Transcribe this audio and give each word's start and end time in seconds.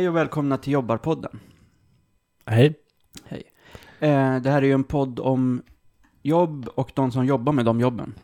Hej 0.00 0.08
och 0.08 0.16
välkomna 0.16 0.58
till 0.58 0.72
Jobbarpodden. 0.72 1.40
Hej. 2.46 2.74
Eh, 4.00 4.36
det 4.36 4.50
här 4.50 4.62
är 4.62 4.66
ju 4.66 4.72
en 4.72 4.84
podd 4.84 5.20
om 5.20 5.62
jobb 6.22 6.68
och 6.74 6.90
de 6.94 7.12
som 7.12 7.26
jobbar 7.26 7.52
med 7.52 7.64
de 7.64 7.80
jobben. 7.80 8.14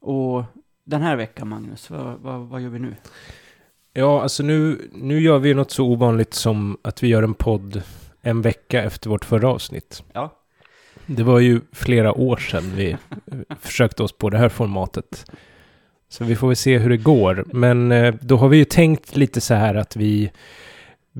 Och 0.00 0.44
den 0.84 1.02
här 1.02 1.16
veckan, 1.16 1.48
Magnus, 1.48 1.90
vad, 1.90 2.18
vad, 2.18 2.40
vad 2.40 2.60
gör 2.60 2.68
vi 2.68 2.78
nu? 2.78 2.94
Ja, 3.92 4.22
alltså 4.22 4.42
nu, 4.42 4.90
nu 4.92 5.20
gör 5.20 5.38
vi 5.38 5.54
något 5.54 5.70
så 5.70 5.86
ovanligt 5.86 6.34
som 6.34 6.78
att 6.82 7.02
vi 7.02 7.08
gör 7.08 7.22
en 7.22 7.34
podd 7.34 7.82
en 8.22 8.42
vecka 8.42 8.82
efter 8.82 9.10
vårt 9.10 9.24
förra 9.24 9.48
avsnitt. 9.48 10.02
Ja. 10.12 10.38
Det 11.06 11.22
var 11.22 11.38
ju 11.38 11.60
flera 11.72 12.12
år 12.12 12.36
sedan 12.36 12.72
vi 12.74 12.96
försökte 13.60 14.02
oss 14.02 14.12
på 14.12 14.30
det 14.30 14.38
här 14.38 14.48
formatet. 14.48 15.24
Så 16.08 16.24
vi 16.24 16.36
får 16.36 16.46
väl 16.48 16.56
se 16.56 16.78
hur 16.78 16.90
det 16.90 16.96
går. 16.96 17.44
Men 17.52 17.92
eh, 17.92 18.14
då 18.20 18.36
har 18.36 18.48
vi 18.48 18.56
ju 18.56 18.64
tänkt 18.64 19.16
lite 19.16 19.40
så 19.40 19.54
här 19.54 19.74
att 19.74 19.96
vi, 19.96 20.30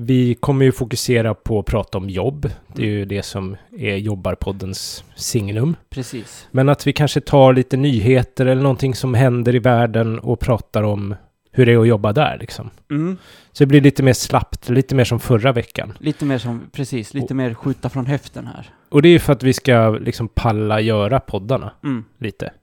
vi 0.01 0.35
kommer 0.35 0.65
ju 0.65 0.71
fokusera 0.71 1.33
på 1.33 1.59
att 1.59 1.65
prata 1.65 1.97
om 1.97 2.09
jobb. 2.09 2.49
Det 2.75 2.81
är 2.81 2.87
ju 2.87 3.05
det 3.05 3.23
som 3.23 3.57
är 3.77 3.95
Jobbarpoddens 3.95 5.03
signum. 5.15 5.75
Precis. 5.89 6.47
Men 6.51 6.69
att 6.69 6.87
vi 6.87 6.93
kanske 6.93 7.21
tar 7.21 7.53
lite 7.53 7.77
nyheter 7.77 8.45
eller 8.45 8.61
någonting 8.61 8.95
som 8.95 9.13
händer 9.13 9.55
i 9.55 9.59
världen 9.59 10.19
och 10.19 10.39
pratar 10.39 10.83
om 10.83 11.15
hur 11.51 11.65
det 11.65 11.71
är 11.71 11.77
att 11.77 11.87
jobba 11.87 12.13
där 12.13 12.37
liksom. 12.39 12.69
Mm. 12.91 13.17
Så 13.51 13.63
det 13.63 13.67
blir 13.67 13.81
lite 13.81 14.03
mer 14.03 14.13
slappt, 14.13 14.69
lite 14.69 14.95
mer 14.95 15.03
som 15.03 15.19
förra 15.19 15.51
veckan. 15.51 15.93
Lite 15.99 16.25
mer 16.25 16.37
som, 16.37 16.69
precis, 16.71 17.13
lite 17.13 17.33
mer 17.33 17.53
skjuta 17.53 17.89
från 17.89 18.05
höften 18.05 18.47
här. 18.47 18.69
Och 18.89 19.01
det 19.01 19.09
är 19.09 19.13
ju 19.13 19.19
för 19.19 19.33
att 19.33 19.43
vi 19.43 19.53
ska 19.53 19.89
liksom 19.89 20.27
palla 20.27 20.81
göra 20.81 21.19
poddarna 21.19 21.71
Mm. 21.83 22.05
lite. 22.17 22.53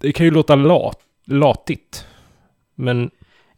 Det 0.00 0.12
kan 0.12 0.26
ju 0.26 0.30
låta 0.32 0.54
lat, 0.54 0.98
latigt. 1.26 2.06
Men, 2.74 3.10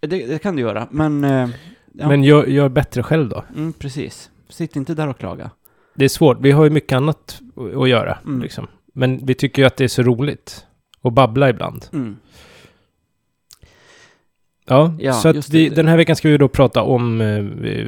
Det, 0.07 0.27
det 0.27 0.39
kan 0.43 0.57
du 0.57 0.63
göra, 0.63 0.89
men... 0.91 1.25
Eh, 1.25 1.49
ja. 1.93 2.09
men 2.09 2.25
gör, 2.25 2.47
gör 2.47 2.69
bättre 2.69 3.03
själv 3.03 3.29
då. 3.29 3.45
Mm, 3.57 3.73
precis. 3.73 4.31
Sitt 4.49 4.77
inte 4.77 4.95
där 4.95 5.09
och 5.09 5.19
klaga. 5.19 5.51
Det 5.95 6.05
är 6.05 6.09
svårt, 6.09 6.39
vi 6.41 6.51
har 6.51 6.65
ju 6.65 6.71
mycket 6.71 6.97
annat 6.97 7.41
att- 7.57 7.75
att 7.77 7.89
göra. 7.89 8.19
Mm. 8.27 8.43
Liksom. 8.43 8.67
Men 8.95 9.27
vi 9.27 9.35
tycker 9.35 9.63
ju 9.63 9.67
att 9.67 9.77
det 9.77 9.85
är 9.85 9.89
så 9.89 10.03
roligt. 10.03 10.67
att 11.03 11.13
babbla 11.13 11.49
ibland. 11.51 11.87
Mm. 11.93 12.17
Ja, 14.67 14.95
Ja, 14.99 15.13
så 15.13 15.29
att 15.29 15.35
just 15.37 15.51
vi, 15.51 15.69
det. 15.69 15.75
den 15.75 15.89
här 15.89 15.97
veckan 15.97 16.17
ska 16.17 16.29
vi 16.29 16.39
då 16.39 16.49
prata 16.49 16.83
om, 16.83 17.21
eh, 17.21 17.45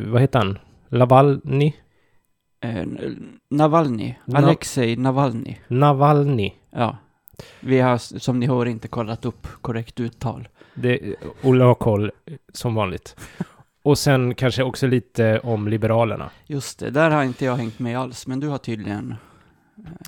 vad 0.07 0.21
heter 0.21 0.39
han? 0.39 0.59
Lavalny? 0.89 1.73
Eh, 2.61 2.87
Navalny. 3.51 4.15
Na- 4.25 4.37
Alexej 4.39 4.97
Navalny. 4.97 5.57
Navalny. 5.69 6.53
Ja. 6.71 6.97
Vi 7.61 7.81
har, 7.81 7.99
som 8.19 8.41
ni 8.41 8.47
hör, 8.47 8.67
inte 8.67 8.89
kollat 8.89 9.25
upp 9.25 9.47
korrekt 9.61 10.01
uttal. 10.01 10.49
Det, 10.77 11.15
Olle 11.43 11.65
har 11.65 11.75
koll, 11.75 12.11
som 12.53 12.75
vanligt. 12.75 13.17
Och 13.83 13.99
sen 13.99 14.35
kanske 14.35 14.63
också 14.63 14.87
lite 14.87 15.39
om 15.39 15.69
Liberalerna. 15.69 16.31
Just 16.47 16.79
det, 16.79 16.91
där 16.91 17.11
har 17.11 17.23
inte 17.25 17.45
jag 17.45 17.57
hängt 17.57 17.79
med 17.79 17.99
alls, 17.99 18.27
men 18.27 18.41
du 18.41 18.49
har 18.49 18.59
tydligen... 18.59 19.15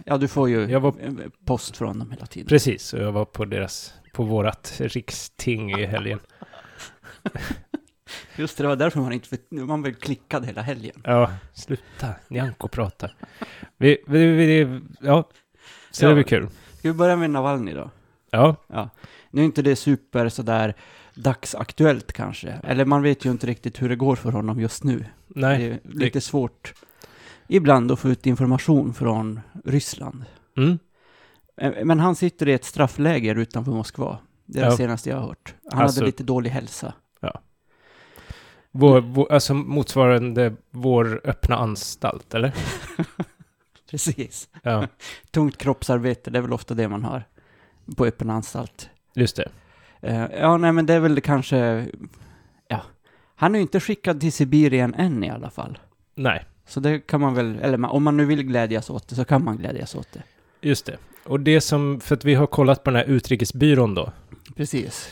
Ja, 0.04 0.16
du 0.18 0.28
får 0.28 0.48
ju 0.48 0.64
Jag 0.70 0.80
var- 0.80 0.94
post 1.44 1.76
från 1.76 1.98
dem 1.98 2.10
hela 2.10 2.26
tiden. 2.26 2.48
Precis, 2.48 2.92
och 2.92 3.00
jag 3.00 3.12
var 3.12 3.24
på 3.24 3.44
deras, 3.44 3.94
på 4.12 4.22
vårat 4.22 4.74
riksting 4.80 5.70
i 5.72 5.86
helgen. 5.86 6.18
Just 8.36 8.56
det, 8.58 8.64
det 8.64 8.68
var 8.68 8.76
därför 8.76 9.00
man 9.00 9.12
inte... 9.12 9.36
Man 9.50 9.82
blev 9.82 9.94
klickad 9.94 10.46
hela 10.46 10.62
helgen. 10.62 11.00
Ja, 11.04 11.30
sluta, 11.52 12.06
Nyamko 12.28 12.68
pratar. 12.68 13.14
Vi, 13.76 13.98
vi, 14.06 14.26
vi, 14.26 14.80
ja, 15.00 15.28
så 15.90 16.04
Ja. 16.04 16.08
det 16.08 16.14
blir 16.14 16.24
kul. 16.24 16.48
Ska 16.78 16.88
vi 16.88 16.94
börja 16.94 17.16
med 17.16 17.30
Navalny 17.30 17.72
då? 17.74 17.90
Ja, 18.30 18.56
Nu 19.30 19.40
är 19.40 19.44
inte 19.44 19.62
det 19.62 19.76
super 19.76 20.28
sådär 20.28 20.74
dagsaktuellt 21.14 22.12
kanske. 22.12 22.48
Eller 22.64 22.84
man 22.84 23.02
vet 23.02 23.24
ju 23.24 23.30
inte 23.30 23.46
riktigt 23.46 23.82
hur 23.82 23.88
det 23.88 23.96
går 23.96 24.16
för 24.16 24.32
honom 24.32 24.60
just 24.60 24.84
nu. 24.84 25.04
nej, 25.28 25.58
det 25.84 25.90
är 25.90 25.98
lite 25.98 26.20
svårt 26.20 26.74
ibland 27.48 27.92
att 27.92 27.98
få 27.98 28.08
ut 28.08 28.26
information 28.26 28.94
från 28.94 29.40
Ryssland. 29.64 30.24
mm, 30.56 30.78
Eh, 31.60 31.84
Men 31.84 32.00
han 32.00 32.16
sitter 32.16 32.48
i 32.48 32.52
ett 32.52 32.64
straffläger 32.64 33.34
utanför 33.36 33.72
Moskva. 33.72 34.18
Det 34.46 34.58
är 34.58 34.64
det 34.64 34.70
Ja. 34.70 34.76
senaste 34.76 35.10
jag 35.10 35.16
har 35.16 35.26
hört. 35.26 35.54
Han 35.70 35.82
Alltså- 35.82 36.00
hade 36.00 36.06
lite 36.06 36.22
dålig 36.24 36.50
hälsa. 36.50 36.92
vår, 38.70 39.00
vår, 39.00 39.32
alltså 39.32 39.54
motsvarande 39.54 40.54
vår 40.70 41.20
öppna 41.24 41.56
anstalt, 41.56 42.34
eller? 42.34 42.54
Precis. 43.90 44.48
Ja, 44.62 44.86
Tungt 45.30 45.56
kroppsarbete, 45.58 46.30
det 46.30 46.38
är 46.38 46.42
väl 46.42 46.52
ofta 46.52 46.74
det 46.74 46.88
man 46.88 47.04
har 47.04 47.24
på 47.96 48.06
öppen 48.06 48.30
anstalt. 48.30 48.90
Just 49.20 49.36
det. 49.36 49.48
Eh, 50.00 50.26
ja, 50.40 50.56
nej, 50.56 50.72
men 50.72 50.86
det 50.86 50.94
är 50.94 51.00
väl 51.00 51.20
kanske... 51.20 51.86
Ja. 52.68 52.82
Han 53.34 53.54
är 53.54 53.58
ju 53.58 53.62
inte 53.62 53.80
skickad 53.80 54.20
till 54.20 54.32
Sibirien 54.32 54.94
än 54.94 55.24
i 55.24 55.30
alla 55.30 55.50
fall. 55.50 55.78
Nej, 56.14 56.44
Så 56.66 56.80
det 56.80 56.98
kan 57.00 57.20
man 57.20 57.34
väl, 57.34 57.58
eller 57.62 57.86
om 57.92 58.02
man 58.02 58.16
nu 58.16 58.24
vill 58.24 58.42
glädjas 58.42 58.90
åt 58.90 59.08
det 59.08 59.14
så 59.14 59.24
kan 59.24 59.44
man 59.44 59.56
glädjas 59.56 59.94
åt 59.94 60.12
det. 60.12 60.22
just 60.60 60.86
det. 60.86 60.96
Och 61.24 61.40
det 61.40 61.60
som, 61.60 62.00
för 62.00 62.14
att 62.14 62.24
vi 62.24 62.34
har 62.34 62.46
kollat 62.46 62.84
på 62.84 62.90
den 62.90 62.96
här 62.96 63.06
utrikesbyrån 63.06 63.94
då. 63.94 64.12
Precis. 64.56 65.10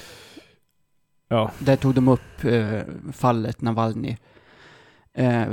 Ja, 1.28 1.50
Där 1.58 1.76
tog 1.76 1.94
de 1.94 2.08
upp 2.08 2.44
eh, 2.44 2.80
fallet 3.12 3.60
Navalny. 3.60 4.16
Eh, 5.14 5.44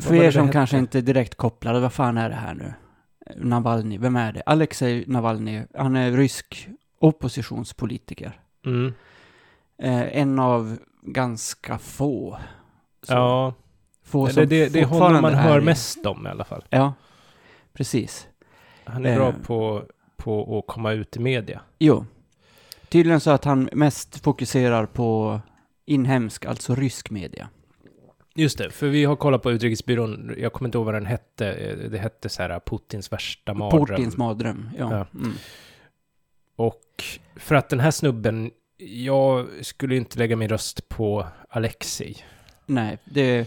för 0.00 0.14
er 0.14 0.30
som 0.30 0.48
kanske 0.52 0.78
inte 0.78 0.98
är 0.98 1.02
direkt 1.02 1.34
kopplade, 1.34 1.80
vad 1.80 1.92
fan 1.92 2.18
är 2.18 2.28
det 2.28 2.34
här 2.34 2.54
nu? 2.54 2.72
Navalny, 3.36 3.98
vem 3.98 4.16
är 4.16 4.32
det? 4.32 4.42
Alexej 4.46 5.04
Navalny, 5.06 5.62
han 5.74 5.96
är 5.96 6.12
rysk 6.12 6.68
oppositionspolitiker. 7.02 8.40
mm, 8.66 8.92
Eh, 9.82 10.16
en 10.18 10.38
av 10.38 10.76
ganska 11.02 11.78
få. 11.78 12.38
Så, 13.02 13.12
ja. 13.12 13.54
få 14.04 14.26
Eller 14.26 14.46
det, 14.46 14.68
det 14.72 14.80
är 14.80 14.84
honom 14.84 15.22
man 15.22 15.34
hör 15.34 15.58
i- 15.60 15.64
mest 15.64 16.06
om 16.06 16.26
i 16.26 16.30
alla 16.30 16.44
fall. 16.44 16.64
Ja, 16.70 16.94
precis. 17.72 18.28
Han 18.84 19.06
är 19.06 19.10
Eh. 19.10 19.16
bra 19.16 19.32
på, 19.46 19.84
på 20.16 20.58
att 20.58 20.74
komma 20.74 20.92
ut 20.92 21.16
i 21.16 21.20
media. 21.20 21.60
Jo. 21.78 22.06
Tydligen 22.88 23.20
så 23.20 23.30
att 23.30 23.44
han 23.44 23.68
mest 23.72 24.20
fokuserar 24.24 24.86
på 24.86 25.40
inhemsk, 25.84 26.44
alltså 26.44 26.74
rysk 26.74 27.10
media. 27.10 27.48
Just 28.34 28.58
det, 28.58 28.70
för 28.70 28.88
vi 28.88 29.04
har 29.04 29.16
kollat 29.16 29.42
på 29.42 29.52
utrikesbyrån, 29.52 30.34
jag 30.38 30.52
kommer 30.52 30.68
inte 30.68 30.78
ihåg 30.78 30.84
vad 30.84 30.94
den 30.94 31.06
hette, 31.06 31.74
det 31.88 31.98
hette 31.98 32.28
så 32.28 32.42
här 32.42 32.60
Putins 32.66 33.12
värsta 33.12 33.54
mardröm. 33.54 33.86
Putins 33.86 34.16
mardröm, 34.16 34.70
ja. 34.78 34.90
Ja. 34.90 35.06
Mm. 35.20 35.32
Och 36.56 37.04
för 37.36 37.54
att 37.54 37.68
den 37.68 37.80
här 37.80 37.90
snubben, 37.90 38.50
jag 38.76 39.48
skulle 39.62 39.96
inte 39.96 40.18
lägga 40.18 40.36
min 40.36 40.48
röst 40.48 40.88
på 40.88 41.26
Alexei. 41.48 42.16
Nej, 42.66 42.98
det... 43.04 43.46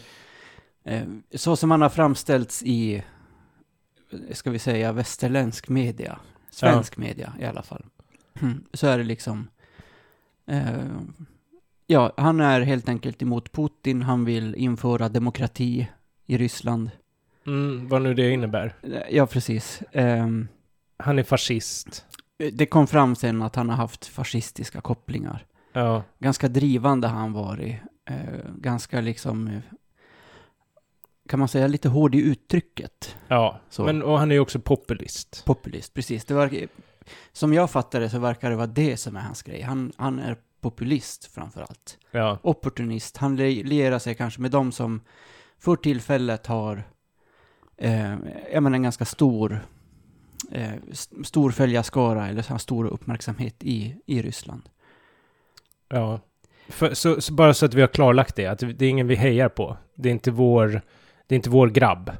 Eh, 0.83 1.03
så 1.35 1.55
som 1.55 1.71
han 1.71 1.81
har 1.81 1.89
framställts 1.89 2.63
i, 2.63 3.03
ska 4.31 4.51
vi 4.51 4.59
säga, 4.59 4.91
västerländsk 4.91 5.69
media, 5.69 6.19
svensk 6.49 6.97
media 6.97 7.33
i 7.39 7.45
alla 7.45 7.63
fall, 7.63 7.85
Mm, 8.41 8.63
så 8.73 8.87
är 8.87 8.97
det 8.97 9.03
liksom... 9.03 9.47
Eh, 10.47 10.99
ja, 11.87 12.13
han 12.17 12.39
är 12.39 12.61
helt 12.61 12.89
enkelt 12.89 13.21
emot 13.21 13.51
Putin, 13.51 14.01
han 14.01 14.25
vill 14.25 14.55
införa 14.55 15.09
demokrati 15.09 15.87
i 16.25 16.37
Ryssland. 16.37 16.89
Mm, 17.47 17.87
vad 17.87 18.01
nu 18.01 18.13
det 18.13 18.29
innebär. 18.29 18.75
Eh, 18.83 19.01
Ja, 19.11 19.27
precis. 19.27 19.83
Ehm, 19.91 20.47
Han 20.97 21.19
är 21.19 21.23
fascist. 21.23 22.05
Det 22.53 22.65
kom 22.65 22.87
fram 22.87 23.15
sen 23.15 23.41
att 23.41 23.55
han 23.55 23.69
har 23.69 23.75
haft 23.77 24.05
fascistiska 24.05 24.81
kopplingar. 24.81 25.45
Ja, 25.73 26.03
Ganska 26.19 26.47
drivande 26.47 27.07
har 27.07 27.19
han 27.19 27.33
varit. 27.33 27.75
Eh, 28.09 28.15
ganska 28.57 29.01
liksom, 29.01 29.47
eh, 29.47 29.59
kan 31.29 31.39
man 31.39 31.47
säga, 31.47 31.67
lite 31.67 31.89
hård 31.89 32.15
i 32.15 32.21
uttrycket. 32.21 33.15
ja. 33.27 33.59
Så. 33.69 33.85
Men, 33.85 34.03
och 34.03 34.19
han 34.19 34.31
är 34.31 34.35
ju 34.35 34.41
också 34.41 34.59
populist. 34.59 35.43
Populist, 35.45 35.93
precis. 35.93 36.25
Det 36.25 36.33
verkar, 36.33 36.67
som 37.31 37.53
jag 37.53 37.71
fattar 37.71 37.99
det 37.99 38.09
så 38.09 38.19
verkar 38.19 38.49
det 38.49 38.55
vara 38.55 38.67
det 38.67 38.97
som 38.97 39.15
är 39.15 39.19
hans 39.21 39.43
grej. 39.43 39.61
Han, 39.61 39.91
han 39.97 40.19
är 40.19 40.37
populist 40.61 41.25
framför 41.33 41.61
allt. 41.61 41.97
Ja, 42.11 42.37
Opportunist. 42.41 43.17
Han 43.17 43.35
li- 43.35 43.63
lierar 43.63 43.99
sig 43.99 44.15
kanske 44.15 44.41
med 44.41 44.51
de 44.51 44.71
som 44.71 45.01
för 45.59 45.75
tillfället 45.75 46.47
har 46.47 46.83
eh, 47.77 48.15
jag 48.53 48.63
menar, 48.63 48.75
en 48.75 48.83
ganska 48.83 49.05
stor 49.05 49.59
eh, 50.51 50.71
st- 50.91 51.23
stor 51.23 51.51
följarskara 51.51 52.27
eller 52.29 52.41
så 52.41 52.57
stor 52.57 52.85
uppmärksamhet 52.87 53.55
i, 53.63 53.95
i 54.05 54.21
Ryssland. 54.21 54.61
ja. 55.89 56.19
För, 56.69 56.93
så, 56.93 57.21
så 57.21 57.33
bara 57.33 57.53
så 57.53 57.65
att 57.65 57.73
vi 57.73 57.81
har 57.81 57.87
klarlagt 57.87 58.35
det, 58.35 58.45
att 58.45 58.59
det 58.59 58.85
är 58.85 58.89
ingen 58.89 59.07
vi 59.07 59.15
hejar 59.15 59.49
på. 59.49 59.77
Det 59.95 60.09
är 60.09 60.13
inte 60.13 60.31
vår, 60.31 60.81
det 61.27 61.33
är 61.33 61.37
inte 61.37 61.49
vår 61.49 61.67
grabb. 61.67 62.11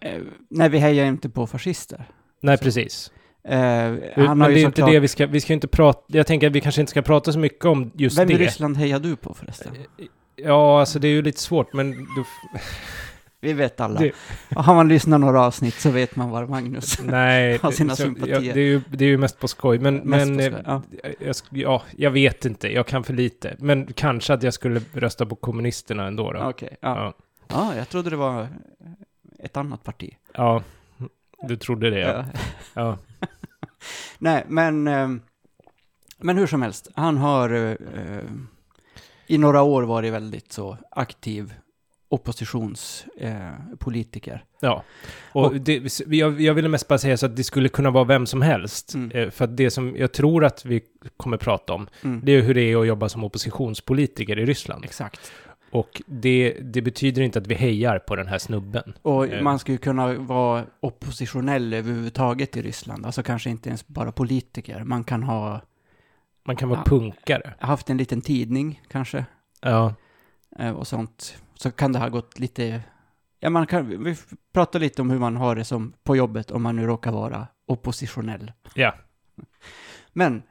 Eh, 0.00 0.20
nej, 0.50 0.68
vi 0.68 0.78
hejar 0.78 1.06
inte 1.06 1.28
på 1.28 1.46
fascister. 1.46 2.04
Nej, 2.40 2.58
Så. 2.58 2.64
precis. 2.64 3.12
Eh, 3.44 3.52
Men 3.56 3.98
det 4.38 4.44
är 4.44 4.50
inte 4.56 4.62
såklart... 4.70 4.90
det 4.90 5.00
vi 5.00 5.08
ska, 5.08 5.26
vi 5.26 5.40
ska 5.40 5.52
inte 5.52 5.68
prata, 5.68 6.02
jag 6.06 6.26
tänker 6.26 6.46
att 6.46 6.52
vi 6.52 6.60
kanske 6.60 6.80
inte 6.80 6.90
ska 6.90 7.02
prata 7.02 7.32
så 7.32 7.38
mycket 7.38 7.64
om 7.64 7.90
just 7.94 8.18
Vem 8.18 8.28
det. 8.28 8.34
i 8.34 8.38
Ryssland 8.38 8.76
hejar 8.76 8.98
du 9.00 9.16
på 9.16 9.34
förresten? 9.34 9.74
Ja, 10.36 10.80
alltså 10.80 10.98
det 10.98 11.08
är 11.08 11.12
ju 11.12 11.22
lite 11.22 11.40
svårt, 11.40 11.72
men 11.72 11.90
du, 11.90 12.24
Vi 13.46 13.52
vet 13.52 13.80
alla. 13.80 14.00
Det- 14.00 14.12
Har 14.56 14.74
man 14.74 14.88
lyssnat 14.88 15.20
några 15.20 15.40
avsnitt 15.42 15.74
så 15.74 15.90
vet 15.90 16.16
man 16.16 16.30
var 16.30 16.46
Magnus 16.46 17.00
Nej, 17.02 17.58
Har 17.62 17.70
sina 17.70 17.96
så- 17.96 18.02
sympatier. 18.02 18.34
Ja, 18.42 18.54
det, 18.54 18.60
är 18.60 18.64
ju, 18.64 18.80
det 18.90 19.04
är 19.04 19.08
ju 19.08 19.18
mest 19.18 19.38
på 19.40 19.48
skoj. 19.48 19.78
Men, 19.78 19.96
men 19.96 20.36
på 20.36 20.42
eh, 20.42 20.50
skoj, 20.50 20.62
ja. 20.66 20.82
jag, 21.20 21.34
ja, 21.50 21.82
jag 21.96 22.10
vet 22.10 22.44
inte. 22.44 22.72
Jag 22.72 22.86
kan 22.86 23.04
för 23.04 23.12
lite. 23.12 23.56
Men 23.58 23.92
kanske 23.92 24.34
att 24.34 24.42
jag 24.42 24.54
skulle 24.54 24.80
rösta 24.92 25.26
på 25.26 25.34
kommunisterna 25.36 26.06
ändå 26.06 26.32
då. 26.32 26.40
Okej, 26.40 26.76
ja. 26.80 26.96
Ja. 26.96 27.14
ja. 27.48 27.74
jag 27.76 27.88
trodde 27.88 28.10
det 28.10 28.16
var 28.16 28.48
ett 29.38 29.56
annat 29.56 29.84
parti. 29.84 30.14
ja, 30.34 30.62
du 31.48 31.56
trodde 31.56 31.90
det 31.90 31.98
ja. 32.00 32.24
ja. 32.74 32.98
Nej, 34.18 34.44
men, 34.48 34.88
eh, 34.88 35.08
men 36.18 36.38
hur 36.38 36.46
som 36.46 36.62
helst, 36.62 36.88
han 36.94 37.16
har 37.16 37.50
eh, 37.50 37.70
eh, 37.70 38.22
i 39.26 39.38
några 39.38 39.62
år 39.62 39.82
varit 39.82 40.12
väldigt 40.12 40.52
så 40.52 40.78
aktiv 40.90 41.54
oppositionspolitiker. 42.08 44.32
Eh. 44.34 44.40
Ja, 44.60 44.82
och, 45.32 45.44
Och- 45.46 45.54
det, 45.60 46.00
jag, 46.06 46.40
jag 46.40 46.54
ville 46.54 46.68
mest 46.68 46.88
bara 46.88 46.98
säga 46.98 47.16
så 47.16 47.26
att 47.26 47.36
det 47.36 47.44
skulle 47.44 47.68
kunna 47.68 47.90
vara 47.90 48.04
vem 48.04 48.26
som 48.26 48.42
helst. 48.42 48.94
Mm. 48.94 49.10
Eh, 49.10 49.30
För 49.30 49.44
att 49.44 49.56
det 49.56 49.70
som 49.70 49.96
jag 49.96 50.12
tror 50.12 50.44
att 50.44 50.64
vi 50.64 50.80
kommer 51.16 51.36
prata 51.36 51.72
om, 51.72 51.88
Mm. 52.04 52.20
det 52.24 52.32
är 52.32 52.42
hur 52.42 52.54
det 52.54 52.60
är 52.62 52.76
att 52.80 52.86
jobba 52.86 53.08
som 53.08 53.24
oppositionspolitiker 53.24 54.38
i 54.38 54.44
Ryssland. 54.46 54.84
Exakt. 54.84 55.32
Och 55.70 56.02
det, 56.06 56.56
det 56.62 56.82
betyder 56.82 57.22
inte 57.22 57.38
att 57.38 57.46
vi 57.46 57.54
hejar 57.54 57.98
på 57.98 58.16
den 58.16 58.26
här 58.26 58.38
snubben. 58.38 58.92
Och 59.02 59.28
Eh. 59.28 59.42
man 59.42 59.58
ska 59.58 59.72
ju 59.72 59.78
kunna 59.78 60.14
vara 60.14 60.64
oppositionell 60.80 61.74
överhuvudtaget 61.74 62.56
i 62.56 62.62
Ryssland, 62.62 63.06
alltså 63.06 63.22
kanske 63.22 63.50
inte 63.50 63.68
ens 63.68 63.86
bara 63.88 64.12
politiker. 64.12 64.84
Man 64.84 65.04
kan 65.04 65.22
ha 65.22 65.60
Man 66.46 66.56
kan 66.56 66.68
vara 66.68 66.80
Ja. 66.80 66.84
punkare. 66.90 67.54
haft 67.60 67.90
en 67.90 67.96
liten 67.96 68.20
tidning 68.20 68.82
kanske, 68.88 69.24
Ja, 69.60 69.94
eh, 70.58 70.70
och 70.70 70.86
sånt. 70.86 71.38
Så 71.58 71.70
kan 71.70 71.92
det 71.92 71.98
ha 71.98 72.08
gått 72.08 72.38
lite, 72.38 72.82
ja 73.40 73.50
man 73.50 73.66
kan, 73.66 74.04
vi 74.04 74.16
pratar 74.52 74.80
lite 74.80 75.02
om 75.02 75.10
hur 75.10 75.18
man 75.18 75.36
har 75.36 75.56
det 75.56 75.64
som 75.64 75.92
på 76.04 76.16
jobbet 76.16 76.50
om 76.50 76.62
man 76.62 76.76
nu 76.76 76.86
råkar 76.86 77.12
vara 77.12 77.46
oppositionell. 77.66 78.52
ja. 78.74 78.94
Men, 80.12 80.42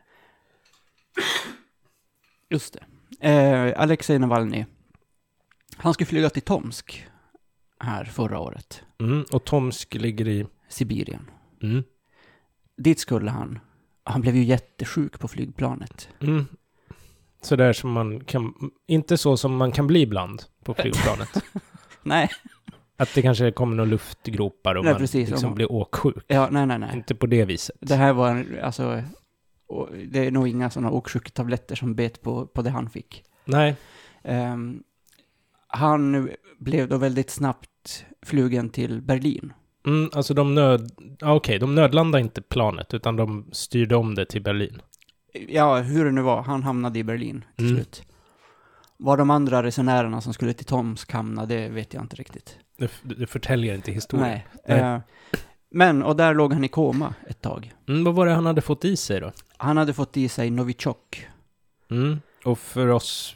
just 2.49 2.77
det. 3.19 3.29
Eh, 3.29 3.81
Alexej 3.81 4.19
Navalny, 4.19 4.65
han 5.77 5.93
skulle 5.93 6.07
flyga 6.07 6.29
till 6.29 6.41
Tomsk 6.41 7.07
här 7.79 8.05
förra 8.05 8.39
året, 8.39 8.81
Mm. 8.99 9.25
Och 9.31 9.45
Tomsk 9.45 9.93
ligger 9.93 10.27
i... 10.27 10.47
Sibirien. 10.69 11.29
Mm. 11.61 11.83
Dit 12.77 12.99
skulle 12.99 13.31
han. 13.31 13.59
Han 14.03 14.21
blev 14.21 14.35
ju 14.35 14.43
jättesjuk 14.43 15.19
på 15.19 15.27
flygplanet. 15.27 16.09
Mm. 16.19 16.45
Så 17.45 17.55
där 17.55 17.73
som 17.73 17.91
man 17.91 18.23
kan... 18.23 18.53
Inte 18.87 19.17
så 19.17 19.37
som 19.37 19.55
man 19.57 19.71
kan 19.71 19.87
bli 19.87 20.01
ibland 20.01 20.43
på 20.63 20.73
flygplanet. 20.73 21.29
Nej, 22.03 22.29
att 22.97 23.13
det 23.15 23.21
kanske 23.21 23.51
kommer 23.51 23.75
några 23.75 23.89
luftgropar 23.89 24.75
och 24.75 24.83
Nej, 24.85 24.93
man 24.93 25.01
precis. 25.01 25.29
liksom 25.29 25.49
Om- 25.49 25.55
blir 25.55 25.71
åksjuk. 25.71 26.25
ja, 26.27 26.47
nej, 26.51 26.65
nej, 26.65 26.79
nej. 26.79 26.89
Inte 26.95 27.15
på 27.15 27.25
det 27.25 27.45
viset. 27.45 27.75
Det 27.79 27.95
här 27.95 28.13
var, 28.13 28.29
en- 28.29 28.59
alltså, 28.63 29.03
det 30.07 30.19
är 30.27 30.31
nog 30.31 30.47
inga 30.47 30.69
sådana 30.69 30.91
åksjuketabletter 30.91 31.75
som 31.75 31.95
bet 31.95 32.21
på, 32.21 32.47
på 32.47 32.61
det 32.61 32.69
han 32.69 32.89
fick. 32.89 33.23
Nej. 33.45 33.75
Ehm, 34.23 34.83
han 35.67 36.29
blev 36.59 36.87
då 36.87 36.97
väldigt 36.97 37.29
snabbt 37.29 38.05
flugen 38.25 38.69
till 38.69 39.01
Berlin. 39.01 39.53
Mm, 39.87 40.09
alltså 40.13 40.33
de 40.33 40.55
nöd... 40.55 40.91
Okej, 41.21 41.59
de 41.59 41.75
nödlandade 41.75 42.21
inte 42.21 42.41
planet, 42.41 42.93
utan 42.93 43.15
de 43.15 43.49
styrde 43.51 43.95
om 43.95 44.15
det 44.15 44.25
till 44.25 44.41
Berlin. 44.41 44.81
Ja, 45.47 45.77
hur 45.81 46.05
det 46.05 46.11
nu 46.11 46.21
var, 46.21 46.41
han 46.41 46.63
hamnade 46.63 46.99
i 46.99 47.03
Berlin 47.03 47.45
till 47.55 47.65
Mm. 47.65 47.77
slut. 47.77 48.03
Var 48.97 49.17
de 49.17 49.29
andra 49.29 49.63
resenärerna 49.63 50.21
som 50.21 50.33
skulle 50.33 50.53
till 50.53 50.65
Tomsk 50.65 51.11
hamnade, 51.11 51.55
det 51.55 51.69
vet 51.69 51.93
jag 51.93 52.03
inte 52.03 52.15
riktigt. 52.15 52.57
Det, 52.77 52.91
det 53.03 53.27
förtäljer 53.27 53.75
inte 53.75 53.91
historien. 53.91 54.27
Nej. 54.29 54.47
Nej. 54.67 54.79
Eh, 54.79 54.99
men, 55.69 56.03
och 56.03 56.15
där 56.15 56.33
låg 56.33 56.53
han 56.53 56.63
i 56.63 56.67
koma 56.67 57.13
ett 57.27 57.41
tag. 57.41 57.73
Mm, 57.87 58.03
vad 58.03 58.15
var 58.15 58.25
det 58.25 58.31
han 58.33 58.45
hade 58.45 58.61
fått 58.61 58.85
i 58.85 58.97
sig 58.97 59.19
då? 59.19 59.31
Han 59.57 59.77
hade 59.77 59.93
fått 59.93 60.17
i 60.17 60.29
sig 60.29 60.49
Novichok. 60.49 61.27
Mm. 61.91 62.19
Och 62.45 62.59
för 62.59 62.87
oss 62.87 63.35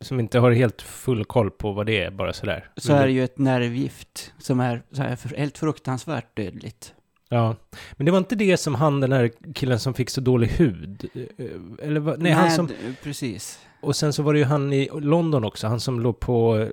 som 0.00 0.20
inte 0.20 0.38
har 0.38 0.50
helt 0.50 0.82
full 0.82 1.24
koll 1.24 1.50
på 1.50 1.72
vad 1.72 1.86
det 1.86 2.04
är, 2.04 2.10
bara 2.10 2.32
sådär. 2.32 2.70
Så 2.76 2.92
är 2.92 3.06
det 3.06 3.12
ju 3.12 3.24
ett 3.24 3.38
nervgift 3.38 4.32
som 4.38 4.60
är 4.60 4.82
så 4.92 5.02
här 5.02 5.36
helt 5.36 5.58
fruktansvärt 5.58 6.36
dödligt. 6.36 6.94
Ja. 7.32 7.56
Men 7.92 8.04
det 8.06 8.10
var 8.12 8.18
inte 8.18 8.34
det 8.34 8.56
som 8.56 8.74
han, 8.74 9.00
den 9.00 9.12
här 9.12 9.30
killen 9.54 9.78
som 9.80 9.94
fick 9.94 10.10
så 10.10 10.20
dålig 10.20 10.48
hud? 10.48 11.10
eh, 11.14 11.86
Eller 11.86 12.00
vad? 12.00 12.22
Nej, 12.22 12.32
han 12.32 12.50
som... 12.50 12.68
precis. 13.02 13.58
Och 13.80 13.96
sen 13.96 14.12
så 14.12 14.22
var 14.22 14.32
det 14.32 14.38
ju 14.38 14.44
han 14.44 14.72
i 14.72 14.88
London 15.00 15.44
också, 15.44 15.66
han 15.66 15.80
som 15.80 16.00
låg 16.00 16.20
på, 16.20 16.68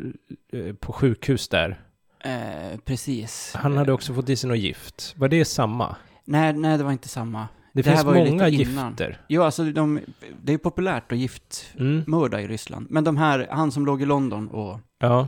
eh, 0.52 0.74
på 0.76 0.94
sjukhus 0.94 1.48
där. 1.48 1.82
Eh, 2.24 2.80
precis. 2.86 3.54
Han 3.56 3.78
hade 3.78 3.92
också 3.94 4.14
fått 4.14 4.30
i 4.30 4.36
sig 4.36 4.48
något 4.50 4.58
gift. 4.60 5.14
Var 5.18 5.28
det 5.28 5.46
samma? 5.46 5.96
Nej, 6.26 6.54
nej, 6.54 6.78
det 6.78 6.84
var 6.84 6.92
inte 6.92 7.08
samma. 7.08 7.40
Det, 7.40 7.82
Det 7.82 7.84
finns 7.84 8.06
många 8.06 8.48
gifter. 8.50 9.22
Jo, 9.30 9.42
alltså 9.44 9.64
de, 9.64 10.00
det 10.44 10.54
är 10.54 10.58
populärt 10.58 11.12
att 11.12 11.18
giftmörda 11.18 12.38
Mm. 12.38 12.50
i 12.50 12.54
Ryssland. 12.54 12.88
Men 12.90 13.04
de 13.04 13.18
här, 13.18 13.48
han 13.52 13.72
som 13.72 13.86
låg 13.86 14.02
i 14.02 14.06
London 14.06 14.48
och 14.48 14.80
Ja. 15.00 15.28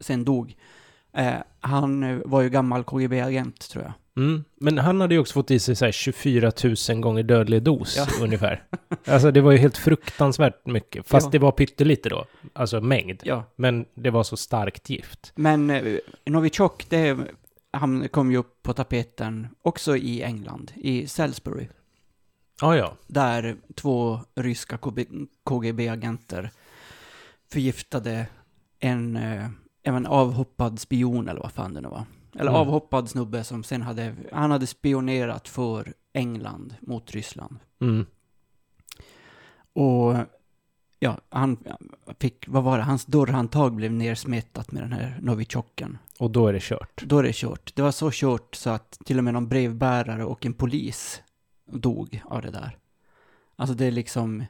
sen 0.00 0.24
dog, 0.24 0.56
eh, 1.16 1.34
han 1.60 2.22
var 2.24 2.40
ju 2.42 2.48
gammal 2.50 2.84
KGB-agent 2.84 3.68
tror 3.70 3.84
jag. 3.84 3.92
Mm. 4.16 4.44
Men 4.60 4.78
han 4.78 5.00
hade 5.00 5.14
ju 5.14 5.20
också 5.20 5.32
fått 5.32 5.50
i 5.50 5.58
sig 5.58 5.76
så 5.76 5.84
här 5.84 5.92
24 5.92 6.52
000 6.90 7.00
gånger 7.00 7.22
dödlig 7.22 7.62
dos 7.62 7.96
Ja. 7.96 8.06
ungefär. 8.24 8.64
Alltså 9.06 9.30
det 9.30 9.40
var 9.40 9.52
ju 9.52 9.58
helt 9.58 9.76
fruktansvärt 9.76 10.66
mycket. 10.66 11.08
Fast 11.08 11.26
Ja. 11.26 11.30
det 11.30 11.38
var 11.38 11.52
pyttelite 11.52 12.08
då. 12.08 12.24
Alltså 12.52 12.80
mängd. 12.80 13.20
Ja, 13.24 13.44
Men 13.56 13.84
det 13.94 14.10
var 14.10 14.22
så 14.22 14.36
starkt 14.36 14.90
gift. 14.90 15.32
men 15.34 15.70
eh, 15.70 15.98
Novichok, 16.26 16.86
det, 16.88 17.16
han 17.72 18.08
kom 18.08 18.30
ju 18.30 18.36
upp 18.36 18.62
på 18.62 18.72
tapeten 18.72 19.48
också 19.62 19.96
i 19.96 20.22
England, 20.22 20.72
i 20.76 21.06
Salisbury. 21.06 21.68
Ja, 22.60 22.76
ja. 22.76 22.96
där 23.06 23.56
två 23.74 24.20
ryska 24.36 24.78
KGB-agenter 25.44 26.50
förgiftade 27.52 28.26
en, 28.80 29.16
eh, 29.16 29.46
en 29.84 30.06
avhoppad 30.06 30.78
spion 30.80 31.28
eller 31.28 31.40
vad 31.40 31.52
fan 31.52 31.74
det 31.74 31.80
nu 31.80 31.88
var. 31.88 32.04
Eller 32.32 32.50
Mm. 32.50 32.60
avhoppad 32.60 33.08
snubbe 33.10 33.44
som 33.44 33.64
sen 33.64 33.82
hade, 33.82 34.14
han 34.32 34.50
hade 34.50 34.66
spionerat 34.66 35.48
för 35.48 35.92
England 36.12 36.74
mot 36.80 37.10
Ryssland. 37.10 37.56
Mm. 37.80 38.06
Och 39.72 40.16
ja, 40.98 41.18
han 41.28 41.56
fick, 42.20 42.44
vad 42.48 42.62
var 42.64 42.78
det, 42.78 42.84
hans 42.84 43.04
dörrhandtag 43.04 43.74
blev 43.74 43.92
nersmetat 43.92 44.72
med 44.72 44.82
den 44.82 44.92
här 44.92 45.18
Novichoken. 45.22 45.98
Och 46.18 46.30
då 46.30 46.46
är 46.46 46.52
det 46.52 46.62
kört. 46.62 47.02
Då 47.06 47.18
är 47.18 47.22
det 47.22 47.34
kört. 47.34 47.72
Det 47.76 47.82
var 47.82 47.90
så 47.92 48.10
kört 48.12 48.54
så 48.54 48.70
att 48.70 48.98
till 49.04 49.18
och 49.18 49.24
med 49.24 49.34
någon 49.34 49.48
brevbärare 49.48 50.24
och 50.24 50.46
en 50.46 50.54
polis 50.54 51.22
dog 51.66 52.22
av 52.24 52.42
det 52.42 52.50
där. 52.50 52.78
Alltså 53.56 53.74
det 53.76 53.84
är 53.86 53.90
liksom, 53.90 54.44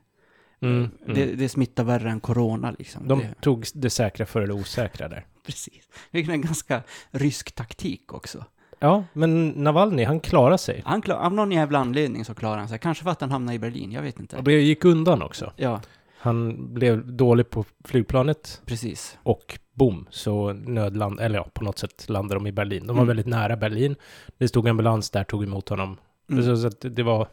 Mm. 0.64 0.90
Mm. 1.04 1.14
Det, 1.14 1.26
det 1.26 1.48
smittar 1.48 1.84
värre 1.84 2.10
än 2.10 2.20
corona 2.20 2.74
liksom. 2.78 3.08
De 3.08 3.18
det, 3.18 3.34
tog 3.40 3.64
det 3.74 3.90
säkra 3.90 4.26
för 4.26 4.46
det 4.46 4.52
osäkra 4.52 5.08
där. 5.08 5.26
precis. 5.46 5.88
Är 6.10 6.30
en 6.30 6.40
ganska 6.42 6.82
rysk 7.10 7.52
taktik 7.52 8.12
också. 8.14 8.44
Ja, 8.78 9.04
men 9.12 9.48
Navalny, 9.48 10.04
han 10.04 10.20
klarade 10.20 10.58
sig. 10.58 10.82
Han 10.86 11.02
klar, 11.02 11.16
av 11.16 11.32
någon 11.32 11.52
jävla 11.52 11.78
anledning 11.78 12.24
så 12.24 12.34
klarar 12.34 12.58
han 12.58 12.68
sig. 12.68 12.78
Kanske 12.78 13.04
för 13.04 13.10
att 13.10 13.20
han 13.20 13.30
hamnade 13.30 13.56
i 13.56 13.58
Berlin, 13.58 13.92
jag 13.92 14.02
vet 14.02 14.20
inte. 14.20 14.36
Och 14.36 14.44
det 14.44 14.52
gick 14.52 14.84
undan 14.84 15.22
också. 15.22 15.52
Ja, 15.56 15.80
Han 16.18 16.66
blev 16.74 17.12
dålig 17.12 17.50
på 17.50 17.64
flygplanet 17.84 18.62
precis. 18.66 19.18
och 19.22 19.58
boom, 19.72 20.06
så 20.10 20.52
nödland, 20.52 21.20
eller 21.20 21.38
ja, 21.38 21.48
på 21.54 21.64
något 21.64 21.78
sätt 21.78 22.08
landade 22.08 22.34
de 22.40 22.46
i 22.46 22.52
Berlin. 22.52 22.86
De 22.86 22.96
var 22.96 23.02
Mm. 23.02 23.06
väldigt 23.06 23.26
nära 23.26 23.56
Berlin. 23.56 23.96
Det 24.38 24.48
stod 24.48 24.68
ambulans 24.68 25.10
där, 25.10 25.24
tog 25.24 25.44
emot 25.44 25.68
honom. 25.68 25.96
Mm. 26.30 26.44
Så, 26.44 26.56
så 26.56 26.66
att 26.66 26.80
det 26.96 27.02
var, 27.02 27.28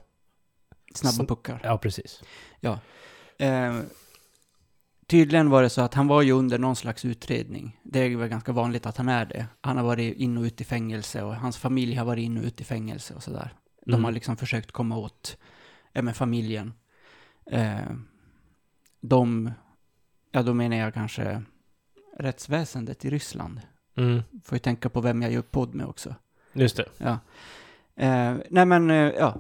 Snabba 0.96 1.26
puckar. 1.36 1.60
ja 1.64 1.78
precis. 1.78 2.24
Eh, 3.42 3.80
tydligen 5.08 5.50
var 5.50 5.62
det 5.64 5.70
så 5.70 5.82
att 5.82 5.94
han 5.94 6.08
var 6.08 6.22
ju 6.22 6.32
under 6.32 6.60
någon 6.60 6.76
slags 6.76 7.06
utredning. 7.06 7.80
Det 7.84 8.00
är 8.00 8.16
väl 8.16 8.30
ganska 8.30 8.52
vanligt 8.52 8.86
att 8.86 8.98
han 8.98 9.10
är 9.10 9.26
det. 9.26 9.48
Han 9.62 9.78
har 9.78 9.84
varit 9.84 10.18
in 10.18 10.38
och 10.38 10.44
ut 10.44 10.62
i 10.62 10.64
fängelse 10.64 11.24
och 11.24 11.36
hans 11.36 11.58
familj 11.58 11.96
har 11.96 12.06
varit 12.06 12.24
in 12.24 12.38
och 12.38 12.44
ut 12.44 12.62
i 12.62 12.64
fängelse 12.64 13.14
och 13.14 13.24
sådär. 13.24 13.54
De 13.86 13.92
Mm. 13.94 14.04
har 14.04 14.12
liksom 14.12 14.38
försökt 14.38 14.72
komma 14.72 14.98
åt 14.98 15.38
ja, 15.92 16.02
med 16.02 16.16
familjen. 16.16 16.74
Eh, 17.46 17.80
de, 19.02 19.52
ja 20.32 20.44
då 20.44 20.54
menar 20.54 20.78
jag 20.78 20.94
kanske 20.94 21.44
rättsväsendet 22.18 23.06
i 23.06 23.10
Ryssland. 23.10 23.62
Mm. 23.98 24.22
Får 24.44 24.56
ju 24.56 24.60
tänka 24.60 24.90
på 24.90 25.02
vem 25.02 25.22
jag 25.22 25.32
gör 25.32 25.42
podd 25.42 25.76
med 25.76 25.86
också. 25.86 26.16
Just 26.54 26.78
det. 26.78 26.86
Ja. 26.98 27.20
Eh, 27.96 28.36
nej 28.50 28.66
men, 28.66 28.90
eh, 28.92 28.96
ja. 28.98 29.36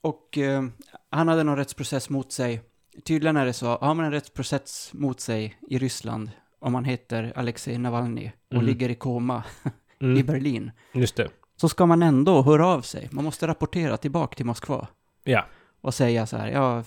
Och 0.00 0.38
eh, 0.38 0.64
han 1.10 1.28
hade 1.28 1.44
någon 1.44 1.56
rättsprocess 1.56 2.10
mot 2.10 2.32
sig. 2.32 2.60
Tydligen 3.04 3.36
är 3.36 3.46
det 3.46 3.52
så, 3.52 3.66
har 3.66 3.94
man 3.94 4.04
en 4.04 4.12
rättsprocess 4.12 4.90
mot 4.94 5.20
sig 5.20 5.56
i 5.68 5.78
Ryssland, 5.78 6.30
om 6.58 6.72
man 6.72 6.84
heter 6.84 7.32
Alexej 7.36 7.78
Navalny 7.78 8.30
och 8.48 8.52
Mm. 8.54 8.66
ligger 8.66 8.88
i 8.88 8.94
koma 8.94 9.44
i 9.98 10.04
Mm. 10.04 10.26
Berlin, 10.26 10.70
Just 10.92 11.16
det. 11.16 11.28
så 11.56 11.68
ska 11.68 11.86
man 11.86 12.02
ändå 12.02 12.42
höra 12.42 12.66
av 12.66 12.80
sig. 12.82 13.08
Man 13.12 13.24
måste 13.24 13.46
rapportera 13.46 13.96
tillbaka 13.96 14.34
till 14.36 14.46
Moskva 14.46 14.88
Ja, 15.24 15.46
och 15.80 15.94
säga 15.94 16.26
så 16.26 16.36
här, 16.36 16.48
ja, 16.48 16.84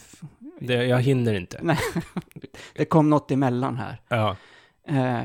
det, 0.59 0.73
jag 0.85 1.01
hinner 1.01 1.33
inte. 1.33 1.77
det 2.75 2.85
kom 2.85 3.09
något 3.09 3.31
emellan 3.31 3.77
här. 3.77 4.01
Ja. 4.07 4.35
Eh, 4.87 5.23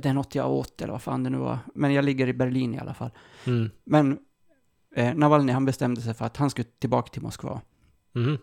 det 0.00 0.06
är 0.06 0.12
något 0.14 0.34
jag 0.34 0.50
åt 0.50 0.82
eller 0.82 0.92
vad 0.92 1.02
fan 1.02 1.22
det 1.24 1.30
nu 1.30 1.38
var. 1.38 1.58
Men 1.74 1.92
jag 1.94 2.04
ligger 2.04 2.26
i 2.28 2.32
Berlin 2.32 2.74
i 2.74 2.78
alla 2.78 2.94
fall. 2.94 3.10
Mm. 3.46 3.70
Men 3.84 4.18
eh, 4.96 5.14
Navalny 5.14 5.52
han 5.52 5.64
bestämde 5.64 6.00
sig 6.00 6.14
för 6.14 6.24
att 6.24 6.36
han 6.36 6.50
skulle 6.50 6.68
tillbaka 6.78 7.08
till 7.08 7.22
Moskva. 7.22 7.60
Mhm. 8.14 8.38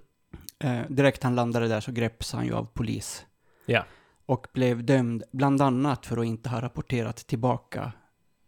Eh, 0.59 0.79
direkt 0.89 1.23
han 1.23 1.35
landade 1.35 1.67
där 1.67 1.79
så 1.79 1.91
greps 1.91 2.33
han 2.33 2.45
ju 2.45 2.53
av 2.53 2.65
polis. 2.65 3.25
Ja. 3.65 3.85
Och 4.25 4.47
blev 4.53 4.83
dömd 4.83 5.23
bland 5.31 5.61
annat 5.61 6.05
för 6.05 6.17
att 6.17 6.25
inte 6.25 6.49
ha 6.49 6.61
rapporterat 6.61 7.15
tillbaka 7.17 7.91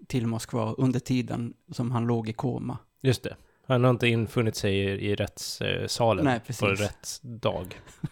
till 0.08 0.28
Moskva 0.28 0.74
under 0.74 1.00
tiden 1.00 1.54
som 1.72 1.92
han 1.92 2.08
låg 2.08 2.30
i 2.30 2.34
koma. 2.34 2.78
Just 3.02 3.24
det. 3.24 3.36
Han 3.68 3.84
har 3.84 3.92
inte 3.92 4.08
infunnit 4.08 4.56
sig 4.56 4.76
i, 4.76 5.10
i 5.12 5.16
rättssalen 5.16 6.26
Nej, 6.26 6.40
på 6.60 6.68
rätt 6.68 7.20
dag. 7.24 7.82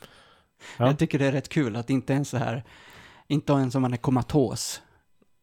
Ja. 0.78 0.86
Jag 0.86 1.00
tycker 1.00 1.20
det 1.20 1.26
är 1.26 1.32
rätt 1.32 1.50
kul 1.50 1.76
att 1.76 1.90
inte 1.90 2.14
ens 2.14 2.30
så 2.30 2.38
här, 2.38 2.64
inte 3.28 3.54
ens 3.54 3.76
om 3.76 3.82
man 3.82 3.94
är 3.94 3.98
komatos. 3.98 4.82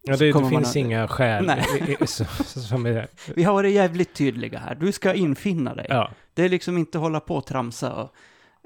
Ja, 0.03 0.17
det, 0.17 0.33
det 0.33 0.49
finns 0.49 0.69
att- 0.69 0.77
inga 0.77 1.09
skäl 1.09 1.49
är... 1.51 3.09
Vi 3.35 3.43
har 3.43 3.53
varit 3.55 3.73
jävligt 3.73 4.15
tydliga 4.15 4.59
här, 4.59 4.75
du 4.75 4.93
ska 4.93 5.15
infinna 5.15 5.75
dig. 5.75 5.87
Ja, 5.89 6.11
Det 6.35 6.43
är 6.43 6.49
liksom 6.49 6.79
inte 6.79 6.99
hålla 6.99 7.21
på 7.21 7.37
och 7.37 7.47
tramsa 7.47 7.95
och 7.95 8.15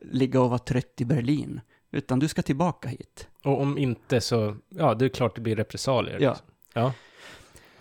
ligga 0.02 0.40
och 0.40 0.48
vara 0.50 0.58
trött 0.58 1.00
i 1.00 1.04
Berlin. 1.04 1.60
Utan 1.90 2.18
du 2.18 2.28
ska 2.28 2.42
tillbaka 2.42 2.88
hit. 2.88 3.28
och 3.44 3.60
om 3.60 3.78
inte 3.78 4.20
så, 4.20 4.56
ja, 4.68 4.94
det 4.94 5.04
är 5.04 5.08
klart 5.08 5.34
det 5.34 5.40
blir 5.40 5.56
repressalier. 5.56 6.18
Ja. 6.20 6.30
liksom. 6.30 6.46
ja. 6.74 6.92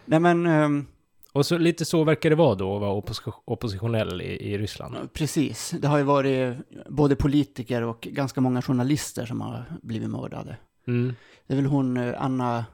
Nej 0.06 0.20
men, 0.20 0.46
ehm, 0.46 0.86
Och 1.34 1.46
så 1.46 1.58
lite 1.58 1.86
så 1.86 2.04
verkar 2.04 2.30
det 2.30 2.36
vara 2.36 2.56
då, 2.56 2.76
att 2.76 2.82
vara 2.82 2.92
oppos- 3.02 3.34
oppositionell 3.46 4.22
i, 4.22 4.26
i 4.54 4.58
Ryssland. 4.58 5.14
precis. 5.14 5.72
Det 5.82 5.88
har 5.88 5.98
ju 5.98 6.04
varit 6.04 6.58
både 6.90 7.16
politiker 7.16 7.82
och 7.82 8.02
ganska 8.02 8.42
många 8.42 8.62
journalister 8.62 9.26
som 9.26 9.42
har 9.42 9.66
blivit 9.84 10.10
mördade. 10.10 10.58
Mm. 10.88 11.14
Det 11.48 11.54
är 11.54 11.56
väl 11.58 11.66
hon, 11.66 11.98
eh, 11.98 12.14
Anna, 12.18 12.66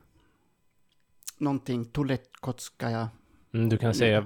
någonting, 1.37 1.85
Toletkotskaja, 1.85 2.97
Mm, 2.99 3.07
du 3.53 3.77
kan 3.77 3.93
säga, 3.93 4.25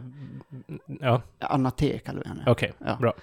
ja, 0.99 1.21
Anna 1.39 1.71
T 1.71 1.99
kallar 1.99 2.21
vi 2.23 2.27
henne. 2.29 2.43
okej, 2.47 2.73
Ja. 2.79 2.97
bra. 3.01 3.13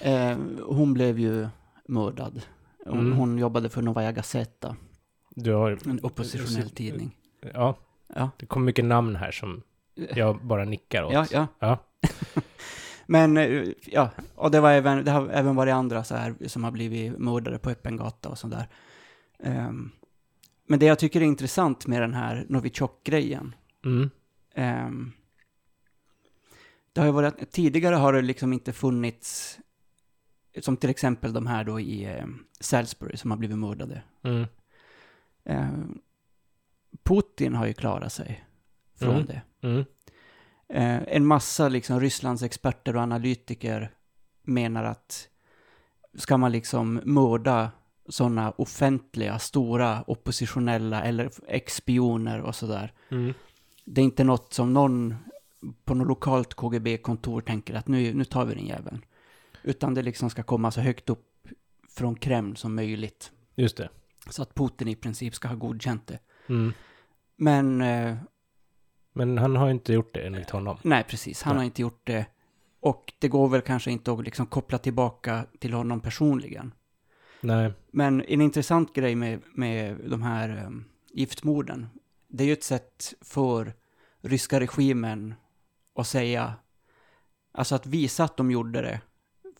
Eh, 0.00 0.38
hon 0.66 0.94
blev 0.94 1.18
ju 1.18 1.48
mördad. 1.88 2.42
Hon, 2.86 2.98
Mm. 2.98 3.12
hon 3.18 3.38
jobbade 3.38 3.68
för 3.68 3.82
Novaja 3.82 4.12
Gazeta, 4.12 4.76
Du 5.30 5.52
har, 5.54 5.78
en 5.88 6.00
oppositionell 6.02 6.70
tidning. 6.70 7.16
ja, 7.54 7.76
Ja, 8.14 8.30
det 8.36 8.46
kommer 8.46 8.66
mycket 8.66 8.84
namn 8.84 9.16
här 9.16 9.30
som 9.30 9.62
jag 10.14 10.44
bara 10.44 10.64
nickar 10.64 11.02
åt. 11.04 11.12
ja, 11.12 11.26
ja. 11.30 11.46
Ja. 11.58 11.78
Men, 13.06 13.36
eh, 13.36 13.64
ja, 13.86 14.10
och 14.34 14.50
det, 14.50 14.60
var 14.60 14.70
även, 14.72 15.04
det 15.04 15.10
har 15.10 15.28
även 15.28 15.56
varit 15.56 15.74
andra 15.74 16.04
så 16.04 16.14
här 16.16 16.34
som 16.46 16.64
har 16.64 16.70
blivit 16.70 17.18
mördade 17.18 17.58
på 17.58 17.70
öppen 17.70 17.96
gata 17.96 18.28
och 18.28 18.38
sådär. 18.38 18.68
Um, 19.38 19.90
men 20.66 20.78
det 20.78 20.86
jag 20.86 20.98
tycker 20.98 21.20
är 21.20 21.24
intressant 21.24 21.86
med 21.86 22.02
den 22.02 22.14
här 22.14 22.46
Novichok-grejen, 22.48 23.54
Mm. 23.84 24.10
ehm, 24.54 25.12
det 26.92 27.00
har 27.00 27.06
ju 27.06 27.12
varit, 27.12 27.50
tidigare 27.50 27.94
har 27.94 28.12
det 28.12 28.22
liksom 28.22 28.52
inte 28.52 28.72
funnits, 28.72 29.58
som 30.60 30.76
till 30.76 30.90
exempel 30.90 31.32
de 31.32 31.46
här 31.46 31.64
då 31.64 31.80
i 31.80 32.04
eh, 32.04 32.26
Salisbury 32.60 33.16
som 33.16 33.30
har 33.30 33.38
blivit 33.38 33.58
mördade. 33.58 34.02
Mm. 34.22 34.46
Ehm, 35.44 35.98
Putin 37.02 37.54
har 37.54 37.66
ju 37.66 37.72
klarat 37.72 38.12
sig 38.12 38.44
från 38.98 39.14
Mm. 39.14 39.26
det. 39.26 39.42
Mm. 39.62 39.84
Eh, 40.68 41.02
en 41.16 41.26
massa 41.26 41.68
liksom 41.68 42.00
Rysslands 42.00 42.42
experter 42.42 42.96
och 42.96 43.02
analytiker 43.02 43.90
menar 44.42 44.84
att 44.84 45.28
ska 46.14 46.36
man 46.36 46.52
liksom 46.52 47.00
mörda 47.04 47.70
sådana 48.08 48.50
offentliga, 48.50 49.38
stora 49.38 50.02
oppositionella 50.06 51.02
eller 51.02 51.30
ex-spioner 51.48 52.40
och 52.40 52.54
sådär. 52.54 52.92
Mm. 53.10 53.34
Det 53.84 54.00
är 54.00 54.04
inte 54.04 54.24
något 54.24 54.52
som 54.52 54.72
någon 54.72 55.14
på 55.84 55.94
något 55.94 56.08
lokalt 56.08 56.54
KGB-kontor 56.54 57.40
tänker 57.40 57.74
att 57.74 57.88
nu, 57.88 58.14
nu 58.14 58.24
tar 58.24 58.44
vi 58.44 58.54
den 58.54 58.66
jäveln. 58.66 59.04
Utan 59.62 59.94
det 59.94 60.02
liksom 60.02 60.30
ska 60.30 60.42
komma 60.42 60.70
så 60.70 60.80
högt 60.80 61.10
upp 61.10 61.48
från 61.88 62.14
Kreml 62.14 62.56
som 62.56 62.74
möjligt. 62.74 63.32
Just 63.54 63.76
det. 63.76 63.88
Så 64.30 64.42
att 64.42 64.54
Putin 64.54 64.88
i 64.88 64.96
princip 64.96 65.34
ska 65.34 65.48
ha 65.48 65.54
godkänt 65.54 66.06
det. 66.06 66.18
Mm. 66.48 66.72
Men 67.36 67.80
eh, 67.80 68.16
Men 69.12 69.38
han 69.38 69.56
har 69.56 69.70
inte 69.70 69.92
gjort 69.92 70.14
det 70.14 70.20
enligt 70.20 70.50
honom. 70.50 70.76
Nej, 70.82 71.04
precis. 71.04 71.42
Han 71.42 71.54
Nej. 71.54 71.58
har 71.58 71.64
inte 71.64 71.82
gjort 71.82 72.06
det. 72.06 72.26
Och 72.80 73.12
det 73.18 73.28
går 73.28 73.48
väl 73.48 73.60
kanske 73.60 73.90
inte 73.90 74.12
att 74.12 74.24
liksom 74.24 74.46
koppla 74.46 74.78
tillbaka 74.78 75.46
till 75.58 75.72
honom 75.72 76.00
personligen. 76.00 76.74
Nej. 77.40 77.72
Men 77.90 78.20
en 78.20 78.40
intressant 78.40 78.94
grej 78.94 79.14
med, 79.14 79.40
med 79.54 79.96
de 80.10 80.22
här 80.22 80.64
um, 80.66 80.84
giftmorden, 81.12 81.88
det 82.28 82.44
är 82.44 82.46
ju 82.46 82.52
ett 82.52 82.64
sätt 82.64 83.14
för 83.20 83.74
ryska 84.20 84.60
regimen 84.60 85.34
att 86.00 86.06
säga, 86.06 86.54
alltså 87.52 87.74
att 87.74 87.86
visa 87.86 88.24
att 88.24 88.36
de 88.36 88.50
gjorde 88.50 88.82
det 88.82 89.00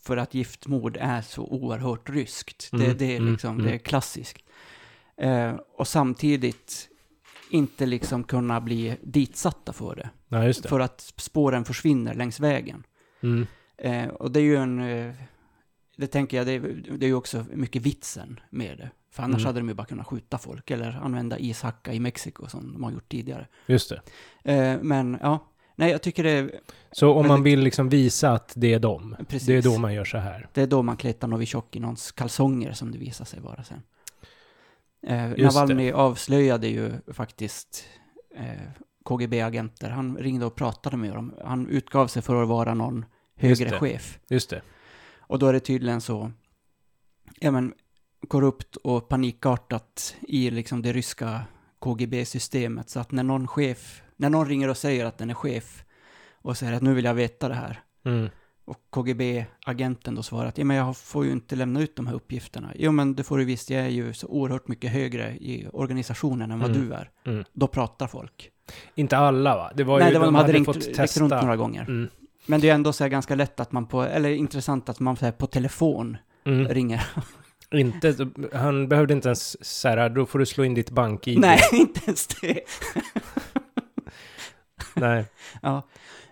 för 0.01 0.17
att 0.17 0.35
giftmord 0.35 0.97
är 1.01 1.23
så 1.23 1.45
oerhört 1.45 2.11
ryskt. 2.11 2.69
det, 2.73 2.85
Mm, 2.85 2.97
det, 2.97 3.05
är 3.05 3.17
mm, 3.21 3.33
liksom, 3.33 3.55
mm. 3.55 3.67
det 3.67 3.73
är 3.73 3.79
klassiskt. 3.79 4.45
Eh, 5.17 5.55
och 5.77 5.89
samtidigt 5.89 6.89
inte 7.51 7.87
liksom 7.87 8.25
kunna 8.25 8.61
bli 8.61 8.97
ditsatta 9.03 9.73
för 9.73 9.95
det. 9.97 10.11
Just 10.47 10.63
det. 10.63 10.69
För 10.69 10.81
att 10.81 11.01
spåren 11.17 11.65
försvinner 11.65 12.15
längs 12.15 12.41
vägen. 12.41 12.87
Mm. 13.21 13.47
Eh, 13.77 14.09
och 14.09 14.31
det 14.33 14.41
är 14.41 14.45
ju 14.45 14.57
en... 14.57 14.81
Eh, 14.81 15.15
det 15.97 16.07
tänker 16.07 16.37
jag, 16.37 16.47
det 16.47 16.53
är, 16.53 16.61
det 16.99 17.07
är 17.07 17.09
ju 17.09 17.15
också 17.15 17.45
mycket 17.53 17.83
vitsen 17.83 18.41
med 18.51 18.79
det. 18.79 18.91
För 19.11 19.23
annars 19.23 19.37
Mm. 19.37 19.47
hade 19.47 19.61
de 19.61 19.69
ju 19.69 19.75
bara 19.75 19.87
kunnat 19.87 20.07
skjuta 20.07 20.39
folk 20.39 20.71
eller 20.71 20.93
använda 21.03 21.39
ishacka 21.39 21.93
i 21.93 22.01
Mexiko 22.01 22.49
som 22.49 22.73
de 22.73 22.85
har 22.85 22.91
gjort 22.91 23.09
tidigare. 23.09 23.47
Just 23.67 23.91
det. 23.91 24.03
Eh, 24.55 24.79
men 24.83 25.19
ja, 25.23 25.47
nej 25.81 25.91
jag 25.91 26.03
tycker 26.03 26.23
det 26.25 26.31
är, 26.31 26.61
Så 26.93 27.13
om 27.15 27.29
man 27.29 27.43
vill 27.43 27.61
liksom 27.61 27.89
visa 27.89 28.33
att 28.33 28.53
det 28.57 28.75
är 28.75 28.79
dem, 28.79 29.17
Precis. 29.29 29.47
det 29.47 29.55
är 29.57 29.63
då 29.63 29.79
man 29.79 29.95
gör 29.95 30.05
så 30.05 30.19
här. 30.19 30.49
det 30.53 30.63
är 30.63 30.67
då 30.67 30.83
man 30.83 30.97
kletar 30.97 31.29
Novichok 31.29 31.77
i 31.77 31.81
någons 31.81 32.13
kalsonger 32.13 32.73
som 32.73 32.93
det 32.93 32.99
visar 32.99 33.25
sig 33.25 33.41
vara 33.41 33.65
sen. 33.65 33.83
Eh, 35.07 35.31
Just 35.31 35.57
Navalny 35.57 35.93
avslöjade 35.93 36.69
ju 36.69 36.93
faktiskt 37.13 37.85
eh, 38.37 38.45
KGB-agenter. 39.05 39.91
Han 39.91 40.17
ringde 40.17 40.47
och 40.47 40.55
pratade 40.55 40.97
med 40.97 41.13
dem. 41.15 41.35
Han 41.45 41.69
utgav 41.69 42.07
sig 42.07 42.23
för 42.23 42.43
att 42.43 42.49
vara 42.49 42.75
någon 42.75 43.05
Just 43.41 43.61
högre 43.61 43.75
det. 43.75 43.79
chef. 43.81 44.19
Just 44.29 44.51
det. 44.51 44.63
Och 45.21 45.39
då 45.39 45.47
är 45.47 45.53
det 45.53 45.61
tydligen 45.61 46.01
så, 46.01 46.33
ja 47.41 47.51
men, 47.51 47.75
korrupt 48.29 48.77
och 48.77 49.09
panikartat 49.09 50.17
i 50.21 50.51
liksom 50.51 50.83
det 50.83 50.93
ryska 50.93 51.41
KGB-systemet. 51.79 52.91
Så 52.91 53.01
att 53.01 53.13
när 53.13 53.23
någon 53.23 53.49
chef, 53.49 54.03
när 54.21 54.31
någon 54.31 54.49
ringer 54.49 54.69
och 54.69 54.77
säger 54.77 55.05
att 55.05 55.19
den 55.19 55.31
är 55.31 55.35
chef 55.35 55.85
och 56.43 56.57
säger 56.57 56.73
att 56.73 56.83
nu 56.83 56.95
vill 56.95 57.05
jag 57.05 57.15
veta 57.15 57.49
det 57.49 57.55
här. 57.55 57.81
Mm. 58.05 58.29
Och 58.65 58.77
KGB-agenten 58.91 60.15
då 60.15 60.23
svarar 60.23 60.47
att 60.47 60.59
ja, 60.59 60.65
men 60.65 60.77
jag 60.77 60.97
får 60.97 61.25
ju 61.25 61.33
inte 61.33 61.57
lämna 61.57 61.81
ut 61.81 61.97
de 61.97 62.07
här 62.07 62.15
uppgifterna. 62.15 62.73
Jo 62.75 62.93
men 62.93 63.15
det 63.15 63.23
får 63.23 63.39
du 63.39 63.45
visst, 63.45 63.71
jag 63.71 63.83
är 63.85 63.89
ju 63.89 64.13
så 64.13 64.27
oerhört 64.27 64.69
mycket 64.69 64.91
högre 64.93 65.31
i 65.31 65.67
organisationen 65.73 66.51
än 66.51 66.59
vad 66.61 66.71
Mm. 66.71 66.89
du 66.89 66.95
är. 66.95 67.11
Mm. 67.27 67.45
Då 67.53 67.67
pratar 67.67 68.07
folk. 68.07 68.51
Inte 68.95 69.17
alla 69.19 69.57
va? 69.57 69.71
Det 69.75 69.85
var 69.85 69.99
Nej, 69.99 70.09
ju, 70.09 70.13
det 70.13 70.19
var, 70.19 70.27
de 70.27 70.35
hade 70.35 70.53
ringt, 70.53 70.67
fått 70.67 70.95
testa. 70.95 71.21
runt 71.21 71.31
några 71.31 71.57
gånger. 71.57 71.83
Mm. 71.83 72.09
Men 72.47 72.61
det 72.61 72.69
är 72.69 72.75
ändå 72.75 72.93
så 72.93 73.09
ganska 73.09 73.35
lätt 73.35 73.61
att 73.61 73.73
man 73.73 73.87
på, 73.87 74.03
eller 74.03 74.31
intressant 74.31 74.89
att 74.89 75.01
man 75.01 75.17
så 75.17 75.33
på 75.33 75.47
telefon 75.47 76.17
Mm. 76.45 76.69
ringer 76.69 77.07
Inte, 77.73 78.29
han 78.53 78.89
behövde 78.89 79.15
inte 79.15 79.29
ens 79.29 79.65
så 79.81 79.89
här, 79.89 80.09
då 80.09 80.27
får 80.27 80.39
du 80.39 80.47
slå 80.47 80.65
in 80.65 80.75
ditt 80.75 80.91
bank-id. 80.91 81.39
Nej, 81.41 81.61
inte 81.73 82.01
ens 82.07 82.27
det. 82.27 82.61
Nej. 85.01 85.25
Ja. 85.63 85.83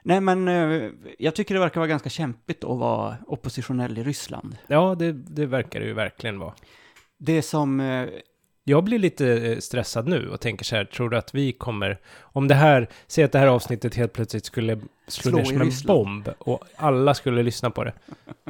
Nej, 0.02 0.20
men 0.20 0.48
eh, 0.48 0.90
jag 1.18 1.34
tycker 1.34 1.54
det 1.54 1.60
verkar 1.60 1.80
vara 1.80 1.88
ganska 1.88 2.08
kämpigt 2.10 2.64
att 2.64 2.78
vara 2.78 3.16
oppositionell 3.26 3.98
i 3.98 4.02
Ryssland. 4.02 4.56
Ja, 4.66 4.94
det, 4.98 5.12
det 5.12 5.46
verkar 5.46 5.80
det 5.80 5.86
ju 5.86 5.92
verkligen 5.92 6.38
vara. 6.38 6.54
Det 7.18 7.42
som... 7.42 7.80
eh, 7.80 8.08
Jag 8.64 8.84
blir 8.84 8.98
lite 8.98 9.28
eh, 9.28 9.58
stressad 9.58 10.08
nu 10.08 10.28
och 10.28 10.40
tänker 10.40 10.64
så 10.64 10.76
här, 10.76 10.84
tror 10.84 11.10
du 11.10 11.16
att 11.16 11.34
vi 11.34 11.52
kommer, 11.52 11.98
om 12.20 12.48
det 12.48 12.54
här, 12.54 12.88
säg 13.06 13.24
att 13.24 13.32
det 13.32 13.38
här 13.38 13.46
avsnittet 13.46 13.94
helt 13.94 14.12
plötsligt 14.12 14.44
skulle 14.44 14.76
slå, 15.08 15.30
Slå 15.30 15.38
ner 15.38 15.44
som 15.44 15.60
en 15.62 15.70
bomb 15.86 16.28
och 16.38 16.64
alla 16.76 17.14
skulle 17.14 17.42
lyssna 17.42 17.70
på 17.70 17.84
det. 17.84 17.92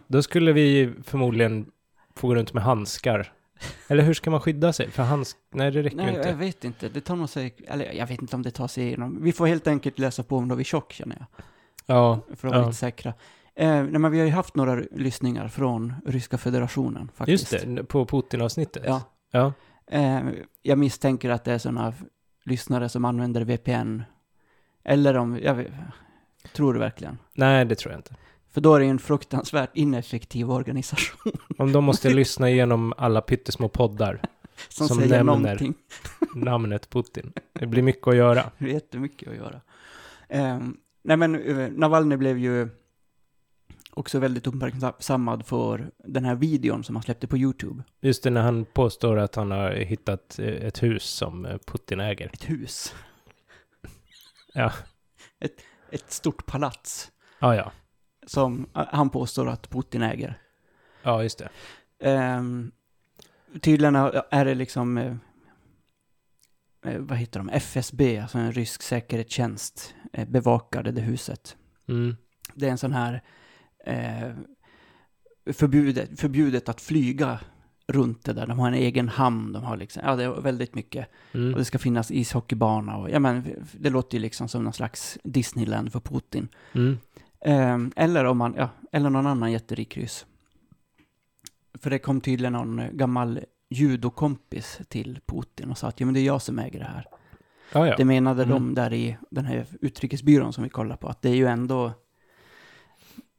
Då 0.06 0.22
skulle 0.22 0.52
vi 0.52 0.92
förmodligen 1.04 1.66
få 2.16 2.26
gå 2.28 2.34
runt 2.34 2.52
med 2.54 2.62
handskar. 2.62 3.32
Eller 3.88 4.02
hur 4.02 4.14
ska 4.14 4.30
man 4.30 4.40
skydda 4.40 4.72
sig? 4.72 4.90
För 4.90 5.02
handsk... 5.02 5.36
Nej, 5.50 5.70
det 5.70 5.82
räcker 5.82 5.96
Nej, 5.96 6.16
inte. 6.16 6.28
jag 6.28 6.36
vet 6.36 6.64
inte. 6.64 6.88
Det 6.88 7.00
tar 7.00 7.16
nog 7.16 7.28
sig... 7.28 7.54
Eller 7.68 7.92
jag 7.92 8.06
vet 8.06 8.22
inte 8.22 8.36
om 8.36 8.42
det 8.42 8.50
tar 8.50 8.68
sig 8.68 8.84
igenom. 8.86 9.18
Vi 9.22 9.32
får 9.32 9.46
helt 9.46 9.66
enkelt 9.66 9.98
läsa 9.98 10.22
på 10.22 10.36
om 10.36 10.48
Novichok, 10.48 10.92
känner 10.92 11.16
jag. 11.18 11.26
Ja, 11.86 12.20
För 12.36 12.48
att 12.48 12.52
vara 12.54 12.62
Ja. 12.62 12.66
lite 12.66 12.78
säkra. 12.78 13.14
Eh, 13.54 13.68
nej, 13.82 13.98
men 13.98 14.10
vi 14.12 14.18
har 14.18 14.26
ju 14.26 14.32
haft 14.32 14.54
några 14.56 14.74
lyssningar 14.92 15.48
från 15.48 15.94
Ryska 16.06 16.38
federationen, 16.38 17.10
faktiskt. 17.14 17.52
just 17.52 17.66
det. 17.66 17.84
På 17.84 18.06
Putin-avsnittet. 18.06 18.82
Ja. 18.86 19.02
Ja. 19.30 19.52
Eh, 19.90 20.20
jag 20.62 20.78
misstänker 20.78 21.30
att 21.30 21.44
det 21.44 21.52
är 21.52 21.58
sådana 21.58 21.94
lyssnare 22.44 22.88
som 22.88 23.04
använder 23.04 23.40
VPN. 23.44 24.02
Eller 24.84 25.16
om... 25.16 25.38
Jag 25.42 25.54
vet, 25.54 25.72
tror 26.52 26.72
du 26.74 26.78
verkligen? 26.80 27.18
Nej, 27.34 27.64
det 27.64 27.74
tror 27.74 27.92
jag 27.92 27.98
inte. 27.98 28.14
För 28.50 28.60
då 28.60 28.74
är 28.74 28.78
det 28.78 28.84
ju 28.84 28.90
en 28.90 28.98
fruktansvärt 28.98 29.70
ineffektiv 29.74 30.50
organisation. 30.50 31.32
Om 31.58 31.72
de 31.72 31.84
måste 31.84 32.10
lyssna 32.10 32.50
igenom 32.50 32.94
alla 32.96 33.20
pyttesmå 33.20 33.68
poddar 33.68 34.22
som, 34.68 34.88
som 34.88 34.98
säger 34.98 35.24
någonting. 35.24 35.74
namnet 36.34 36.90
Putin. 36.90 37.32
Det 37.52 37.66
blir 37.66 37.82
mycket 37.82 38.06
att 38.06 38.16
göra. 38.16 38.50
Det 38.58 38.64
är 38.64 38.68
jättemycket 38.68 39.28
att 39.28 39.36
göra. 39.36 39.60
Ehm, 40.28 40.76
nej 41.02 41.16
men 41.16 41.34
eh, 41.34 41.70
Navalny 41.70 42.16
blev 42.16 42.38
ju 42.38 42.68
också 43.90 44.18
väldigt 44.18 44.46
uppmärksammad 44.46 45.46
för 45.46 45.90
den 46.04 46.24
här 46.24 46.34
videon 46.34 46.84
som 46.84 46.96
han 46.96 47.02
släppte 47.02 47.26
på 47.26 47.36
YouTube. 47.38 47.82
Just 48.00 48.22
det, 48.22 48.30
när 48.30 48.42
han 48.42 48.64
påstår 48.64 49.16
att 49.16 49.34
han 49.34 49.50
har 49.50 49.70
hittat 49.70 50.38
eh, 50.38 50.46
ett 50.46 50.82
hus 50.82 51.04
som 51.04 51.46
eh, 51.46 51.58
Putin 51.66 52.00
äger. 52.00 52.30
Ett 52.32 52.50
hus. 52.50 52.94
Ja. 54.54 54.72
Ett, 55.40 55.54
ett 55.90 56.12
stort 56.12 56.46
palats 56.46 57.12
Ja, 57.38 57.56
ja. 57.56 57.72
Som 58.28 58.66
eh, 58.76 58.86
han 58.90 59.10
påstår 59.10 59.48
att 59.48 59.70
Putin 59.70 60.02
äger. 60.02 60.38
Ja, 61.02 61.22
just 61.22 61.38
det. 61.38 61.48
Ehm, 62.00 62.70
tydligen 63.60 63.96
är 64.30 64.44
det 64.44 64.54
liksom, 64.54 64.98
eh, 64.98 65.14
eh, 66.84 66.98
vad 66.98 67.18
heter 67.18 67.40
de, 67.40 67.48
FSB, 67.48 68.18
alltså 68.18 68.38
en 68.38 68.52
rysk 68.52 68.82
säkerhetstjänst, 68.82 69.94
eh, 70.12 70.28
bevakade 70.28 70.92
det 70.92 71.00
huset. 71.00 71.56
Mm. 71.88 72.16
Det 72.54 72.66
är 72.66 72.70
en 72.70 72.78
sån 72.78 72.92
här 72.92 73.22
eh, 73.84 74.30
förbjudet, 75.52 76.20
förbjudet 76.20 76.68
att 76.68 76.80
flyga 76.80 77.40
runt 77.86 78.24
det 78.24 78.32
där. 78.32 78.46
De 78.46 78.58
har 78.58 78.68
en 78.68 78.74
egen 78.74 79.08
hamn, 79.08 79.52
de 79.52 79.64
har 79.64 79.76
liksom, 79.76 80.02
ja 80.06 80.16
det 80.16 80.24
är 80.24 80.40
väldigt 80.40 80.74
mycket. 80.74 81.08
Mm. 81.32 81.52
Och 81.52 81.58
det 81.58 81.64
ska 81.64 81.78
finnas 81.78 82.10
ishockeybana 82.10 82.96
och, 82.96 83.10
ja 83.10 83.18
men 83.18 83.44
det 83.72 83.90
låter 83.90 84.16
ju 84.16 84.22
liksom 84.22 84.48
som 84.48 84.64
någon 84.64 84.72
slags 84.72 85.18
Disneyland 85.24 85.92
för 85.92 86.00
Putin. 86.00 86.48
Mm. 86.72 86.98
Ehm, 87.40 87.92
eller 87.96 88.24
om 88.24 88.38
man, 88.38 88.54
ja, 88.56 88.68
eller 88.92 89.10
någon 89.10 89.26
annan 89.26 89.52
jätterik 89.52 89.96
ryss. 89.96 90.26
För 91.78 91.90
det 91.90 91.98
kom 91.98 92.20
tydligen 92.20 92.52
någon 92.52 92.78
eh, 92.78 92.90
gammal 92.90 93.40
judokompis 93.70 94.80
till 94.88 95.20
Putin 95.26 95.70
och 95.70 95.78
sa 95.78 95.88
att 95.88 96.00
ja, 96.00 96.06
men 96.06 96.14
det 96.14 96.20
är 96.20 96.24
jag 96.24 96.42
som 96.42 96.58
äger 96.58 96.78
det 96.78 96.84
här. 96.84 97.06
Ja, 97.72 97.86
ja. 97.86 97.96
Det 97.96 98.04
menade 98.04 98.42
Mm. 98.42 98.54
de 98.54 98.74
där 98.74 98.92
i 98.92 99.16
den 99.30 99.44
här 99.44 99.66
utrikesbyrån 99.80 100.52
som 100.52 100.64
vi 100.64 100.70
kollar 100.70 100.96
på, 100.96 101.08
att 101.08 101.22
det 101.22 101.28
är 101.30 101.34
ju 101.34 101.46
ändå 101.46 101.92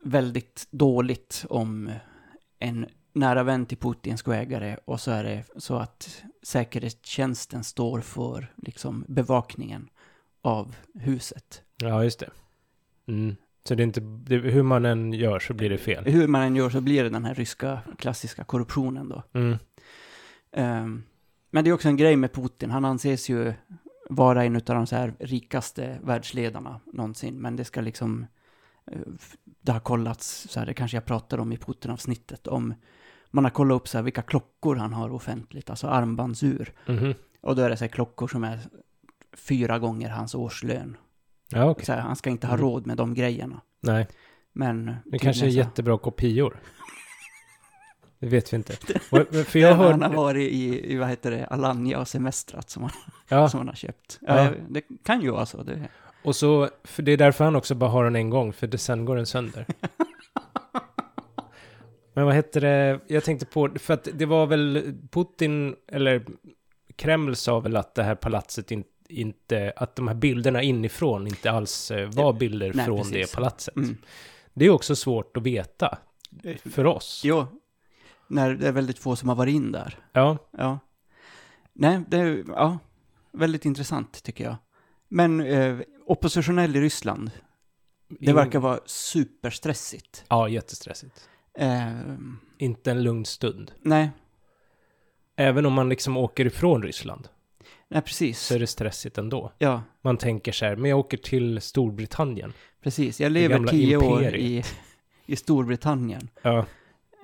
väldigt 0.03 0.67
dåligt 0.71 1.45
om 1.49 1.91
en 2.59 2.85
nära 3.13 3.43
vän 3.43 3.65
till 3.65 3.77
Putin 3.77 4.17
ska 4.17 4.33
äga 4.35 4.59
det 4.59 4.79
och 4.85 4.99
så 4.99 5.11
är 5.11 5.23
det 5.23 5.43
så 5.57 5.75
att 5.75 6.23
säkerhetstjänsten 6.43 7.63
står 7.63 8.01
för 8.01 8.53
liksom 8.55 9.05
bevakningen 9.07 9.89
av 10.41 10.75
huset. 10.93 11.61
Ja, 11.77 12.03
just 12.03 12.19
det. 12.19 12.29
Mm. 13.07 13.35
Så 13.69 13.75
det 13.75 13.83
är 13.83 13.85
inte, 13.85 13.99
det, 14.01 14.37
hur 14.37 14.63
man 14.63 14.85
än 14.85 15.13
gör 15.13 15.39
så 15.39 15.53
blir 15.53 15.69
det 15.69 15.77
fel. 15.77 16.05
Hur 16.05 16.27
man 16.27 16.41
än 16.41 16.55
gör 16.55 16.69
så 16.69 16.81
blir 16.81 17.03
det 17.03 17.09
den 17.09 17.25
här 17.25 17.35
ryska 17.35 17.79
klassiska 17.97 18.43
korruptionen 18.43 19.09
då. 19.09 19.23
Mm. 19.33 19.57
Ehm, 20.51 21.03
men 21.51 21.63
det 21.63 21.69
är 21.69 21.73
också 21.73 21.87
en 21.89 21.97
grej 21.97 22.15
med 22.15 22.33
Putin. 22.33 22.71
Han 22.71 22.85
anses 22.85 23.29
ju 23.29 23.53
vara 24.09 24.43
en 24.45 24.55
av 24.55 24.61
de 24.61 24.87
så 24.87 24.95
här 24.95 25.13
rikaste 25.19 25.99
världsledarna 26.03 26.79
någonsin. 26.93 27.35
Men 27.41 27.55
det 27.55 27.65
ska 27.65 27.81
liksom... 27.81 28.25
eh, 28.91 28.97
Det 29.61 29.71
har 29.71 29.79
kollats, 29.79 30.47
så 30.49 30.59
här, 30.59 30.65
det 30.67 30.73
kanske 30.73 30.97
jag 30.97 31.05
pratade 31.05 31.41
om 31.41 31.51
i 31.51 31.57
Putin-avsnittet, 31.57 32.47
om 32.47 32.73
man 33.31 33.43
har 33.43 33.51
kollat 33.51 33.75
upp 33.75 33.87
så 33.87 33.97
här 33.97 34.03
vilka 34.03 34.21
klockor 34.21 34.75
han 34.75 34.93
har 34.93 35.09
offentligt, 35.13 35.69
alltså 35.69 35.87
armbandsur. 35.87 36.73
Mhm. 36.87 37.13
Och 37.41 37.55
då 37.55 37.61
är 37.61 37.69
det 37.69 37.77
så 37.77 37.83
här 37.83 37.89
klockor 37.91 38.27
som 38.27 38.43
är 38.43 38.59
fyra 39.33 39.79
gånger 39.79 40.09
hans 40.09 40.35
årslön. 40.35 40.97
Ja, 41.51 41.69
okej. 41.69 41.85
Så 41.85 41.93
här, 41.93 41.99
han 42.01 42.15
ska 42.15 42.29
inte 42.29 42.47
ha 42.47 42.53
Mm. 42.53 42.65
råd 42.65 42.87
med 42.87 42.97
de 42.97 43.13
grejerna. 43.13 43.61
Nej, 43.81 44.07
Men... 44.53 44.95
det 45.05 45.19
kanske 45.19 45.45
är 45.45 45.49
så- 45.49 45.57
jättebra 45.57 45.97
kopior. 45.97 46.59
Det 48.19 48.27
vet 48.27 48.53
vi 48.53 48.57
inte. 48.57 48.73
Och- 49.11 49.35
För 49.45 49.59
jag 49.59 49.71
Ja, 49.71 49.75
Han 49.75 50.01
har 50.01 50.09
hörde... 50.09 50.15
varit 50.15 50.51
i, 50.51 50.93
i, 50.93 50.97
vad 50.97 51.07
heter 51.09 51.31
det, 51.31 51.45
Alanya 51.45 51.99
och 51.99 52.07
semestrat 52.07 52.69
som 52.69 52.83
han, 52.83 52.91
Ja, 53.29 53.49
som 53.49 53.57
han 53.57 53.67
har 53.67 53.75
köpt. 53.75 54.19
Ja, 54.21 54.43
Ja. 54.45 54.51
Det 54.69 54.81
kan 55.03 55.21
ju 55.21 55.31
vara 55.31 55.45
så. 55.45 55.63
Det, 55.63 55.87
och 56.23 56.35
så, 56.35 56.69
för 56.83 57.03
det 57.03 57.11
är 57.11 57.17
därför 57.17 57.43
han 57.45 57.55
också 57.55 57.75
bara 57.75 57.89
har 57.89 58.03
den 58.03 58.15
en 58.15 58.29
gång, 58.29 58.53
för 58.53 58.67
det, 58.67 58.77
sen 58.77 59.05
går 59.05 59.15
den 59.15 59.25
sönder. 59.25 59.65
Men 62.13 62.25
vad 62.25 62.33
hette 62.35 62.59
det, 62.59 62.99
jag 63.07 63.23
tänkte 63.23 63.45
på, 63.45 63.69
för 63.79 63.93
att 63.93 64.07
det 64.13 64.25
var 64.25 64.45
väl 64.47 64.93
Putin, 65.11 65.75
eller 65.87 66.25
Kreml 66.95 67.35
sa 67.35 67.59
väl 67.59 67.75
att 67.75 67.95
det 67.95 68.03
här 68.03 68.15
palatset 68.15 68.71
in, 68.71 68.83
inte, 69.09 69.73
att 69.75 69.95
de 69.95 70.07
här 70.07 70.15
bilderna 70.15 70.61
inifrån 70.63 71.27
inte 71.27 71.51
alls 71.51 71.91
eh, 71.91 72.09
var 72.09 72.33
bilder 72.33 72.71
Nej, 72.73 72.85
från 72.85 72.97
precis. 72.97 73.13
det 73.13 73.35
palatset. 73.35 73.75
Mm. 73.75 73.97
Det 74.53 74.65
är 74.65 74.69
också 74.69 74.95
svårt 74.95 75.37
att 75.37 75.43
veta 75.43 75.97
för 76.65 76.85
oss. 76.85 77.21
Jo, 77.25 77.47
när 78.27 78.53
det 78.53 78.67
är 78.67 78.71
väldigt 78.71 78.99
få 78.99 79.15
som 79.15 79.29
har 79.29 79.35
varit 79.35 79.53
in 79.55 79.71
där. 79.71 79.97
Ja, 80.11 80.37
Ja. 80.51 80.79
Nej, 81.73 82.01
det 82.07 82.17
är 82.17 82.43
ja, 82.47 82.77
väldigt 83.31 83.65
intressant 83.65 84.23
tycker 84.23 84.43
jag. 84.43 84.55
Men 85.07 85.39
eh, 85.41 85.79
oppositionell 86.05 86.75
i 86.75 86.81
Ryssland, 86.81 87.31
det 88.07 88.25
In- 88.29 88.35
verkar 88.35 88.59
vara 88.59 88.79
superstressigt. 88.85 90.25
Ja, 90.29 90.49
jättestressigt. 90.49 91.29
Eh, 91.57 91.93
Inte 92.57 92.91
en 92.91 93.03
lugn 93.03 93.25
stund. 93.25 93.71
nej, 93.81 94.09
Även 95.35 95.65
om 95.65 95.73
man 95.73 95.89
liksom 95.89 96.17
åker 96.17 96.45
ifrån 96.45 96.83
Ryssland 96.83 97.27
nej 97.89 98.01
precis. 98.01 98.39
så 98.39 98.55
är 98.55 98.59
det 98.59 98.67
stressigt 98.67 99.17
ändå. 99.17 99.51
Ja, 99.57 99.81
Man 100.01 100.17
tänker 100.17 100.51
så 100.51 100.65
här, 100.65 100.75
men 100.75 100.89
jag 100.89 100.99
åker 100.99 101.17
till 101.17 101.61
Storbritannien. 101.61 102.53
precis. 102.83 103.19
Jag 103.21 103.31
lever 103.31 103.67
tio 103.67 103.97
år 103.97 104.21
i, 104.21 104.25
imperiet. 104.25 104.75
i 105.25 105.35
Storbritannien. 105.35 106.29
Ja, 106.41 106.65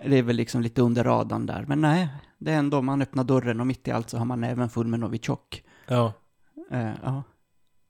Det 0.06 0.18
är 0.18 0.24
väl 0.24 0.36
liksom 0.36 0.62
lite 0.62 0.82
under 0.82 1.04
radarn 1.04 1.46
där. 1.46 1.66
Men 1.68 1.82
nej, 1.82 2.08
det 2.38 2.52
är 2.52 2.58
ändå, 2.58 2.82
man 2.82 3.02
öppnar 3.02 3.24
dörren 3.24 3.60
och 3.60 3.68
mitt 3.68 3.88
i 3.88 3.92
allt 3.92 4.10
så 4.10 4.18
har 4.18 4.26
man 4.26 4.44
även 4.44 4.70
full 4.70 4.88
med 4.88 5.00
Novichok. 5.00 5.64
ja. 5.88 6.14
Eh, 6.72 6.92
ja. 7.04 7.24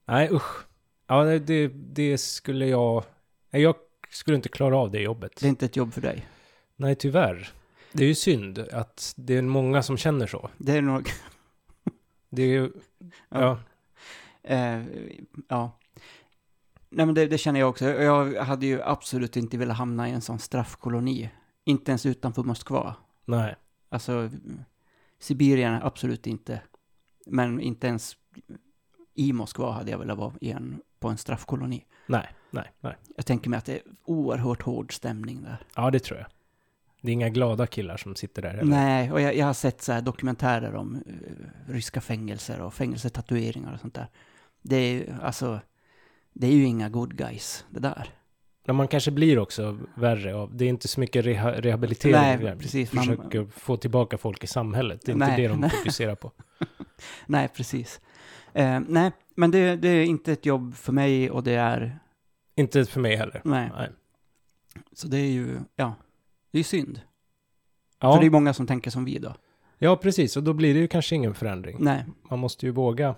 Nej, 0.07 0.29
usch. 0.31 0.65
Ja, 1.07 1.23
det- 1.23 1.67
det, 1.73 2.17
skulle 2.17 2.67
jag... 2.67 3.03
Jag 3.51 3.75
skulle 4.09 4.35
inte 4.37 4.49
klara 4.49 4.77
av 4.77 4.91
det 4.91 4.99
jobbet. 5.01 5.31
Det 5.39 5.45
är 5.45 5.49
inte 5.49 5.65
ett 5.65 5.75
jobb 5.75 5.93
för 5.93 6.01
dig. 6.01 6.25
Nej, 6.75 6.95
tyvärr. 6.95 7.49
Det 7.91 8.03
är 8.03 8.07
ju 8.07 8.15
synd 8.15 8.59
att 8.73 9.13
det 9.17 9.37
är 9.37 9.41
många 9.41 9.83
som 9.83 9.97
känner 9.97 10.27
så. 10.27 10.49
Det 10.57 10.71
är 10.77 10.81
nog, 10.81 11.09
Det 12.35 12.43
är 12.43 12.47
ju... 12.47 12.71
Ja. 13.29 13.59
Eh, 14.43 14.81
ja. 15.47 15.79
Nej 16.89 17.05
men 17.05 17.15
det, 17.15 17.27
det 17.27 17.37
känner 17.37 17.59
jag 17.59 17.69
också. 17.69 17.85
Jag 17.85 18.43
hade 18.43 18.65
ju 18.65 18.81
absolut 18.81 19.37
inte 19.37 19.57
velat 19.57 19.77
hamna 19.77 20.09
i 20.09 20.11
en 20.11 20.21
sån 20.21 20.39
straffkoloni. 20.39 21.29
Inte 21.63 21.91
ens 21.91 22.05
utanför 22.05 22.43
Moskva. 22.43 22.95
Nej. 23.25 23.55
Alltså, 23.89 24.29
Sibirien 25.19 25.79
absolut 25.83 26.27
inte. 26.27 26.61
Men 27.25 27.59
inte 27.59 27.87
ens 27.87 28.17
i 29.13 29.33
Moskva 29.33 29.71
hade 29.71 29.91
jag 29.91 29.97
velat 29.97 30.17
vara 30.17 30.33
i 30.41 30.51
en, 30.51 30.81
på 30.99 31.09
en 31.09 31.17
straffkoloni. 31.17 31.85
Nej, 32.07 32.27
nej, 32.51 32.71
nej. 32.79 32.95
Jag 33.15 33.25
tänker 33.25 33.49
mig 33.49 33.57
att 33.57 33.65
det 33.65 33.73
är 33.73 33.81
oerhört 34.03 34.61
hård 34.61 34.93
stämning 34.93 35.43
där. 35.43 35.57
Ja, 35.75 35.91
det 35.91 35.99
tror 35.99 36.19
jag. 36.19 36.27
Det 37.05 37.11
är 37.11 37.13
inga 37.13 37.29
glada 37.29 37.67
killar 37.67 37.97
som 37.97 38.15
sitter 38.15 38.41
där. 38.41 38.49
Eller? 38.53 38.63
Nej, 38.63 39.11
och 39.11 39.21
jag, 39.21 39.35
jag 39.35 39.45
har 39.45 39.53
sett 39.53 39.81
så 39.81 39.91
här 39.91 40.01
dokumentärer 40.01 40.75
om 40.75 40.95
eh, 40.95 41.71
ryska 41.73 42.01
fängelser 42.01 42.61
och 42.61 42.73
fängelsetatueringar 42.73 43.73
och 43.73 43.79
sånt 43.79 43.93
där. 43.93 44.07
Det 44.61 44.75
är 44.75 44.93
ju, 44.93 45.07
alltså, 45.21 45.59
det 46.33 46.47
är 46.47 46.51
ju 46.51 46.63
inga 46.63 46.89
good 46.89 47.15
guys, 47.17 47.65
det 47.69 47.79
där. 47.79 48.09
Men 48.67 48.75
man 48.75 48.87
kanske 48.87 49.11
blir 49.11 49.39
också 49.39 49.77
värre 49.95 50.35
av... 50.35 50.55
Det 50.57 50.65
är 50.65 50.69
inte 50.69 50.87
så 50.87 50.99
mycket 50.99 51.25
reha, 51.25 51.51
rehabilitering. 51.51 52.15
Nej, 52.15 52.37
där. 52.37 52.55
precis. 52.55 52.93
Man- 52.93 53.05
Försöker 53.05 53.45
få 53.45 53.77
tillbaka 53.77 54.17
folk 54.17 54.43
i 54.43 54.47
samhället. 54.47 55.01
Det 55.05 55.11
är 55.11 55.13
inte 55.13 55.27
Nej, 55.27 55.41
det 55.41 55.47
de 55.47 55.59
nej. 55.59 55.69
fokuserar 55.77 56.15
på. 56.15 56.31
Nej, 57.25 57.47
precis. 57.47 58.01
Eh, 58.53 58.79
nej, 58.87 59.11
men 59.35 59.51
det, 59.51 59.75
det 59.75 59.87
är 59.89 60.03
inte 60.05 60.31
ett 60.31 60.45
jobb 60.45 60.75
för 60.75 60.91
mig 60.93 61.29
och 61.31 61.43
det 61.43 61.53
är, 61.55 61.99
Inte 62.55 62.85
för 62.85 62.99
mig 62.99 63.15
heller. 63.15 63.41
nej. 63.45 63.69
Nej. 63.77 63.89
Så 64.93 65.07
det 65.07 65.17
är 65.17 65.31
ju, 65.31 65.59
ja, 65.75 65.93
det 66.55 66.59
är 66.59 66.63
synd. 66.63 67.01
Ja, 67.99 68.13
För 68.13 68.19
det 68.21 68.25
är 68.25 68.29
många 68.29 68.53
som 68.53 68.67
tänker 68.67 68.91
som 68.91 69.05
vi 69.05 69.19
då. 69.19 69.35
ja, 69.77 69.95
precis. 69.97 70.37
Och 70.37 70.43
då 70.43 70.53
blir 70.53 70.73
det 70.73 70.79
ju 70.79 70.87
kanske 70.87 71.15
ingen 71.15 71.33
förändring. 71.33 71.77
Nej, 71.79 72.05
Man 72.29 72.39
måste 72.39 72.65
ju 72.65 72.71
våga. 72.71 73.15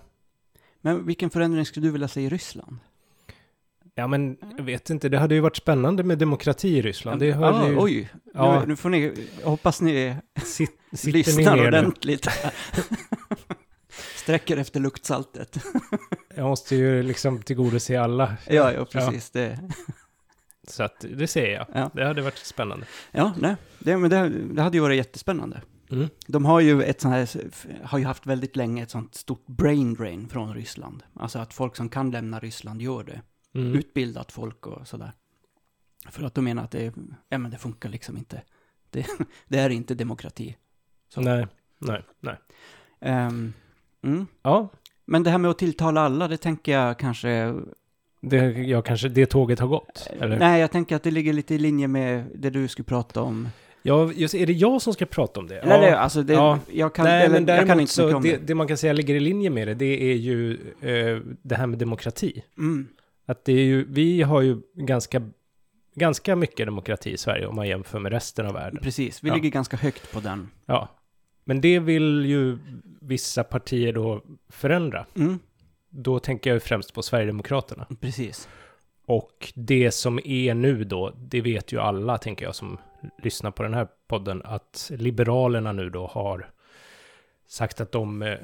men 0.80 1.06
vilken 1.06 1.30
förändring 1.30 1.66
skulle 1.66 1.86
du 1.86 1.90
vilja 1.90 2.08
se 2.08 2.20
i 2.20 2.28
Ryssland? 2.28 2.76
Ja, 3.94 4.06
men 4.06 4.36
jag 4.56 4.64
vet 4.64 4.90
inte. 4.90 5.08
Det 5.08 5.18
hade 5.18 5.34
ju 5.34 5.40
varit 5.40 5.56
spännande 5.56 6.02
med 6.02 6.18
demokrati 6.18 6.68
i 6.68 6.82
Ryssland. 6.82 7.20
Det 7.20 7.32
hör 7.32 7.52
ah, 7.52 7.62
ni 7.64 7.68
ju. 7.70 7.78
Oj, 7.78 8.08
Ja. 8.34 8.60
nu, 8.60 8.66
nu 8.66 8.76
får 8.76 8.88
ni, 8.90 9.28
hoppas 9.44 9.80
ni 9.80 9.92
ni 11.04 11.12
lyssnar 11.12 11.56
nu? 11.56 11.66
ordentligt. 11.68 12.26
Sträcker 14.16 14.56
efter 14.56 14.80
luktsaltet. 14.80 15.58
Jag 16.34 16.44
måste 16.46 16.76
ju 16.76 17.02
liksom 17.02 17.42
tillgodose 17.42 18.00
alla. 18.00 18.36
Ja, 18.46 18.72
ja, 18.72 18.84
precis. 18.84 19.30
Det, 19.30 19.58
Så 20.70 20.82
att 20.82 21.04
det 21.16 21.26
säger 21.26 21.54
jag. 21.54 21.66
Ja. 21.74 21.90
Det 21.94 22.04
hade 22.04 22.22
varit 22.22 22.38
spännande. 22.38 22.86
ja, 23.12 23.34
nej, 23.40 23.56
det, 23.78 23.96
men 23.96 24.10
det, 24.10 24.28
det 24.28 24.62
hade 24.62 24.76
ju 24.76 24.80
varit 24.80 24.96
jättespännande. 24.96 25.62
Mm. 25.90 26.08
De 26.26 26.44
har 26.44 26.60
ju 26.60 26.82
ett 26.82 27.00
sånt 27.00 27.14
här, 27.14 27.28
har 27.84 27.98
ju 27.98 28.04
haft 28.04 28.26
väldigt 28.26 28.56
länge 28.56 28.82
ett 28.82 28.90
sånt 28.90 29.14
stort 29.14 29.46
brain 29.46 29.94
drain 29.94 30.28
från 30.28 30.54
Ryssland. 30.54 31.02
Alltså 31.14 31.38
att 31.38 31.54
folk 31.54 31.76
som 31.76 31.88
kan 31.88 32.10
lämna 32.10 32.40
Ryssland 32.40 32.82
gör 32.82 33.04
det. 33.04 33.22
Mm. 33.54 33.74
Utbildat 33.74 34.32
folk 34.32 34.66
och 34.66 34.88
sådär. 34.88 35.12
För 36.08 36.22
att 36.22 36.34
de 36.34 36.44
menar 36.44 36.64
att 36.64 36.70
det, 36.70 36.94
ja 37.28 37.38
men 37.38 37.50
det 37.50 37.58
funkar 37.58 37.88
liksom 37.88 38.16
inte. 38.16 38.42
Det, 38.90 39.06
det 39.48 39.58
är 39.58 39.70
inte 39.70 39.94
demokrati. 39.94 40.56
Så. 41.08 41.20
Nej. 41.20 41.46
Nej, 41.78 42.02
nej. 42.20 42.36
Ehm, 43.00 43.52
mm. 44.02 44.26
Ja, 44.42 44.68
Men 45.04 45.22
det 45.22 45.30
här 45.30 45.38
med 45.38 45.50
att 45.50 45.58
tilltala 45.58 46.00
alla, 46.00 46.28
det 46.28 46.36
tänker 46.36 46.72
jag 46.72 46.98
kanske... 46.98 47.54
det, 48.20 48.36
jag 48.52 48.84
kanske, 48.84 49.08
det 49.08 49.26
tåget 49.26 49.60
har 49.60 49.68
gått. 49.68 50.10
Eller? 50.20 50.38
Nej, 50.38 50.60
jag 50.60 50.70
tänker 50.70 50.96
att 50.96 51.02
det 51.02 51.10
ligger 51.10 51.32
lite 51.32 51.54
i 51.54 51.58
linje 51.58 51.88
med 51.88 52.24
det 52.34 52.50
du 52.50 52.68
skulle 52.68 52.84
prata 52.86 53.22
om. 53.22 53.48
Ja, 53.82 54.12
just, 54.14 54.34
är 54.34 54.46
det 54.46 54.52
jag 54.52 54.82
som 54.82 54.92
ska 54.92 55.06
prata 55.06 55.40
om 55.40 55.46
det? 55.46 55.58
Eller 55.58 55.80
det, 55.80 55.98
alltså 55.98 56.22
det, 56.22 56.32
ja. 56.32 56.58
jag 56.72 56.94
kan, 56.94 57.04
Nej, 57.04 57.24
eller, 57.26 57.40
men 57.40 57.56
jag 57.56 57.66
kan 57.66 57.80
inte 57.80 57.92
så 57.92 58.02
mycket 58.02 58.12
så, 58.12 58.16
om 58.16 58.22
det, 58.22 58.30
det. 58.36 58.46
det 58.46 58.54
man 58.54 58.68
kan 58.68 58.76
säga 58.76 58.92
ligger 58.92 59.14
i 59.14 59.20
linje 59.20 59.50
med 59.50 59.68
det, 59.68 59.74
det 59.74 60.02
är 60.12 60.14
ju 60.16 60.52
eh, 60.80 61.20
det 61.42 61.54
här 61.54 61.66
med 61.66 61.78
demokrati. 61.78 62.42
Mm. 62.58 62.88
Att 63.26 63.44
det 63.44 63.52
är 63.52 63.64
ju, 63.64 63.86
vi 63.88 64.22
har 64.22 64.40
ju 64.40 64.60
ganska, 64.74 65.22
ganska 65.94 66.36
mycket 66.36 66.66
demokrati 66.66 67.10
i 67.10 67.16
Sverige 67.16 67.46
om 67.46 67.56
man 67.56 67.68
jämför 67.68 67.98
med 67.98 68.12
resten 68.12 68.46
av 68.46 68.54
världen. 68.54 68.80
Precis, 68.82 69.24
vi 69.24 69.28
Ja. 69.28 69.34
ligger 69.34 69.50
ganska 69.50 69.76
högt 69.76 70.12
på 70.12 70.20
den. 70.20 70.48
Ja. 70.66 70.88
Men 71.44 71.60
det 71.60 71.78
vill 71.78 72.24
ju 72.26 72.58
vissa 73.00 73.44
partier 73.44 73.92
då 73.92 74.22
förändra. 74.48 75.06
Mm. 75.16 75.38
Då 75.90 76.18
tänker 76.18 76.50
jag 76.50 76.54
ju 76.54 76.60
främst 76.60 76.94
på 76.94 77.02
Sverigedemokraterna. 77.02 77.86
Precis. 78.00 78.48
Och 79.06 79.52
det 79.54 79.90
som 79.90 80.20
är 80.24 80.54
nu 80.54 80.84
då, 80.84 81.12
det 81.16 81.40
vet 81.40 81.72
ju 81.72 81.80
alla, 81.80 82.18
tänker 82.18 82.44
jag, 82.44 82.54
som 82.54 82.78
lyssnar 83.22 83.50
på 83.50 83.62
den 83.62 83.74
här 83.74 83.88
podden, 84.08 84.42
att 84.44 84.90
Liberalerna 84.94 85.72
nu 85.72 85.90
då 85.90 86.06
har 86.06 86.50
sagt 87.46 87.80
att 87.80 87.92
de 87.92 88.22
eh, 88.22 88.38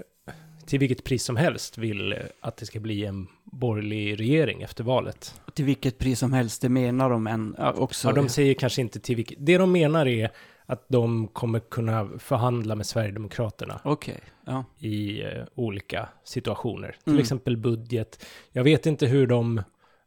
till 0.67 0.79
vilket 0.79 1.05
pris 1.05 1.25
som 1.25 1.37
helst 1.37 1.79
vill 1.79 2.13
eh, 2.13 2.19
att 2.41 2.57
det 2.57 2.67
ska 2.67 2.81
bli 2.81 3.05
en 3.05 3.27
borgerlig 3.45 4.21
regering 4.21 4.63
efter 4.63 4.85
valet. 4.85 5.41
Till 5.55 5.65
vilket 5.65 5.99
pris 5.99 6.19
som 6.19 6.33
helst, 6.33 6.63
det 6.63 6.69
menar 6.69 7.11
de 7.11 7.27
än, 7.27 7.57
också. 7.59 8.09
Ja, 8.09 8.15
de 8.15 8.29
säger 8.29 8.55
kanske 8.55 8.81
inte 8.81 9.01
till 9.01 9.17
vilket... 9.17 9.39
Det 9.41 9.59
de 9.59 9.73
menar 9.73 10.07
är 10.07 10.31
att 10.67 10.85
de 10.89 11.29
kommer 11.29 11.61
kunna 11.61 12.09
förhandla 12.19 12.75
med 12.75 12.87
Sverigedemokraterna 12.87 13.81
Okej, 13.85 14.21
ja. 14.47 14.65
i 14.79 15.23
eh, 15.23 15.45
olika 15.55 16.09
situationer. 16.25 16.97
Till 17.05 17.13
Mm. 17.13 17.21
exempel 17.21 17.57
budget. 17.57 18.27
Jag 18.53 18.65
vet 18.65 18.87
inte 18.87 19.07
hur 19.07 19.27
de... 19.27 19.63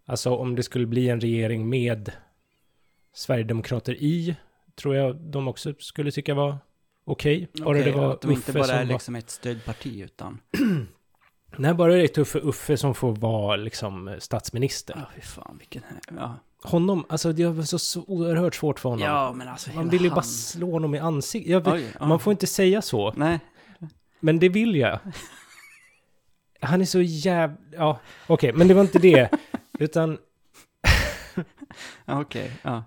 Alltså 0.06 0.36
om 0.36 0.56
det 0.56 0.63
skulle 0.63 0.86
bli 0.86 1.10
en 1.10 1.21
regering 1.21 1.69
med 1.69 2.12
Sverigedemokrater 3.13 3.93
i, 3.93 4.36
tror 4.76 4.95
jag 4.95 5.15
de 5.15 5.47
också 5.47 5.73
skulle 5.80 6.12
tycka 6.12 6.34
var 6.34 6.58
okej. 7.06 7.47
Bara 7.54 7.69
Okej, 7.69 7.84
det 7.84 7.91
var 7.91 8.12
att 8.13 8.21
de 8.21 8.32
inte 8.32 8.54
bara 8.54 8.65
är 8.67 8.86
var... 8.86 8.93
liksom 8.93 9.15
ett 9.15 9.30
stödparti, 9.30 10.02
utan... 10.02 10.39
Nej, 11.58 11.73
bara 11.73 11.93
det 11.93 12.04
är 12.04 12.08
Tuffe 12.08 12.39
Uffe 12.39 12.78
som 12.78 12.95
får 12.95 13.15
vara 13.15 13.56
liksom 13.56 14.15
statsminister. 14.19 14.95
Ja, 14.97 15.06
fy 15.15 15.21
fan, 15.21 15.56
vilken... 15.60 15.82
Ja, 16.17 16.36
Honom, 16.63 17.06
alltså 17.10 17.32
det 17.34 17.45
var 17.47 17.63
så, 17.63 17.80
så 17.80 18.04
oerhört 18.08 18.56
svårt 18.56 18.80
för 18.80 18.89
honom. 18.89 19.06
ja 19.06 19.34
men 19.34 19.47
alltså 19.47 19.71
Man 19.73 19.89
vill 19.89 20.02
ju 20.02 20.10
han... 20.10 20.15
bara 20.15 20.23
slå 20.23 20.71
honom 20.71 20.95
i 20.95 21.00
ansiktet. 21.00 21.63
Man 22.02 22.19
får 22.19 22.32
inte 22.32 22.47
säga 22.47 22.82
så, 22.82 23.13
Nej, 23.17 23.39
men 24.19 24.39
det 24.39 24.49
vill 24.49 24.75
jag. 24.75 24.99
Han 26.62 26.82
är 26.82 26.86
så 26.86 27.01
jävla... 27.01 27.58
Ja, 27.71 27.99
okej, 28.27 28.53
men 28.53 28.67
det 28.67 28.73
var 28.73 28.82
inte 28.82 28.99
det. 28.99 29.30
Utan, 29.80 30.17
ja, 32.06 32.21
okej, 32.21 32.51
ja. 32.62 32.84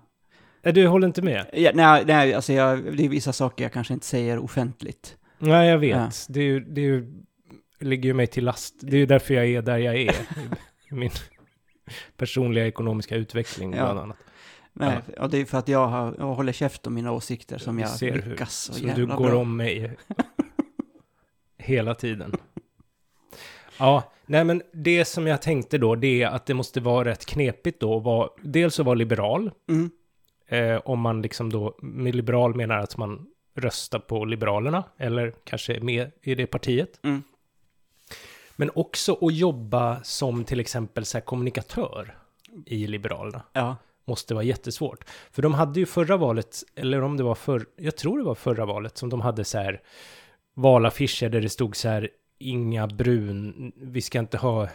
äh, 0.63 0.73
du 0.73 0.87
håller 0.87 1.07
inte 1.07 1.21
med? 1.21 1.45
ja. 1.53 1.71
Nej, 1.73 2.03
nej, 2.05 2.33
alltså 2.33 2.53
jag, 2.53 2.97
det 2.97 3.05
är 3.05 3.09
vissa 3.09 3.33
saker 3.33 3.63
jag 3.65 3.73
kanske 3.73 3.93
inte 3.93 4.05
säger 4.05 4.37
offentligt. 4.39 5.17
Nej, 5.39 5.69
jag 5.69 5.77
vet. 5.77 5.97
Ja. 5.97 6.09
Det, 6.29 6.39
är 6.39 6.43
ju, 6.43 6.59
det 6.59 6.81
är 6.81 6.85
ju, 6.85 7.13
ligger 7.79 8.09
ju 8.09 8.13
mig 8.13 8.27
till 8.27 8.45
last. 8.45 8.75
Det 8.81 8.95
är 8.95 8.99
ju 8.99 9.05
därför 9.05 9.33
jag 9.33 9.45
är 9.47 9.61
där 9.61 9.77
jag 9.77 9.95
är. 9.95 10.11
I, 10.11 10.15
min 10.89 11.11
personliga 12.17 12.67
ekonomiska 12.67 13.15
utveckling, 13.15 13.73
Ja. 13.73 13.83
bland 13.83 13.99
annat. 13.99 14.17
Nej, 14.73 14.97
och 15.19 15.29
det 15.29 15.37
är 15.37 15.45
för 15.45 15.57
att 15.57 15.67
jag, 15.67 15.87
har, 15.87 16.15
jag 16.17 16.33
håller 16.35 16.53
käft 16.53 16.87
om 16.87 16.93
mina 16.93 17.11
åsikter 17.11 17.57
som 17.57 17.75
Vi 17.75 17.81
jag 17.81 17.91
ser 17.91 18.11
hur- 18.11 18.31
lyckas 18.31 18.53
så, 18.55 18.73
Så 18.73 18.85
du 18.95 19.05
går 19.05 19.33
om 19.33 19.57
mig 19.57 19.97
hela 21.61 21.95
tiden. 21.95 22.35
Ja, 23.79 24.03
nej 24.25 24.43
men 24.43 24.61
det 24.73 25.05
som 25.05 25.27
jag 25.27 25.41
tänkte 25.41 25.77
då, 25.77 25.95
det 25.95 26.23
är 26.23 26.27
att 26.27 26.45
det 26.45 26.53
måste 26.53 26.79
vara 26.79 27.05
rätt 27.09 27.25
knepigt 27.25 27.79
då. 27.79 27.97
att 27.97 28.03
vara- 28.03 28.29
dels 28.41 28.79
att 28.79 28.85
vara 28.85 28.95
liberal, 28.95 29.51
Mm. 29.69 29.91
eh, 30.47 30.81
om 30.85 30.99
man 30.99 31.21
liksom 31.21 31.51
då, 31.51 31.75
med 31.81 32.15
liberal 32.15 32.55
menar 32.55 32.77
att 32.77 32.97
man 32.97 33.27
röstar 33.55 33.99
på 33.99 34.25
Liberalerna, 34.25 34.83
eller 34.97 35.33
kanske 35.43 35.73
är 35.75 35.81
med 35.81 36.11
i 36.21 36.35
det 36.35 36.45
partiet. 36.47 36.99
Mm. 37.03 37.23
Men 38.55 38.69
också 38.75 39.17
att 39.21 39.33
jobba 39.35 40.03
som 40.03 40.43
till 40.45 40.59
exempel 40.59 41.05
så 41.05 41.17
här 41.17 41.25
kommunikatör 41.25 42.17
i 42.65 42.87
Liberalerna. 42.87 43.41
Ja, 43.53 43.75
Måste 44.05 44.33
vara 44.33 44.43
jättesvårt. 44.43 45.03
För 45.31 45.41
de 45.41 45.53
hade 45.53 45.79
ju 45.79 45.85
förra 45.85 46.17
valet, 46.17 46.57
eller 46.75 47.01
om 47.01 47.17
det 47.17 47.23
var 47.23 47.35
för, 47.35 47.65
jag 47.75 47.97
tror 47.97 48.17
det 48.17 48.23
var 48.23 48.35
förra 48.35 48.65
valet, 48.65 48.97
som 48.97 49.09
de 49.09 49.21
hade 49.21 49.43
så 49.45 49.57
här 49.57 49.81
valaffischer 50.55 51.29
där 51.29 51.41
det 51.41 51.49
stod 51.49 51.75
så 51.75 51.89
här, 51.89 52.09
inga 52.39 52.87
brun, 52.87 53.71
vi 53.81 54.01
ska 54.01 54.19
inte 54.19 54.37
ha 54.37 54.69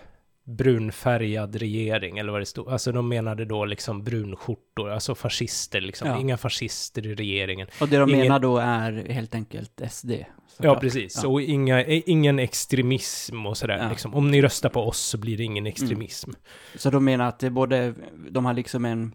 brunfärgad 0.44 1.56
regering, 1.56 2.18
eller 2.18 2.32
vad 2.32 2.40
det 2.40 2.46
stod. 2.46 2.68
Alltså 2.68 2.92
de 2.92 3.08
menade 3.08 3.44
då 3.44 3.64
liksom 3.64 4.04
brunskjortor, 4.04 4.90
alltså 4.90 5.14
fascister 5.14 5.80
liksom. 5.80 6.08
Ja. 6.08 6.20
Inga 6.20 6.36
fascister 6.36 7.06
i 7.06 7.14
regeringen. 7.14 7.68
och 7.80 7.88
det 7.88 7.96
de 7.98 8.08
Ingen- 8.10 8.20
menar 8.20 8.38
då 8.38 8.58
är 8.58 8.92
helt 9.12 9.34
enkelt 9.34 9.80
SD. 9.90 10.10
Ja, 10.10 10.24
såklart. 10.48 10.80
precis. 10.80 11.20
Ja. 11.22 11.28
Och 11.28 11.42
inga, 11.42 11.82
eh, 11.84 12.02
ingen 12.06 12.38
extremism 12.38 13.46
och 13.46 13.56
sådär. 13.56 13.78
Ja. 13.78 13.88
Liksom. 13.90 14.14
Om 14.14 14.30
ni 14.30 14.42
röstar 14.42 14.68
på 14.68 14.80
oss 14.80 14.98
så 14.98 15.18
blir 15.18 15.36
det 15.36 15.42
ingen 15.44 15.66
extremism. 15.66 16.30
Så 16.76 16.90
de 16.90 17.04
menar 17.04 17.28
att 17.28 17.38
det 17.38 17.50
både, 17.50 17.94
de 18.30 18.44
har 18.44 18.54
liksom 18.54 18.84
en 18.84 19.12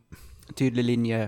tydlig 0.56 0.84
linje. 0.86 1.24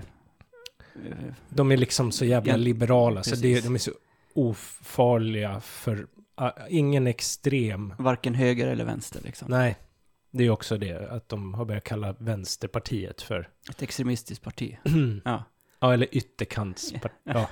eh, 1.06 1.34
De 1.48 1.72
är 1.72 1.76
liksom 1.76 2.12
så 2.12 2.24
jävla 2.24 2.56
liberala, 2.56 3.22
så 3.22 3.34
det, 3.34 3.40
precis. 3.42 3.64
de 3.64 3.74
är 3.74 3.78
så 3.78 3.90
ofarliga 4.34 5.60
för 5.60 5.96
uh, 6.40 6.48
ingen 6.68 7.06
extrem. 7.06 7.94
Varken 7.98 8.34
höger 8.34 8.66
eller 8.68 8.84
vänster 8.84 9.20
liksom. 9.24 9.50
Nej, 9.50 9.76
det 10.30 10.44
är 10.44 10.50
också 10.50 10.76
det, 10.78 11.10
att 11.10 11.28
de 11.28 11.54
har 11.54 11.64
börjat 11.64 11.84
kalla 11.84 12.12
Vänsterpartiet 12.18 13.22
för, 13.22 13.48
Ett 13.70 13.82
extremistiskt 13.82 14.44
parti. 14.44 14.76
Ja. 15.24 15.44
ja, 15.80 15.92
eller 15.92 16.08
ytterkantsparti. 16.16 17.14
Ja. 17.24 17.48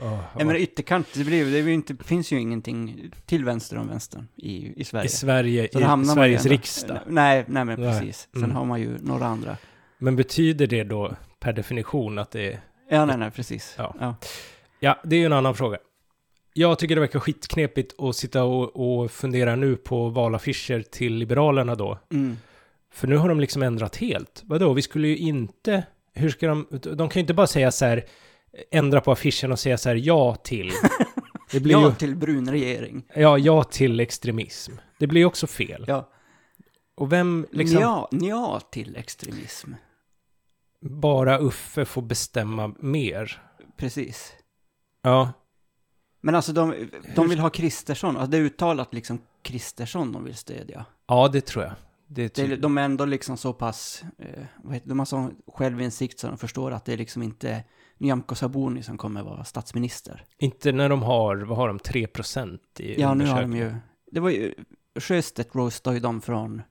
Ja, 0.00 0.24
Ja, 0.38 0.44
men 0.44 0.56
ytterkant, 0.56 1.06
det, 1.14 1.24
blir, 1.24 1.44
det, 1.44 1.62
blir 1.62 1.68
inte, 1.72 1.96
finns 2.04 2.32
ju 2.32 2.40
ingenting 2.40 3.10
till 3.26 3.44
vänster 3.44 3.78
om 3.78 3.88
vänstern 3.88 4.28
i, 4.36 4.80
i 4.80 4.84
Sverige. 4.84 5.06
I 5.06 5.08
Sverige, 5.08 5.64
i 5.64 5.68
Sveriges 6.06 6.40
ändå- 6.44 6.52
riksdag. 6.54 6.98
Nej, 7.06 7.44
nej 7.48 7.64
men 7.64 7.80
Nej. 7.80 8.00
precis. 8.00 8.28
Sen 8.32 8.44
Mm. 8.44 8.56
har 8.56 8.64
man 8.64 8.80
ju 8.80 8.98
några 8.98 9.26
andra. 9.26 9.56
Men 9.98 10.16
betyder 10.16 10.66
det 10.66 10.84
då 10.84 11.16
per 11.40 11.52
definition 11.52 12.18
att 12.18 12.30
det 12.30 12.52
är... 12.52 12.60
Ja, 12.90 13.04
nej, 13.04 13.16
nej, 13.18 13.30
precis. 13.30 13.74
Ja. 13.78 13.94
Ja. 14.00 14.14
Ja, 14.80 14.98
det 15.04 15.16
är 15.16 15.20
ju 15.20 15.26
en 15.26 15.32
annan 15.32 15.54
fråga. 15.54 15.78
Jag 16.60 16.78
tycker 16.78 16.94
det 16.94 17.00
verkar 17.00 17.20
skitknepigt 17.20 18.00
att 18.00 18.16
sitta 18.16 18.44
och, 18.44 19.00
och 19.02 19.10
fundera 19.10 19.56
nu 19.56 19.76
på 19.76 20.08
valaffischer 20.08 20.82
till 20.82 21.14
Liberalerna 21.14 21.74
då. 21.74 21.98
Mm. 22.12 22.36
För 22.92 23.08
nu 23.08 23.16
har 23.16 23.28
de 23.28 23.40
liksom 23.40 23.62
ändrat 23.62 23.96
helt. 23.96 24.42
Vadå, 24.46 24.72
vi 24.72 24.82
skulle 24.82 25.08
ju 25.08 25.16
inte... 25.16 25.86
Hur 26.14 26.30
ska 26.30 26.48
de... 26.48 26.66
De 26.70 27.08
kan 27.08 27.10
ju 27.14 27.20
inte 27.20 27.34
bara 27.34 27.46
säga 27.46 27.72
så 27.72 27.84
här... 27.84 28.04
Ändra 28.70 29.00
på 29.00 29.12
affischen 29.12 29.52
och 29.52 29.58
säga 29.58 29.78
så 29.78 29.88
här 29.88 29.96
ja 29.96 30.34
till. 30.34 30.72
Det 31.52 31.60
blir 31.60 31.72
Ja, 31.72 31.88
ju... 31.88 31.94
till 31.94 32.16
brun 32.16 32.50
regering. 32.50 33.02
Ja, 33.14 33.38
ja 33.38 33.64
till 33.64 34.00
extremism. 34.00 34.72
Det 34.98 35.06
blir 35.06 35.20
ju 35.20 35.26
också 35.26 35.46
fel. 35.46 35.84
Ja. 35.88 36.10
Och 36.94 37.12
vem 37.12 37.46
liksom... 37.52 37.80
Ja, 37.80 38.08
ja 38.10 38.60
till 38.72 38.96
extremism. 38.96 39.72
Bara 40.80 41.38
Uffe 41.38 41.84
får 41.84 42.02
bestämma 42.02 42.74
mer. 42.78 43.42
Precis. 43.76 44.32
Ja. 45.02 45.32
Men 46.20 46.34
alltså 46.34 46.52
de, 46.52 46.88
de 47.16 47.28
vill 47.28 47.38
ha 47.38 47.50
Kristersson, 47.50 48.16
alltså 48.16 48.30
det 48.30 48.36
är 48.36 48.40
uttalat 48.42 48.94
liksom 48.94 49.18
Kristersson 49.42 50.12
de 50.12 50.24
vill 50.24 50.34
stödja. 50.34 50.84
Ja, 51.06 51.28
det 51.28 51.40
tror 51.40 51.64
jag. 51.64 51.72
Det 52.06 52.22
är 52.22 52.44
Det, 52.48 52.48
typ... 52.48 52.62
de 52.62 52.78
är 52.78 52.82
ändå 52.82 53.04
liksom 53.04 53.36
så 53.36 53.52
pass, 53.52 54.04
eh, 54.18 54.44
vad 54.62 54.74
heter, 54.74 54.88
de 54.88 54.98
har 54.98 55.06
sån 55.06 55.34
självinsikt 55.46 56.18
så 56.18 56.26
de 56.26 56.38
förstår 56.38 56.70
att 56.70 56.84
det 56.84 56.92
är 56.92 56.96
liksom 56.96 57.22
inte 57.22 57.64
Nyamko 57.98 58.34
Sabuni 58.34 58.82
som 58.82 58.98
kommer 58.98 59.22
vara 59.22 59.44
statsminister. 59.44 60.24
Inte 60.38 60.72
när 60.72 60.88
de 60.88 61.02
har, 61.02 61.36
vad 61.36 61.58
har 61.58 61.68
de, 61.68 61.78
3 61.78 62.06
procent 62.06 62.80
i 62.80 63.00
Ja, 63.00 63.14
nu 63.14 63.26
har 63.26 63.40
de 63.40 63.52
ju, 63.56 63.74
det 64.10 64.20
var 64.20 64.30
ju, 64.30 64.54
Sjöstedt 65.00 65.54
roastade 65.54 65.96
ju 65.96 66.00
dem 66.00 66.20
från, 66.20 66.62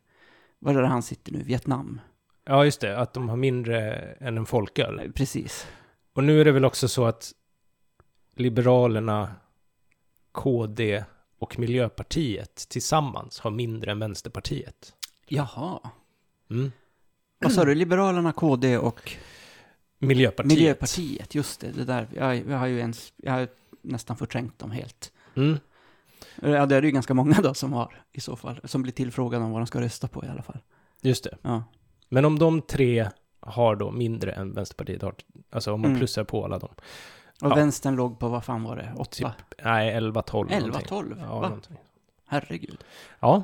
var 0.60 0.76
är 0.76 0.82
det 0.82 0.88
han 0.88 1.04
sitter 1.04 1.32
nu, 1.32 1.44
Vietnam? 1.44 2.02
Ja, 2.46 2.66
just 2.66 2.82
det. 2.82 2.98
Att 2.98 3.14
de 3.14 3.30
har 3.30 3.38
mindre 3.38 3.92
än 4.20 4.38
en 4.38 4.46
folköl. 4.46 5.00
Eh, 5.00 5.12
Precis. 5.12 5.68
Och 6.14 6.24
nu 6.24 6.42
är 6.42 6.46
det 6.46 6.52
väl 6.52 6.66
också 6.66 6.88
så 6.88 7.06
att 7.06 7.32
Liberalerna, 8.40 9.36
KD 10.32 11.04
och 11.40 11.60
Miljöpartiet 11.60 12.56
tillsammans 12.70 13.40
har 13.40 13.52
mindre 13.52 13.92
än 13.92 14.00
Vänsterpartiet. 14.00 14.94
Jaha. 15.28 15.80
Mm. 16.50 16.72
Vad 17.40 17.52
sa 17.52 17.66
du, 17.66 17.76
Liberalerna, 17.76 18.32
KD 18.32 18.78
och 18.78 19.12
Miljöpartiet. 20.00 20.58
Miljöpartiet? 20.58 21.36
Just 21.36 21.60
det, 21.60 21.72
det 21.72 21.86
där, 21.86 22.08
jag, 22.16 22.38
jag 22.50 22.58
har 22.58 22.68
ju 22.68 22.80
ens, 22.80 23.14
jag 23.18 23.32
har 23.32 23.48
nästan 23.82 24.18
förträngt 24.18 24.60
dem 24.60 24.72
helt. 24.72 25.12
Mm. 25.36 25.58
Ja, 26.42 26.66
det 26.66 26.76
är 26.76 26.82
ju 26.82 26.92
ganska 26.92 27.14
många 27.14 27.42
då 27.42 27.54
som 27.54 27.74
har, 27.74 28.04
i 28.12 28.22
så 28.22 28.36
fall, 28.36 28.60
som 28.64 28.82
blir 28.82 28.94
tillfrågade 28.94 29.44
om 29.46 29.52
vad 29.52 29.62
de 29.62 29.68
ska 29.68 29.82
rösta 29.82 30.08
på 30.08 30.26
i 30.26 30.28
alla 30.28 30.42
fall. 30.42 30.60
Just 31.02 31.24
det. 31.24 31.38
Ja. 31.42 31.64
Men 32.10 32.26
om 32.26 32.40
de 32.40 32.62
tre 32.62 33.10
har 33.40 33.76
då 33.76 33.92
mindre 33.92 34.32
än 34.32 34.54
Vänsterpartiet 34.54 35.02
har, 35.02 35.16
alltså 35.50 35.74
om 35.74 35.82
man 35.82 35.90
Mm. 35.90 36.00
plussar 36.00 36.24
på 36.24 36.46
alla 36.46 36.60
dem, 36.60 36.74
Och 37.42 37.52
Ja. 37.52 37.56
vänstern 37.56 37.96
låg 37.96 38.20
på, 38.20 38.30
vad 38.30 38.44
fan 38.44 38.64
var 38.64 38.76
det? 38.76 38.94
8? 38.98 39.10
Typ 39.38 39.62
Nej, 39.64 39.90
11, 39.94 40.22
12 40.22 40.52
11, 40.52 40.68
någonting. 40.68 40.88
12? 40.90 41.16
Ja, 41.20 41.40
Va? 41.40 41.48
någonting. 41.48 41.78
Herregud. 42.26 42.84
Ja. 43.20 43.44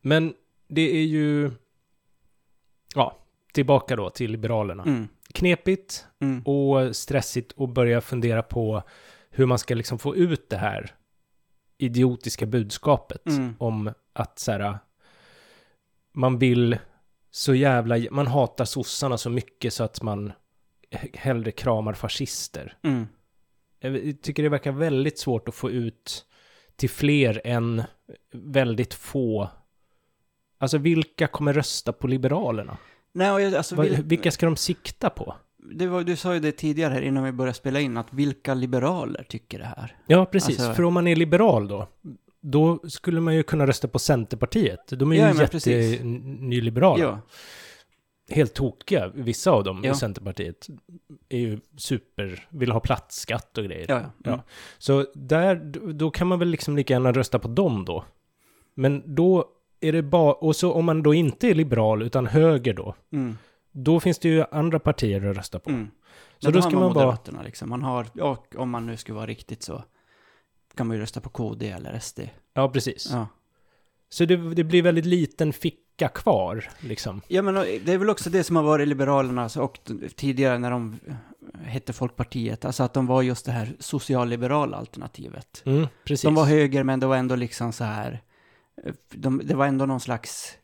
Men 0.00 0.34
det 0.68 0.80
är 0.96 1.04
ju... 1.04 1.50
Ja, 2.94 3.16
tillbaka 3.52 3.96
då 3.96 4.10
till 4.10 4.30
Liberalerna. 4.30 4.82
Mm. 4.82 5.08
Knepigt 5.34 6.06
Mm. 6.20 6.42
och 6.42 6.96
stressigt 6.96 7.60
att 7.60 7.70
börja 7.70 8.00
fundera 8.00 8.42
på 8.42 8.82
hur 9.30 9.46
man 9.46 9.58
ska 9.58 9.74
liksom 9.74 9.98
få 9.98 10.16
ut 10.16 10.50
det 10.50 10.56
här 10.56 10.94
idiotiska 11.78 12.46
budskapet 12.46 13.26
Mm. 13.26 13.54
om 13.58 13.92
att 14.12 14.38
så 14.38 14.52
här, 14.52 14.78
man 16.12 16.38
vill 16.38 16.78
så 17.30 17.54
jävla, 17.54 17.96
man 18.10 18.26
hatar 18.26 18.64
sossarna 18.64 19.18
så 19.18 19.30
mycket 19.30 19.72
så 19.72 19.84
att 19.84 20.02
man 20.02 20.32
hellre 21.14 21.50
kramar 21.50 21.92
fascister. 21.92 22.76
Mm. 22.82 23.06
Jag 23.80 24.22
tycker 24.22 24.42
det 24.42 24.48
verkar 24.48 24.72
väldigt 24.72 25.18
svårt 25.18 25.48
att 25.48 25.54
få 25.54 25.70
ut 25.70 26.26
till 26.76 26.90
fler 26.90 27.40
än 27.44 27.82
väldigt 28.32 28.94
få. 28.94 29.50
Alltså 30.58 30.78
vilka 30.78 31.26
kommer 31.26 31.52
rösta 31.52 31.92
på 31.92 32.06
Liberalerna? 32.06 32.76
Nej, 33.12 33.56
alltså, 33.56 33.82
vil, 33.82 34.02
Vilka 34.04 34.30
ska 34.30 34.46
de 34.46 34.56
sikta 34.56 35.10
på? 35.10 35.34
var, 35.58 36.02
du 36.02 36.16
sa 36.16 36.34
ju 36.34 36.40
det 36.40 36.52
tidigare 36.52 36.94
här 36.94 37.00
innan 37.00 37.24
vi 37.24 37.32
började 37.32 37.54
spela 37.54 37.80
in, 37.80 37.96
att 37.96 38.12
vilka 38.12 38.54
liberaler 38.54 39.26
tycker 39.28 39.58
det 39.58 39.64
här? 39.64 39.96
Ja, 40.06 40.26
precis. 40.26 40.58
Alltså- 40.60 40.74
För 40.74 40.82
om 40.82 40.94
man 40.94 41.06
är 41.06 41.16
liberal 41.16 41.68
då, 41.68 41.88
då 42.40 42.80
skulle 42.88 43.20
man 43.20 43.34
ju 43.34 43.42
kunna 43.42 43.66
rösta 43.66 43.88
på 43.88 43.98
Centerpartiet. 43.98 44.88
De 44.88 45.12
är 45.12 45.32
ju 45.34 45.40
jättenyliberala. 45.40 47.04
Ja. 47.04 47.20
Helt 48.30 48.54
tokiga, 48.54 49.08
vissa 49.14 49.50
av 49.50 49.64
dem 49.64 49.80
Ja. 49.84 49.92
i 49.92 49.94
Centerpartiet 49.94 50.66
är 51.28 51.38
ju 51.38 51.60
super, 51.76 52.46
vill 52.50 52.70
ha 52.72 52.80
platsskatt 52.80 53.58
och 53.58 53.64
grejer. 53.64 53.86
Ja, 53.88 54.02
ja. 54.24 54.30
Mm. 54.32 54.40
Så 54.78 55.06
där, 55.14 55.54
då 55.92 56.10
kan 56.10 56.26
man 56.26 56.38
väl 56.38 56.48
liksom 56.48 56.76
lika 56.76 56.94
gärna 56.94 57.12
rösta 57.12 57.38
på 57.38 57.48
dem 57.48 57.84
då. 57.84 58.04
Men 58.74 59.14
då 59.14 59.44
är 59.80 59.92
det 59.92 60.02
bara, 60.02 60.32
och 60.32 60.56
så 60.56 60.72
om 60.72 60.84
man 60.84 61.02
då 61.02 61.14
inte 61.14 61.48
är 61.48 61.54
liberal 61.54 62.02
utan 62.02 62.26
höger 62.26 62.74
då, 62.74 62.94
Mm. 63.12 63.38
då 63.72 64.00
finns 64.00 64.18
det 64.18 64.28
ju 64.28 64.44
andra 64.50 64.78
partier 64.78 65.26
att 65.26 65.36
rösta 65.36 65.58
på. 65.58 65.70
Mm. 65.70 65.90
Så 66.38 66.50
då 66.50 66.56
har 66.56 66.62
ska 66.70 66.78
man 66.78 66.82
vara- 66.82 66.94
Moderaterna 66.94 67.42
liksom. 67.42 67.68
Man 67.70 67.82
har, 67.82 68.20
och 68.22 68.56
om 68.56 68.70
man 68.70 68.86
nu 68.86 68.96
skulle 68.96 69.16
vara 69.16 69.26
riktigt 69.26 69.62
så, 69.62 69.84
kan 70.74 70.86
man 70.86 70.96
ju 70.96 71.02
rösta 71.02 71.20
på 71.20 71.28
KD 71.28 71.68
eller 71.70 71.98
SD. 71.98 72.20
Ja, 72.54 72.68
precis. 72.68 73.08
Ja. 73.12 73.26
Så 74.08 74.24
det, 74.24 74.36
det 74.54 74.64
blir 74.64 74.82
väldigt 74.82 75.06
liten 75.06 75.52
ficka 75.96 76.08
kvar, 76.08 76.64
liksom. 76.80 77.20
Ja, 77.28 77.42
men 77.42 77.54
det 77.54 77.92
är 77.92 77.98
väl 77.98 78.10
också 78.10 78.30
det 78.30 78.44
som 78.44 78.56
har 78.56 78.62
varit 78.62 78.88
Liberalernas 78.88 79.56
och 79.56 79.80
tidigare 80.16 80.58
när 80.58 80.70
de 80.70 80.98
hette 81.64 81.92
Folkpartiet, 81.92 82.64
alltså 82.64 82.82
att 82.82 82.94
de 82.94 83.06
var 83.06 83.22
just 83.22 83.46
det 83.46 83.52
här 83.52 83.76
socialliberala 83.78 84.76
alternativet. 84.76 85.62
Mm, 85.66 85.86
precis. 86.04 86.22
De 86.22 86.34
var 86.34 86.44
höger, 86.44 86.84
men 86.84 87.00
det 87.00 87.06
var 87.06 87.16
ändå 87.16 87.36
liksom 87.36 87.72
så 87.72 87.84
här, 87.84 88.20
de, 89.10 89.40
det 89.44 89.54
var 89.54 89.66
ändå 89.66 89.86
någon 89.86 90.00
slags 90.00 90.58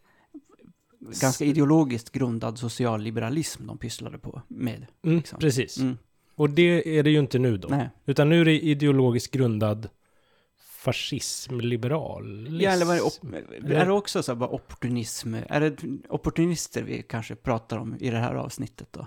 ganska 1.21 1.45
ideologiskt 1.45 2.13
grundad 2.13 2.59
socialliberalism 2.59 3.67
de 3.67 3.79
pysslade 3.79 4.19
på 4.19 4.43
med. 4.49 4.87
mm, 5.05 5.17
liksom. 5.17 5.39
Precis. 5.39 5.79
Mm. 5.79 5.99
Och 6.35 6.51
det 6.51 6.99
är 6.99 7.03
det 7.03 7.11
ju 7.11 7.19
inte 7.19 7.39
nu 7.39 7.57
då. 7.57 7.69
Nej. 7.69 7.91
Utan 8.07 8.29
nu 8.29 8.41
är 8.41 8.45
det 8.45 8.61
ideologiskt 8.61 9.35
grundad 9.35 9.89
fascism, 10.83 11.61
liberal. 11.61 12.49
Ja, 12.61 12.71
eller 12.71 12.85
vad 12.85 12.97
är, 12.97 13.61
det, 13.69 13.77
är 13.77 13.87
det 13.87 13.93
också 13.93 14.23
så 14.23 14.33
här 14.33 14.37
bara 14.37 14.51
opportunism? 14.51 15.35
Är 15.49 15.61
det 15.61 15.77
opportunister 16.09 16.83
vi 16.83 17.03
kanske 17.03 17.35
pratar 17.35 17.77
om 17.79 17.97
i 18.01 18.11
det 18.11 18.19
här 18.19 18.35
avsnittet 18.35 18.89
då? 18.91 19.07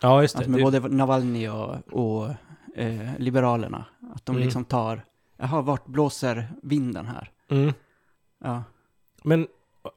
Ja, 0.00 0.22
just 0.22 0.34
det. 0.34 0.38
Alltså 0.38 0.50
med 0.50 0.60
det 0.72 0.80
både 0.80 0.96
Navalny 0.96 1.48
och, 1.48 1.74
och 1.92 2.28
eh, 2.76 3.18
Liberalerna. 3.18 3.84
Att 4.14 4.26
de 4.26 4.36
Mm. 4.36 4.44
liksom 4.44 4.64
tar, 4.64 5.04
jaha, 5.36 5.62
vart 5.62 5.86
blåser 5.86 6.48
vinden 6.62 7.06
här? 7.06 7.30
mm. 7.50 7.72
Ja. 8.44 8.62
Men 9.22 9.46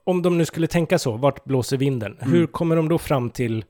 om 0.04 0.22
de 0.22 0.38
nu 0.38 0.46
skulle 0.46 0.68
tänka 0.68 1.00
så, 1.00 1.18
vart 1.18 1.44
blåser 1.44 1.78
vinden? 1.78 2.18
Mm. 2.20 2.34
Hur 2.34 2.48
kommer 2.48 2.76
de 2.76 2.90
då 2.90 2.98
fram 2.98 3.30
till 3.30 3.66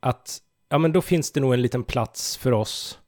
att, 0.00 0.38
ja 0.68 0.78
men 0.78 0.92
då 0.92 1.00
finns 1.02 1.32
det 1.32 1.40
nog 1.40 1.54
en 1.54 1.62
liten 1.62 1.84
plats 1.84 2.36
för 2.36 2.52
oss 2.52 2.98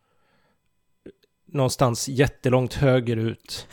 någonstans 1.46 2.08
jättelångt 2.08 2.74
högerut 2.74 3.68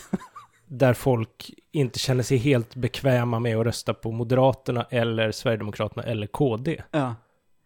där 0.66 0.94
folk 0.94 1.52
inte 1.72 2.00
känner 2.00 2.24
sig 2.24 2.38
helt 2.38 2.76
bekväma 2.76 3.40
med 3.40 3.58
att 3.58 3.66
rösta 3.66 3.94
på 3.94 4.12
Moderaterna 4.12 4.84
eller 4.90 5.32
Sverigedemokraterna 5.32 6.04
eller 6.04 6.28
KD. 6.28 6.82
ja. 6.92 7.16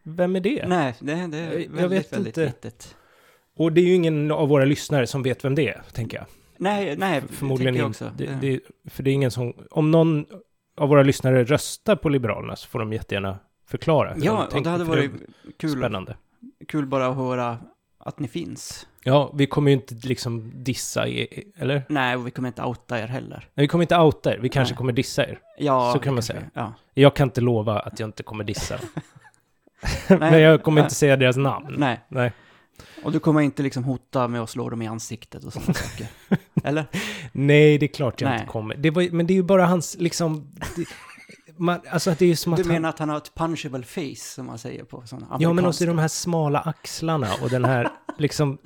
Vem 0.03 0.35
är 0.35 0.39
det? 0.39 0.67
Nej, 0.67 0.93
det, 0.99 1.13
det 1.27 1.37
är 1.37 1.49
väldigt, 1.49 1.79
jag 1.79 1.89
vet 1.89 2.13
väldigt 2.13 2.27
inte. 2.37 2.45
litet. 2.45 2.95
Och 3.57 3.71
det 3.73 3.81
är 3.81 3.85
ju 3.85 3.93
ingen 3.93 4.31
av 4.31 4.49
våra 4.49 4.65
lyssnare 4.65 5.07
som 5.07 5.23
vet 5.23 5.45
vem 5.45 5.55
det 5.55 5.67
är, 5.69 5.81
tänker 5.93 6.17
jag. 6.17 6.25
Nej, 6.57 6.95
nej, 6.97 7.21
Förmodligen 7.29 7.75
jag 7.75 7.89
också. 7.89 8.11
Det, 8.17 8.23
Ja. 8.23 8.31
det, 8.41 8.59
för 8.85 9.03
det 9.03 9.09
är 9.09 9.13
ingen 9.13 9.31
som... 9.31 9.53
Om 9.71 9.91
någon 9.91 10.25
av 10.77 10.89
våra 10.89 11.03
lyssnare 11.03 11.43
röstar 11.43 11.95
på 11.95 12.09
Liberalerna 12.09 12.55
så 12.55 12.67
får 12.67 12.79
de 12.79 12.93
jättegärna 12.93 13.39
förklara. 13.65 14.09
hur 14.13 14.19
de 14.19 14.25
ja, 14.25 14.47
och 14.53 14.63
det 14.63 14.69
hade 14.69 14.83
varit 14.83 15.11
kul, 15.57 15.69
Spännande. 15.77 16.17
kul 16.67 16.85
bara 16.85 17.07
att 17.07 17.15
höra 17.15 17.57
att 18.07 18.19
ni 18.19 18.27
finns. 18.27 18.87
Ja, 19.03 19.31
vi 19.33 19.45
kommer 19.45 19.71
ju 19.71 19.77
inte 19.77 19.95
liksom 20.07 20.51
dissa 20.55 21.07
er, 21.07 21.27
eller? 21.57 21.85
Nej, 21.89 22.15
och 22.15 22.27
vi 22.27 22.31
kommer 22.31 22.47
inte 22.47 22.63
outa 22.63 22.99
er 22.99 23.07
heller. 23.07 23.49
Nej, 23.53 23.63
vi 23.63 23.67
kommer 23.67 23.83
inte 23.83 23.97
outa 23.97 24.33
er, 24.33 24.37
vi 24.37 24.49
kanske 24.49 24.73
Nej. 24.73 24.77
kommer 24.77 24.93
dissa 24.93 25.25
er. 25.25 25.39
Ja, 25.57 25.93
Så 25.93 25.99
kan 25.99 26.13
man 26.13 26.23
säga. 26.23 26.41
Ja. 26.53 26.73
Jag 26.93 27.15
kan 27.15 27.27
inte 27.27 27.41
lova 27.41 27.79
att 27.79 27.99
jag 27.99 28.07
inte 28.07 28.23
kommer 28.23 28.43
dissa. 28.43 28.79
Men 30.07 30.41
jag 30.41 30.63
kommer 30.63 30.81
nej. 30.81 30.85
inte 30.85 30.95
säga 30.95 31.17
deras 31.17 31.37
namn. 31.37 31.75
Nej, 31.77 31.99
Nej. 32.09 32.31
och 33.03 33.11
du 33.11 33.19
kommer 33.19 33.41
inte 33.41 33.63
liksom 33.63 33.83
hota 33.83 34.27
med 34.27 34.41
att 34.41 34.49
slå 34.49 34.69
dem 34.69 34.81
i 34.81 34.87
ansiktet 34.87 35.43
och 35.43 35.53
sådana 35.53 35.73
saker. 35.73 36.07
Eller? 36.63 36.85
Nej, 37.31 37.77
det 37.77 37.85
är 37.85 37.93
klart 37.93 38.21
jag 38.21 38.29
Nej. 38.29 38.39
inte 38.39 38.51
kommer. 38.51 38.75
Det 38.75 38.89
var, 38.89 39.11
men 39.11 39.27
det 39.27 39.33
är 39.33 39.35
ju 39.35 39.43
bara 39.43 39.65
hans, 39.65 39.95
liksom... 39.99 40.47
Det, 40.75 40.85
man, 41.57 41.79
alltså 41.89 42.15
det 42.19 42.25
är 42.25 42.35
som 42.35 42.53
att 42.53 42.57
Du 42.57 42.63
han... 42.63 42.73
menar 42.73 42.89
att 42.89 42.99
han 42.99 43.09
har 43.09 43.17
ett 43.17 43.35
punchable 43.35 43.83
face, 43.83 44.15
som 44.35 44.45
man 44.45 44.57
säger 44.57 44.83
på 44.83 45.03
sådana 45.05 45.37
Ja, 45.39 45.53
men 45.53 45.65
också 45.65 45.85
de 45.85 45.97
här 45.97 46.07
smala 46.07 46.59
axlarna 46.59 47.27
och 47.41 47.49
den 47.49 47.65
här 47.65 47.89
liksom 48.17 48.57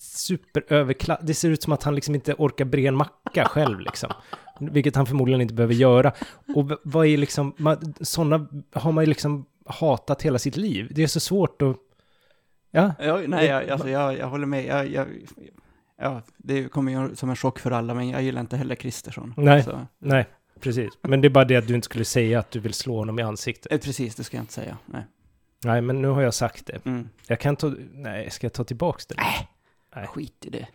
superöverklass... 0.00 1.18
Det 1.22 1.34
ser 1.34 1.50
ut 1.50 1.62
som 1.62 1.72
att 1.72 1.82
han 1.82 1.94
liksom 1.94 2.14
inte 2.14 2.34
orkar 2.38 2.64
bre 2.64 2.86
en 2.86 2.96
macka 2.96 3.44
själv 3.44 3.80
liksom. 3.80 4.10
Vilket 4.60 4.96
han 4.96 5.06
förmodligen 5.06 5.40
inte 5.40 5.54
behöver 5.54 5.74
göra. 5.74 6.12
Och 6.54 6.70
vad 6.84 7.06
är 7.06 7.16
liksom... 7.16 7.54
Man, 7.56 7.94
sådana 8.00 8.48
har 8.72 8.92
man 8.92 9.04
ju 9.04 9.08
liksom 9.08 9.46
hatat 9.66 10.22
hela 10.22 10.38
sitt 10.38 10.56
liv. 10.56 10.88
Det 10.90 11.02
är 11.02 11.06
så 11.06 11.20
svårt 11.20 11.62
att... 11.62 11.76
Ja, 12.70 12.94
Ja, 12.98 13.20
nej, 13.26 13.46
jag, 13.46 13.68
alltså, 13.68 13.88
jag, 13.88 14.18
jag 14.18 14.26
håller 14.26 14.46
med. 14.46 14.64
Jag, 14.66 14.88
jag, 14.88 15.06
ja, 15.98 16.22
det 16.36 16.68
kommer 16.68 16.92
ju 16.92 17.16
som 17.16 17.30
en 17.30 17.36
chock 17.36 17.58
för 17.58 17.70
alla, 17.70 17.94
men 17.94 18.08
jag 18.08 18.22
gillar 18.22 18.40
inte 18.40 18.56
heller 18.56 18.74
Kristersson. 18.74 19.34
Nej. 19.36 19.62
Så, 19.62 19.86
nej, 19.98 20.26
precis. 20.64 20.92
Men 21.02 21.20
det 21.20 21.28
är 21.28 21.30
bara 21.30 21.44
det 21.44 21.56
att 21.56 21.66
du 21.66 21.74
inte 21.74 21.84
skulle 21.84 22.04
säga 22.04 22.38
att 22.38 22.50
du 22.50 22.58
vill 22.60 22.74
slå 22.74 22.96
honom 22.96 23.18
i 23.18 23.22
ansiktet. 23.22 23.72
eh, 23.72 23.78
precis, 23.78 24.14
det 24.14 24.24
ska 24.24 24.36
jag 24.36 24.42
inte 24.42 24.52
säga. 24.52 24.78
Nej. 24.86 25.02
Nej, 25.64 25.80
men 25.80 26.02
nu 26.02 26.08
har 26.08 26.22
jag 26.22 26.34
sagt 26.34 26.66
det. 26.66 26.86
Mm. 26.86 27.08
Jag 27.26 27.40
kan 27.40 27.56
ta... 27.56 27.74
Nej, 27.92 28.30
ska 28.30 28.44
jag 28.44 28.52
ta 28.52 28.64
tillbaks 28.64 29.06
det? 29.06 29.14
Nej. 29.96 30.06
Skit 30.06 30.44
i 30.46 30.50
det. 30.50 30.66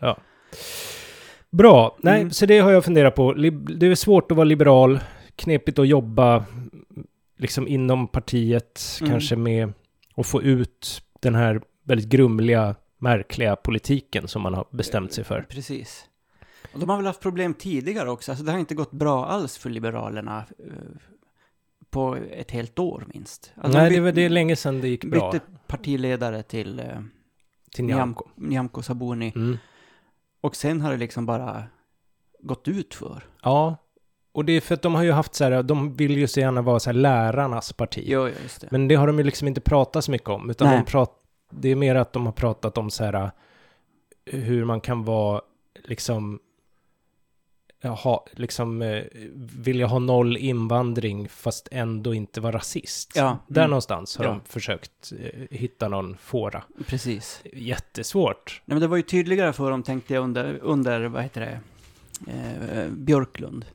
Bra. 1.52 1.96
Nej, 2.00 2.22
Mm. 2.22 2.32
så 2.32 2.46
det 2.46 2.60
har 2.60 2.72
jag 2.72 2.86
funderat 2.86 3.16
på. 3.16 3.34
Det 3.34 3.88
är 3.88 3.96
svårt 3.96 4.32
att 4.32 4.38
vara 4.38 4.46
liberal, 4.46 5.00
knepigt 5.36 5.80
att 5.80 5.88
jobba 5.88 6.46
liksom 7.38 7.68
inom 7.68 8.08
partiet, 8.08 8.82
Mm. 9.02 9.12
kanske 9.12 9.36
med 9.36 9.74
att 10.16 10.28
få 10.28 10.42
ut 10.44 11.02
den 11.20 11.36
här 11.36 11.62
väldigt 11.84 12.08
grumliga, 12.10 12.76
märkliga 12.98 13.56
politiken 13.56 14.28
som 14.28 14.42
man 14.42 14.54
har 14.54 14.66
bestämt 14.72 15.14
sig 15.14 15.24
för. 15.24 15.42
Precis. 15.50 16.06
Och 16.74 16.80
de 16.80 16.90
har 16.90 16.98
väl 16.98 17.06
haft 17.06 17.22
problem 17.22 17.54
tidigare 17.54 18.10
också. 18.10 18.32
Alltså, 18.32 18.46
det 18.46 18.52
har 18.52 18.60
inte 18.60 18.76
gått 18.76 18.92
bra 18.92 19.26
alls 19.26 19.58
för 19.58 19.70
Liberalerna 19.70 20.46
eh, 20.60 20.74
på 21.90 22.16
ett 22.32 22.52
helt 22.52 22.80
år 22.80 23.04
minst. 23.14 23.52
Alltså, 23.56 23.80
Nej, 23.80 23.90
de 23.90 23.96
det, 23.96 24.02
byt- 24.02 24.04
var, 24.04 24.12
det 24.12 24.26
är 24.26 24.30
länge 24.30 24.56
sedan 24.56 24.82
det 24.82 24.88
gick 24.88 25.06
bra 25.06 25.32
bytte 25.32 25.46
partiledare 25.68 26.44
till 26.44 26.80
eh, 26.80 26.86
till 27.72 27.86
Nyamko. 27.86 28.26
Nyam- 28.36 28.50
Nyamko 28.50 28.82
Sabuni. 28.82 29.34
Mm. 29.36 29.58
Och 30.42 30.56
sen 30.56 30.82
har 30.82 30.92
det 30.92 30.98
liksom 30.98 31.26
bara 31.26 31.64
gått 32.42 32.68
ut 32.68 32.94
för. 32.94 33.24
Ja, 33.44 33.76
och 34.32 34.46
det 34.46 34.54
är 34.54 34.62
för 34.62 34.74
att 34.76 34.82
de 34.82 34.96
har 34.96 35.04
ju 35.04 35.12
haft 35.12 35.36
så 35.36 35.44
här, 35.44 35.64
de 35.64 35.94
vill 35.94 36.18
ju 36.18 36.28
så 36.28 36.40
gärna 36.40 36.62
vara 36.62 36.80
så 36.80 36.90
här 36.90 36.98
lärarnas 36.98 37.74
parti. 37.74 38.04
Jo, 38.08 38.28
just 38.28 38.62
det. 38.62 38.68
Men 38.72 38.88
det 38.88 38.96
har 38.96 39.08
de 39.08 39.18
ju 39.18 39.24
liksom 39.24 39.48
inte 39.48 39.62
pratat 39.62 40.04
så 40.04 40.12
mycket 40.12 40.30
om, 40.30 40.50
utan 40.50 40.68
Nej. 40.68 40.78
de 40.78 40.86
prat, 40.92 41.12
det 41.52 41.70
är 41.70 41.76
mer 41.76 41.96
att 41.96 42.14
de 42.14 42.26
har 42.26 42.34
pratat 42.34 42.78
om 42.78 42.90
så 42.90 43.04
här 43.04 43.32
hur 44.26 44.66
man 44.66 44.82
kan 44.82 45.04
vara 45.04 45.42
liksom 45.84 46.40
ha, 47.84 48.26
liksom 48.32 48.82
eh, 48.82 49.04
vilja 49.58 49.88
ha 49.88 50.00
noll 50.00 50.38
invandring 50.38 51.30
fast 51.30 51.68
ändå 51.72 52.14
inte 52.14 52.42
vara 52.42 52.56
rasist. 52.56 53.12
Ja, 53.16 53.38
Där 53.48 53.62
mm. 53.62 53.70
någonstans 53.70 54.18
har 54.18 54.26
Ja. 54.26 54.32
de 54.32 54.42
försökt 54.46 55.12
eh, 55.20 55.42
hitta 55.58 55.88
någon 55.88 56.18
fåra. 56.18 56.64
Precis. 56.88 57.42
Jättesvårt. 57.54 58.62
Nej, 58.66 58.74
men 58.76 58.82
det 58.82 58.88
var 58.88 58.98
ju 58.98 59.04
tydligare 59.04 59.54
för 59.54 59.72
dem, 59.72 59.84
tänkte 59.84 60.14
jag, 60.14 60.24
under, 60.24 60.60
under 60.62 61.06
vad 61.08 61.24
heter 61.24 61.42
det, 61.42 61.60
eh, 62.32 62.90
Björklund. 62.92 63.66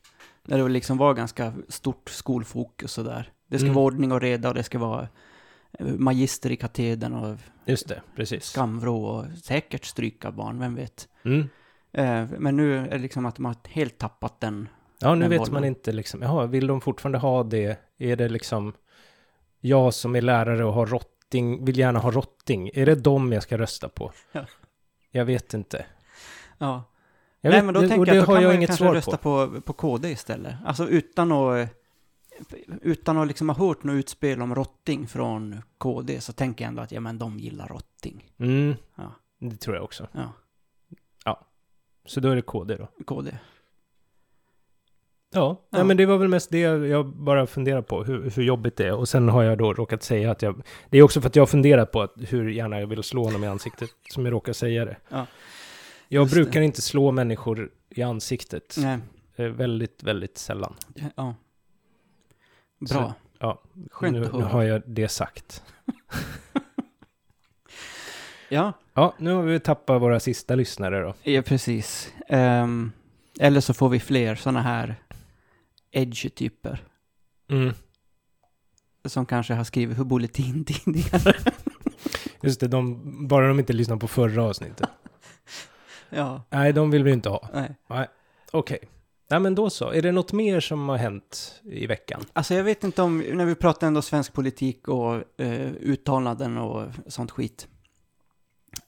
Där 0.46 0.58
det 0.58 0.68
liksom 0.68 0.98
var 0.98 1.14
ganska 1.14 1.52
stort 1.68 2.10
skolfokus 2.10 2.98
och 2.98 3.04
där. 3.04 3.32
Det 3.48 3.58
ska 3.58 3.64
Mm. 3.66 3.74
vara 3.74 3.84
ordning 3.84 4.12
och 4.12 4.20
reda 4.20 4.48
och 4.48 4.54
det 4.54 4.62
ska 4.62 4.78
vara 4.78 5.08
eh, 5.78 5.86
magister 5.86 6.52
i 6.52 6.56
katedern 6.56 7.12
och 7.14 7.36
Just 7.66 7.88
det, 7.88 8.02
precis. 8.16 8.44
skamvrå 8.44 9.04
och 9.04 9.24
säkert 9.42 9.84
stryka 9.84 10.30
barn, 10.30 10.58
vem 10.60 10.74
vet. 10.74 11.08
Mm. 11.24 11.48
Eh, 11.94 12.26
men 12.38 12.56
nu 12.56 12.78
är 12.78 12.88
det 12.90 12.98
liksom 12.98 13.26
att 13.26 13.36
de 13.36 13.44
har 13.44 13.56
helt 13.68 13.98
tappat 13.98 14.40
den. 14.40 14.68
Ja, 14.98 15.14
nu 15.14 15.20
Den 15.20 15.30
vet 15.30 15.38
bollen. 15.38 15.54
man 15.54 15.64
inte 15.64 15.92
liksom, 15.92 16.22
jaha, 16.22 16.46
vill 16.46 16.66
de 16.66 16.80
fortfarande 16.80 17.18
ha 17.18 17.42
det? 17.42 17.78
Är 17.98 18.16
det 18.16 18.28
liksom, 18.28 18.72
jag 19.60 19.94
som 19.94 20.16
är 20.16 20.20
lärare 20.22 20.64
och 20.64 20.72
har 20.72 20.86
rotting, 20.86 21.64
vill 21.64 21.78
gärna 21.78 21.98
ha 21.98 22.10
rotting, 22.10 22.70
är 22.74 22.86
det 22.86 22.94
dem 22.94 23.32
jag 23.32 23.42
ska 23.42 23.58
rösta 23.58 23.88
på? 23.88 24.12
Ja. 24.32 24.46
Jag 25.10 25.24
vet 25.24 25.54
inte. 25.54 25.86
Ja. 26.58 26.84
Jag 27.40 27.50
Nej, 27.50 27.58
vet, 27.58 27.64
men 27.64 27.74
då 27.74 27.80
det- 27.80 27.88
tänker 27.88 28.06
jag 28.14 28.18
att 28.20 28.26
då 28.26 28.32
har 28.32 28.36
kan 28.36 28.42
jag 28.42 28.48
man 28.48 28.56
inget 28.56 28.68
kanske 28.68 28.84
svar 28.84 28.94
rösta 28.94 29.16
på. 29.16 29.48
på. 29.48 29.60
på 29.60 29.72
KD 29.72 30.10
istället. 30.10 30.54
Alltså 30.64 30.88
utan 30.88 31.32
att, 31.32 31.68
utan 32.82 33.18
att 33.18 33.26
liksom 33.28 33.48
ha 33.48 33.56
hört 33.66 33.82
något 33.84 33.94
utspel 33.94 34.42
om 34.42 34.54
rotting 34.54 35.06
från 35.06 35.62
KD 35.78 36.20
så 36.20 36.32
tänker 36.32 36.64
jag 36.64 36.68
ändå 36.68 36.82
att 36.82 36.92
ja, 36.92 37.00
men 37.00 37.18
de 37.18 37.38
gillar 37.38 37.68
rotting. 37.68 38.30
Mm, 38.38 38.74
Ja. 38.96 39.12
det 39.40 39.56
tror 39.56 39.76
jag 39.76 39.84
också. 39.84 40.08
Ja, 40.12 40.32
Så 42.04 42.20
då 42.20 42.28
är 42.28 42.36
det 42.36 42.42
KD 42.42 42.76
då. 42.76 42.88
KD. 43.04 43.30
Ja, 43.32 43.38
Ja. 45.40 45.62
Nej, 45.70 45.84
men 45.84 45.96
det 45.96 46.06
var 46.06 46.18
väl 46.18 46.28
mest 46.28 46.50
det 46.50 46.58
jag 46.60 47.06
bara 47.06 47.46
funderar 47.46 47.82
på, 47.82 48.04
hur, 48.04 48.30
hur 48.30 48.42
jobbigt 48.42 48.76
det 48.76 48.86
är. 48.86 48.94
Och 48.94 49.08
sen 49.08 49.28
har 49.28 49.42
jag 49.42 49.58
då 49.58 49.72
råkat 49.74 50.02
säga 50.02 50.30
att 50.30 50.42
jag... 50.42 50.62
Det 50.90 50.98
är 50.98 51.02
också 51.02 51.20
för 51.20 51.28
att 51.28 51.36
jag 51.36 51.42
har 51.42 51.46
funderat 51.46 51.92
på 51.92 52.02
att 52.02 52.14
hur 52.16 52.50
gärna 52.50 52.80
jag 52.80 52.86
vill 52.86 53.02
slå 53.02 53.24
honom 53.24 53.44
i 53.44 53.46
ansiktet, 53.46 53.90
som 54.10 54.24
jag 54.24 54.32
råkar 54.32 54.52
säga 54.52 54.84
det. 54.84 54.96
Ja. 55.08 55.26
Jag 56.08 56.28
brukar 56.28 56.60
det. 56.60 56.66
inte 56.66 56.82
slå 56.82 57.10
människor 57.12 57.70
i 57.90 58.02
ansiktet. 58.02 58.76
Nej, 58.78 58.98
Eh, 59.36 59.46
väldigt, 59.46 60.02
väldigt 60.02 60.38
sällan. 60.38 60.74
ja. 61.16 61.34
Bra. 62.90 63.14
Ja, 63.38 63.62
Skönt 63.90 64.12
nu, 64.12 64.20
nu 64.20 64.44
har 64.44 64.62
jag 64.62 64.82
det 64.86 65.08
sagt. 65.08 65.62
Ja, 68.54 68.72
Ja, 68.94 69.14
nu 69.18 69.32
har 69.32 69.42
vi 69.42 69.60
tappat 69.60 70.02
våra 70.02 70.20
sista 70.20 70.54
lyssnare 70.54 71.00
då. 71.00 71.14
ja 71.22 71.42
precis. 71.42 72.12
Ehm, 72.28 72.92
eller 73.40 73.60
så 73.60 73.74
får 73.74 73.88
vi 73.88 74.00
fler 74.00 74.34
sådana 74.34 74.62
här 74.62 74.96
edge-typer. 75.92 76.82
Mm. 77.50 77.72
Som 79.04 79.26
kanske 79.26 79.54
har 79.54 79.64
skrivit 79.64 79.96
för 79.96 80.04
Bulletin 80.04 80.64
tidigare. 80.64 81.34
Just 82.42 82.60
det, 82.60 82.68
de, 82.68 83.00
bara 83.28 83.48
de 83.48 83.58
inte 83.58 83.72
lyssnar 83.72 83.96
på 83.96 84.08
förra 84.08 84.44
avsnittet. 84.44 84.88
ja, 86.10 86.42
Nej, 86.50 86.72
de 86.72 86.90
vill 86.90 87.04
vi 87.04 87.12
inte 87.12 87.28
ha. 87.28 87.48
nej. 87.88 88.08
Okej. 88.52 88.78
Nej, 89.30 89.40
men 89.40 89.54
då 89.54 89.70
så. 89.70 89.90
Är 89.90 90.02
det 90.02 90.12
något 90.12 90.32
mer 90.32 90.60
som 90.60 90.88
har 90.88 90.96
hänt 90.96 91.60
i 91.64 91.86
veckan? 91.86 92.24
Alltså 92.32 92.54
jag 92.54 92.64
vet 92.64 92.84
inte 92.84 93.02
om, 93.02 93.18
när 93.18 93.44
vi 93.44 93.54
pratar 93.54 93.86
ändå 93.86 94.02
svensk 94.02 94.32
politik 94.32 94.88
och 94.88 95.40
eh, 95.40 95.72
uttalanden 95.80 96.58
och 96.58 96.88
sånt 97.06 97.30
skit. 97.30 97.68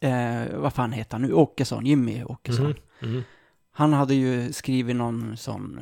Eh, 0.00 0.56
vad 0.58 0.72
fan 0.72 0.92
heter 0.92 1.12
han 1.12 1.22
nu? 1.22 1.32
Åkesson, 1.32 1.86
Jimmy 1.86 2.24
Åkesson. 2.24 2.66
Mhm. 3.00 3.10
Mhm. 3.12 3.22
Han 3.70 3.92
hade 3.92 4.14
ju 4.14 4.52
skrivit 4.52 4.96
någon 4.96 5.36
sån 5.36 5.80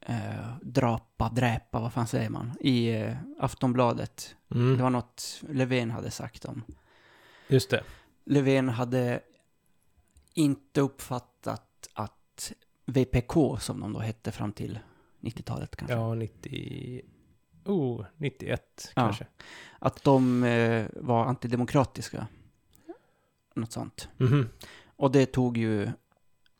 eh, 0.00 0.56
drapa, 0.62 1.28
dräpa, 1.28 1.80
vad 1.80 1.92
fan 1.92 2.06
säger 2.06 2.30
man, 2.30 2.52
i 2.60 2.88
eh, 2.90 3.16
Aftonbladet. 3.40 4.36
Det 4.48 4.54
Mm. 4.58 4.78
var 4.78 4.90
något 4.90 5.42
Löfven 5.48 5.90
hade 5.90 6.10
sagt 6.10 6.44
om. 6.44 6.62
Just 7.48 7.70
det. 7.70 7.84
Löfven 8.24 8.68
hade 8.68 9.20
inte 10.34 10.80
uppfattat 10.80 11.88
att 11.94 12.52
VPK, 12.86 13.56
som 13.60 13.80
de 13.80 13.92
då 13.92 13.98
hette 13.98 14.32
fram 14.32 14.52
till 14.52 14.78
90-talet 15.20 15.76
kanske, 15.76 15.94
Ja, 15.96 16.14
90... 16.14 17.02
Oh, 17.64 18.04
91 18.16 18.92
Ja. 18.96 19.02
kanske. 19.02 19.26
att 19.78 20.02
de 20.04 20.44
eh, 20.44 20.86
var 20.96 21.24
antidemokratiska. 21.24 22.26
Något 23.56 23.72
sånt. 23.72 24.08
Mhm. 24.16 24.48
Och 24.96 25.10
det 25.12 25.26
tog 25.26 25.56
ju 25.58 25.82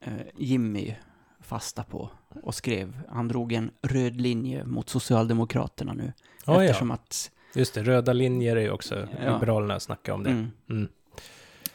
eh, 0.00 0.12
Jimmy 0.36 0.94
fasta 1.40 1.84
på 1.84 2.10
och 2.42 2.54
skrev. 2.54 3.00
Han 3.08 3.28
drog 3.28 3.52
en 3.52 3.70
röd 3.82 4.20
linje 4.20 4.64
mot 4.64 4.88
Socialdemokraterna 4.88 5.92
nu. 5.92 6.12
Ja, 6.46 6.64
eftersom 6.64 6.90
ja. 6.90 6.94
att... 6.94 7.30
Just 7.54 7.74
det. 7.74 7.82
Röda 7.82 8.12
linjer 8.12 8.56
är 8.56 8.60
ju 8.60 8.70
också... 8.70 9.08
Ja. 9.24 9.32
Liberalerna 9.34 9.80
snackar 9.80 10.12
om 10.12 10.22
det. 10.22 10.30
Mm. 10.30 10.50
Mm. 10.70 10.88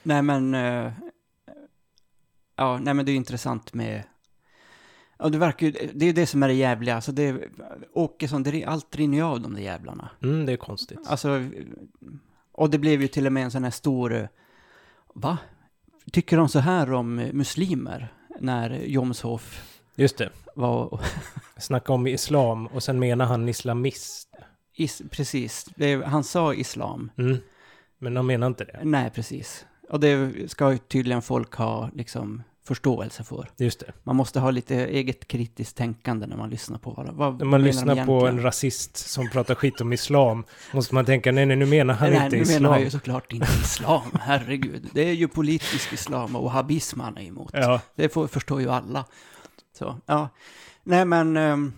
Nej 0.03 0.21
men... 0.21 0.53
Eh, 0.53 0.93
ja, 2.55 2.77
nej 2.77 2.93
men 2.93 3.05
det 3.05 3.09
är 3.09 3.13
ju 3.13 3.17
intressant 3.17 3.73
med... 3.73 4.03
Ja, 5.19 5.29
det 5.29 5.37
verkar 5.37 5.67
ju... 5.67 5.71
Det 5.93 6.05
är 6.05 6.07
ju 6.07 6.13
det 6.13 6.25
som 6.25 6.43
är 6.43 6.47
det 6.47 6.53
jävliga. 6.53 6.95
Alltså 6.95 7.11
det... 7.11 7.49
Åkesson, 7.93 8.43
det, 8.43 8.65
allt 8.65 8.95
rinner 8.95 9.17
ju 9.17 9.23
av 9.23 9.41
de 9.41 9.53
där 9.53 9.61
jävlarna. 9.61 10.09
Mm, 10.23 10.45
det 10.45 10.51
är 10.51 10.57
konstigt. 10.57 10.99
Alltså... 11.07 11.49
Och 12.51 12.69
det 12.69 12.79
blev 12.79 13.01
ju 13.01 13.07
till 13.07 13.25
och 13.25 13.33
med 13.33 13.43
en 13.43 13.51
sån 13.51 13.63
här 13.63 13.71
stor... 13.71 14.29
Va? 15.13 15.37
Tycker 16.11 16.37
de 16.37 16.49
så 16.49 16.59
här 16.59 16.93
om 16.93 17.15
muslimer? 17.15 18.13
När 18.39 18.69
Jomshof 18.69 19.61
Just 19.95 20.17
det. 20.17 20.29
var... 20.55 20.99
Snacka 21.57 21.93
om 21.93 22.07
islam 22.07 22.67
och 22.67 22.83
sen 22.83 22.99
menar 22.99 23.25
han 23.25 23.49
islamist. 23.49 24.29
Is, 24.75 25.01
precis. 25.11 25.65
Det, 25.75 26.05
han 26.05 26.23
sa 26.23 26.53
islam. 26.53 27.11
Mm. 27.17 27.37
Men 27.97 28.13
de 28.13 28.27
menar 28.27 28.47
inte 28.47 28.63
det. 28.63 28.79
Nej, 28.83 29.09
precis. 29.09 29.65
Och 29.89 29.99
det 29.99 30.51
ska 30.51 30.77
tydligen 30.77 31.21
folk 31.21 31.55
ha 31.55 31.89
liksom 31.93 32.43
förståelse 32.63 33.23
för. 33.23 33.49
Just 33.57 33.79
det. 33.79 33.91
Man 34.03 34.15
måste 34.15 34.39
ha 34.39 34.51
lite 34.51 34.75
eget 34.75 35.27
kritiskt 35.27 35.77
tänkande 35.77 36.27
när 36.27 36.37
man 36.37 36.49
lyssnar 36.49 36.77
på 36.77 36.91
vad, 36.91 37.09
vad 37.13 37.37
När 37.37 37.45
man 37.45 37.63
lyssnar 37.63 38.05
på 38.05 38.27
en 38.27 38.41
rasist 38.43 38.97
som 38.97 39.29
pratar 39.29 39.55
skit 39.55 39.81
om 39.81 39.93
islam 39.93 40.43
måste 40.73 40.95
man 40.95 41.05
tänka, 41.05 41.31
nej, 41.31 41.45
nej, 41.45 41.57
nu 41.57 41.65
menar 41.65 41.93
han 41.93 42.09
Nej, 42.09 42.23
inte 42.25 42.35
nu 42.35 42.41
islam. 42.41 42.61
menar 42.63 42.75
jag 42.75 42.83
ju 42.83 42.89
såklart 42.89 43.33
inte 43.33 43.47
islam, 43.61 44.11
herregud. 44.21 44.89
Det 44.93 45.09
är 45.09 45.13
ju 45.13 45.27
politisk 45.27 45.93
islam 45.93 46.35
och 46.35 46.43
wahhabism 46.43 46.99
han 46.99 47.17
är 47.17 47.21
emot. 47.21 47.49
Ja, 47.53 47.81
Det 47.95 48.09
får, 48.09 48.27
förstår 48.27 48.61
ju 48.61 48.69
alla. 48.69 49.05
Så, 49.77 49.97
ja. 50.05 50.29
Nej, 50.83 51.05
men... 51.05 51.37
ehm, 51.37 51.73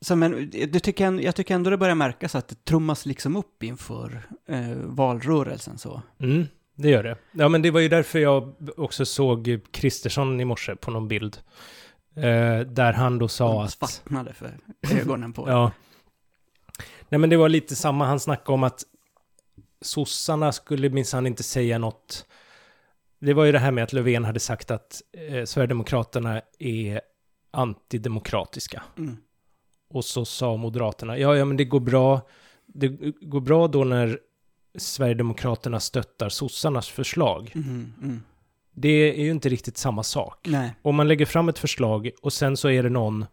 så 0.00 0.16
men 0.16 0.50
det 0.50 0.80
tycker 0.80 1.04
jag, 1.04 1.22
jag 1.22 1.34
tycker 1.34 1.54
ändå 1.54 1.70
det 1.70 1.76
börjar 1.76 1.94
märkas 1.94 2.34
att 2.34 2.48
det 2.48 2.64
trummas 2.64 3.06
liksom 3.06 3.36
upp 3.36 3.62
inför 3.62 4.22
eh, 4.48 4.76
valrörelsen 4.84 5.78
så. 5.78 6.02
mm, 6.20 6.46
det 6.78 6.90
gör 6.90 7.02
det. 7.02 7.16
Ja, 7.32 7.48
men 7.48 7.62
det 7.62 7.70
var 7.70 7.80
ju 7.80 7.88
därför 7.88 8.18
jag 8.18 8.54
också 8.76 9.06
såg 9.06 9.60
Kristersson 9.70 10.40
i 10.40 10.44
morse 10.44 10.76
på 10.76 10.90
någon 10.90 11.08
bild. 11.08 11.38
Eh, 12.16 12.60
där 12.60 12.92
han 12.92 13.18
då 13.18 13.28
sa 13.28 13.64
att... 13.64 13.70
svartnade 13.70 14.32
för 14.32 14.58
ögonen 15.00 15.32
på 15.32 15.44
Ja. 15.48 15.72
Nej, 17.08 17.18
men 17.18 17.30
det 17.30 17.36
var 17.36 17.48
lite 17.48 17.76
samma. 17.76 18.06
Han 18.06 18.20
snackade 18.20 18.54
om 18.54 18.62
att 18.62 18.82
sossarna 19.80 20.52
skulle 20.52 20.88
minsann 20.88 21.26
inte 21.26 21.42
säga 21.42 21.78
något. 21.78 22.26
Det 23.18 23.34
var 23.34 23.44
ju 23.44 23.52
det 23.52 23.58
här 23.58 23.70
med 23.70 23.84
att 23.84 23.92
Löfven 23.92 24.24
hade 24.24 24.40
sagt 24.40 24.70
att 24.70 25.02
eh, 25.12 25.44
Sverigedemokraterna 25.44 26.42
är 26.58 27.00
antidemokratiska. 27.50 28.82
Mm. 28.98 29.16
Och 29.90 30.04
så 30.04 30.24
sa 30.24 30.56
Moderaterna, 30.56 31.18
ja, 31.18 31.36
ja, 31.36 31.44
men 31.44 31.56
det 31.56 31.64
går 31.64 31.80
bra. 31.80 32.20
Det 32.66 32.88
går 33.20 33.40
bra 33.40 33.68
då 33.68 33.84
när 33.84 34.18
Sverigedemokraterna 34.78 35.80
stöttar 35.80 36.28
sossarnas 36.28 36.88
förslag. 36.88 37.52
Mm, 37.54 37.92
mm. 38.02 38.22
Det 38.74 38.88
är 38.88 39.24
ju 39.24 39.30
inte 39.30 39.48
riktigt 39.48 39.76
samma 39.76 40.02
sak. 40.02 40.46
Nej, 40.48 40.74
Om 40.82 40.94
man 40.96 41.08
lägger 41.08 41.26
fram 41.26 41.48
ett 41.48 41.58
förslag 41.58 42.10
och 42.22 42.32
sen 42.32 42.56
så 42.56 42.70
är 42.70 42.82
det 42.82 42.88
någon 42.88 43.26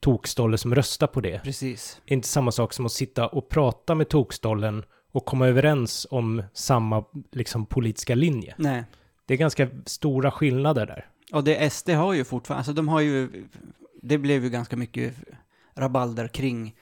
tokstolle 0.00 0.58
som 0.58 0.74
röstar 0.74 1.06
på 1.06 1.20
det. 1.20 1.40
precis. 1.44 2.00
inte 2.06 2.28
samma 2.28 2.52
sak 2.52 2.72
som 2.72 2.86
att 2.86 2.92
sitta 2.92 3.26
och 3.26 3.48
prata 3.48 3.94
med 3.94 4.08
tokstollen 4.08 4.84
och 5.12 5.24
komma 5.24 5.48
överens 5.48 6.06
om 6.10 6.42
samma 6.52 7.04
liksom, 7.32 7.66
politiska 7.66 8.14
linje. 8.14 8.54
Nej. 8.58 8.84
Det 9.26 9.34
är 9.34 9.38
ganska 9.38 9.68
stora 9.86 10.30
skillnader 10.30 10.86
där. 10.86 11.06
Och 11.32 11.44
det 11.44 11.70
SD 11.72 11.90
har 11.90 12.12
ju 12.12 12.24
fortfarande, 12.24 12.58
alltså 12.58 12.72
de 12.72 12.88
har 12.88 13.00
ju, 13.00 13.46
det 14.02 14.18
blev 14.18 14.44
ju 14.44 14.50
ganska 14.50 14.76
mycket 14.76 15.14
rabalder 15.74 16.28
kring 16.28 16.74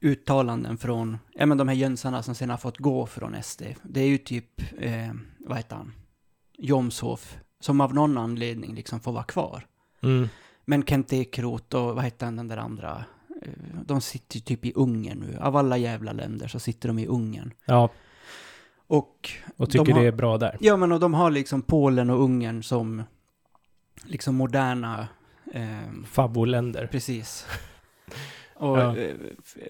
uttalanden 0.00 0.78
från, 0.78 1.18
ja 1.34 1.46
men 1.46 1.58
de 1.58 1.68
här 1.68 1.74
jönsarna 1.74 2.22
som 2.22 2.34
sen 2.34 2.50
har 2.50 2.56
fått 2.56 2.78
gå 2.78 3.06
från 3.06 3.42
SD. 3.42 3.62
Det 3.82 4.00
är 4.00 4.06
ju 4.08 4.18
typ, 4.18 4.62
eh, 4.78 5.12
vad 5.38 5.56
heter 5.56 5.76
han, 5.76 5.92
Jomshof, 6.58 7.38
som 7.60 7.80
av 7.80 7.94
någon 7.94 8.18
anledning 8.18 8.74
liksom 8.74 9.00
får 9.00 9.12
vara 9.12 9.24
kvar. 9.24 9.66
Mm. 10.02 10.28
Men 10.64 10.86
Kent 10.86 11.12
Ekeroth 11.12 11.76
och 11.76 11.94
vad 11.94 12.04
heter 12.04 12.26
han 12.26 12.36
den 12.36 12.48
där 12.48 12.56
andra, 12.56 13.04
eh, 13.42 13.48
de 13.84 14.00
sitter 14.00 14.36
ju 14.36 14.40
typ 14.40 14.64
i 14.64 14.72
Ungern 14.74 15.18
nu. 15.18 15.38
Av 15.40 15.56
alla 15.56 15.76
jävla 15.76 16.12
länder 16.12 16.48
så 16.48 16.58
sitter 16.58 16.88
de 16.88 16.98
i 16.98 17.06
Ungern. 17.06 17.52
Ja, 17.64 17.90
Och 18.86 19.30
och 19.56 19.70
tycker 19.70 19.84
de 19.84 19.92
har, 19.92 20.02
det 20.02 20.06
är 20.08 20.12
bra 20.12 20.38
där. 20.38 20.56
Ja, 20.60 20.76
men 20.76 20.92
och 20.92 21.00
de 21.00 21.14
har 21.14 21.30
liksom 21.30 21.62
Polen 21.62 22.10
och 22.10 22.22
Ungern 22.22 22.62
som 22.62 23.02
liksom 24.04 24.34
moderna... 24.34 25.08
ehm, 25.52 26.04
Favoländer. 26.04 26.86
precis. 26.86 27.46
Och 28.56 28.78
Ja. 28.78 28.96
eh, 28.96 29.14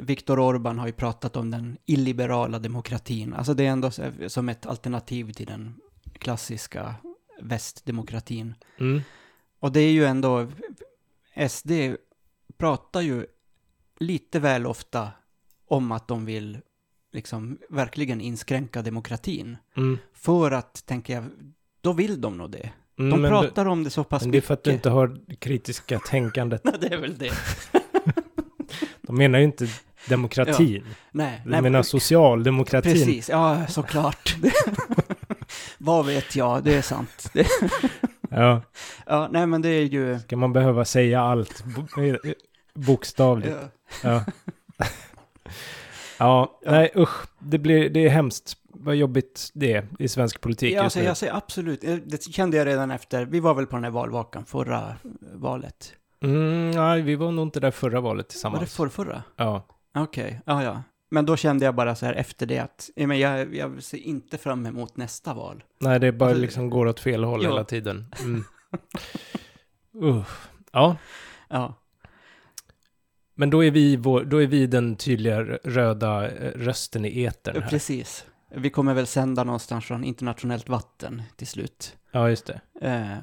Viktor 0.00 0.38
Orban 0.38 0.78
har 0.78 0.86
ju 0.86 0.92
pratat 0.92 1.36
om 1.36 1.50
den 1.50 1.76
illiberala 1.86 2.58
demokratin. 2.58 3.34
Alltså 3.34 3.54
det 3.54 3.66
är 3.66 3.70
ändå 3.70 3.90
så- 3.90 4.02
som 4.28 4.48
ett 4.48 4.66
alternativ 4.66 5.32
till 5.32 5.46
den 5.46 5.74
klassiska 6.18 6.94
västdemokratin. 7.40 8.54
Mm. 8.80 9.00
Och 9.60 9.72
det 9.72 9.80
är 9.80 9.92
ju 9.92 10.04
ändå... 10.04 10.46
SD 11.48 11.70
pratar 12.56 13.00
ju 13.00 13.26
lite 14.00 14.38
väl 14.40 14.66
ofta 14.66 15.08
om 15.68 15.92
att 15.92 16.08
de 16.08 16.24
vill 16.24 16.58
liksom 17.12 17.58
verkligen 17.70 18.20
inskränka 18.20 18.82
demokratin. 18.82 19.56
Mm. 19.76 19.98
För 20.12 20.50
att, 20.50 20.86
tänker 20.86 21.14
jag, 21.14 21.24
då 21.80 21.92
vill 21.92 22.20
de 22.20 22.36
nog 22.38 22.50
det. 22.50 22.70
Mm, 22.98 23.10
De 23.10 23.22
men 23.22 23.30
pratar 23.30 23.66
om 23.66 23.84
det 23.84 23.90
så 23.90 24.04
pass 24.04 24.22
Men 24.22 24.30
det 24.32 24.38
är 24.38 24.42
för 24.42 24.54
att 24.54 24.64
du 24.64 24.70
mycket. 24.70 24.78
inte 24.78 24.90
har 24.90 25.20
kritiska 25.38 25.98
tänkandet. 25.98 26.60
Nej, 26.64 26.74
det 26.80 26.86
är 26.86 26.98
väl 26.98 27.18
det. 27.18 27.30
De 29.02 29.16
menar 29.16 29.38
ju 29.38 29.44
inte 29.44 29.68
demokratin. 30.08 30.84
Nej, 31.10 31.40
De 31.44 31.50
nej, 31.50 31.62
menar 31.62 31.82
socialdemokratin. 31.82 32.92
Precis, 32.92 33.28
ja 33.28 33.66
såklart. 33.66 34.36
Vad 35.78 36.06
vet 36.06 36.36
jag, 36.36 36.64
det 36.64 36.74
är 36.74 36.82
sant. 36.82 37.32
Ja, 38.36 38.62
ja, 39.06 39.28
nej 39.32 39.46
men 39.46 39.62
det 39.62 39.68
är 39.68 39.82
ju... 39.82 40.18
ska 40.18 40.36
man 40.36 40.52
behöva 40.52 40.84
säga 40.84 41.20
allt 41.20 41.64
eh, 41.98 42.32
bokstavligt? 42.74 43.56
Ja, 44.02 44.10
Ja. 44.10 44.24
ja, 44.78 44.86
Ja. 46.18 46.60
nej 46.66 46.92
usch. 46.96 47.26
Det, 47.38 47.58
blir, 47.58 47.90
det 47.90 48.04
är 48.04 48.08
hemskt 48.08 48.56
vad 48.68 48.96
jobbigt 48.96 49.50
det 49.54 49.72
är 49.72 49.86
i 49.98 50.08
svensk 50.08 50.40
politik 50.40 50.72
ja, 50.72 50.82
alltså, 50.82 51.00
jag 51.00 51.16
säger 51.16 51.34
absolut, 51.34 51.84
Eh, 51.84 51.96
det 52.06 52.22
kände 52.22 52.56
jag 52.56 52.66
redan 52.66 52.90
efter, 52.90 53.24
vi 53.24 53.40
var 53.40 53.54
väl 53.54 53.66
på 53.66 53.76
den 53.76 53.84
här 53.84 53.90
valvakan 53.90 54.44
förra 54.44 54.96
valet. 55.34 55.92
Mm, 56.24 56.70
nej, 56.70 57.02
vi 57.02 57.14
var 57.14 57.30
nog 57.32 57.46
inte 57.46 57.60
där 57.60 57.70
förra 57.70 58.00
valet 58.00 58.04
Var 58.04 58.16
det 58.16 58.28
tillsammans. 58.28 58.76
förra, 58.76 58.90
förra? 58.90 59.22
Ja. 59.36 59.66
Okej, 59.94 60.40
ja 60.46 60.62
ja. 60.62 60.82
Men 61.10 61.26
då 61.26 61.36
kände 61.36 61.64
jag 61.64 61.74
bara 61.74 61.94
så 61.94 62.06
här 62.06 62.14
efter 62.14 62.46
det 62.46 62.58
att, 62.58 62.90
ja, 62.94 63.06
men 63.06 63.18
jag, 63.18 63.54
jag 63.54 63.82
ser 63.82 63.98
inte 63.98 64.38
fram 64.38 64.66
emot 64.66 64.96
nästa 64.96 65.34
val. 65.34 65.64
Nej, 65.80 66.00
det 66.00 66.12
bara 66.12 66.28
Alltså, 66.28 66.42
liksom 66.42 66.70
går 66.70 66.86
åt 66.86 67.00
fel 67.00 67.24
håll 67.24 67.42
ja. 67.42 67.50
hela 67.50 67.64
tiden. 67.64 68.06
Mm. 68.20 68.44
uh. 70.02 70.26
Ja, 70.72 70.96
Ja, 71.48 71.74
men 73.34 73.50
då 73.50 73.64
är, 73.64 73.70
vi 73.70 73.96
vår, 73.96 74.24
då 74.24 74.42
är 74.42 74.46
vi 74.46 74.66
den 74.66 74.96
tydliga 74.96 75.42
röda 75.64 76.30
eh, 76.30 76.52
rösten 76.52 77.04
i 77.04 77.24
etern 77.24 77.62
här. 77.62 77.70
precis. 77.70 78.26
Vi 78.54 78.70
kommer 78.70 78.94
väl 78.94 79.06
sända 79.06 79.44
någonstans 79.44 79.84
från 79.84 80.04
internationellt 80.04 80.68
vatten 80.68 81.22
till 81.36 81.46
slut. 81.46 81.96
Ja, 82.12 82.28
just 82.30 82.46
det. 82.46 82.60
Eh, 82.80 83.18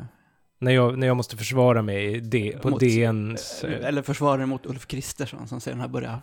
När 0.61 0.71
jag, 0.71 0.97
när 0.97 1.07
jag 1.07 1.17
måste 1.17 1.37
försvara 1.37 1.81
mig 1.81 2.19
D, 2.21 2.57
på 2.61 2.69
Mot- 2.69 2.79
DNs... 2.79 3.63
eh, 3.63 3.87
Eller 3.87 4.01
försvarare 4.01 4.45
mot 4.45 4.65
Ulf 4.65 4.87
Kristersson 4.87 5.47
som 5.47 5.61
sedan 5.61 5.79
har 5.79 5.87
börjat 5.87 6.19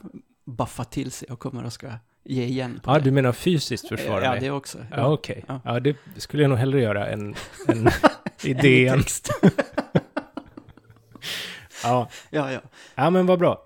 baffa 0.46 0.84
till 0.84 1.10
sig 1.10 1.28
och 1.30 1.38
kommer 1.38 1.64
och 1.64 1.72
ska 1.72 1.86
ge 2.24 2.44
igen 2.44 2.80
på 2.84 2.90
Ja, 2.90 2.94
det. 2.98 3.04
du 3.04 3.10
menar 3.10 3.32
fysiskt 3.32 3.88
försvara 3.88 4.24
Ja, 4.24 4.30
mig? 4.30 4.40
det 4.40 4.50
också. 4.50 4.78
Ja, 4.90 5.12
okej. 5.12 5.44
Ja. 5.48 5.60
Ja. 5.64 5.80
det 5.80 5.96
skulle 6.16 6.42
jag 6.42 6.48
nog 6.50 6.58
hellre 6.58 6.80
göra 6.82 7.06
än, 7.08 7.34
än 7.68 7.88
i 8.44 8.50
En 8.50 8.56
DN. 8.56 9.02
Ja. 11.82 12.08
ja, 12.30 12.52
ja. 12.52 12.60
ja, 12.94 13.10
men 13.10 13.26
vad 13.26 13.38
bra. 13.38 13.64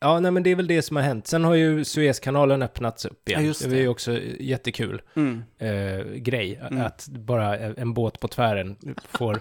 Ja, 0.00 0.20
nej 0.20 0.30
men 0.30 0.42
det 0.42 0.50
är 0.50 0.56
väl 0.56 0.66
det 0.66 0.82
som 0.82 0.96
har 0.96 1.02
hänt. 1.02 1.26
Sen 1.26 1.44
har 1.44 1.54
ju 1.54 1.84
Suezkanalen 1.84 2.62
öppnats 2.62 3.04
upp 3.04 3.28
igen. 3.28 3.40
Ja, 3.40 3.46
just 3.46 3.62
det 3.64 3.70
det. 3.70 3.76
ju 3.78 3.88
också 3.88 4.18
jättekul 4.40 5.02
Mm. 5.16 5.42
eh, 5.58 6.04
grej. 6.14 6.60
Mm. 6.70 6.86
Att 6.86 7.08
bara 7.08 7.58
en 7.58 7.94
båt 7.94 8.20
på 8.20 8.28
tvären 8.28 8.76
får 9.08 9.40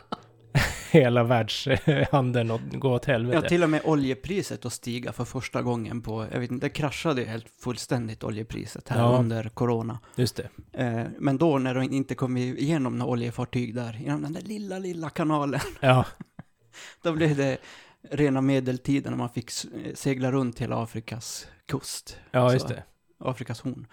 hela 0.94 1.24
världshandeln 1.24 2.52
att 2.52 2.62
gå 2.74 2.91
åt 2.94 3.08
Ja, 3.08 3.14
helvete. 3.14 3.50
till 3.50 3.64
och 3.64 3.70
med 3.70 3.82
oljepriset 3.86 4.66
att 4.66 4.74
stiga 4.74 5.12
för 5.14 5.26
första 5.26 5.62
gången 5.62 6.02
på, 6.02 6.28
jag 6.32 6.39
vet 6.39 6.52
inte, 6.52 6.66
det 6.66 6.70
kraschade 6.70 7.22
ju 7.22 7.28
helt 7.28 7.50
fullständigt 7.60 8.24
oljepriset 8.24 8.89
här 8.89 9.00
Ja. 9.00 9.18
under 9.20 9.50
corona. 9.50 10.00
Just 10.16 10.36
det. 10.36 10.50
Eh, 10.84 11.04
men 11.20 11.38
då 11.38 11.58
när 11.58 11.74
de 11.76 11.84
inte 11.84 12.16
kom 12.16 12.38
igenom 12.38 12.98
några 13.00 13.12
oljefartyg 13.12 13.76
där, 13.76 13.94
genom 13.94 14.22
den 14.22 14.34
där 14.34 14.41
lilla, 14.41 14.80
lilla 14.80 15.10
kanalen, 15.10 15.60
Ja, 15.80 16.06
då 17.02 17.12
blev 17.14 17.36
det 17.36 17.58
rena 18.12 18.41
medeltiden 18.41 19.12
när 19.12 19.18
man 19.18 19.30
fick 19.30 19.52
segla 19.94 20.32
runt 20.32 20.60
hela 20.60 20.84
Afrikas 20.84 21.48
kust. 21.66 22.18
ja 22.32 22.48
Så, 22.50 22.54
just 22.54 22.68
det. 22.68 22.84
Afrikas 23.20 23.62
horn. 23.62 23.88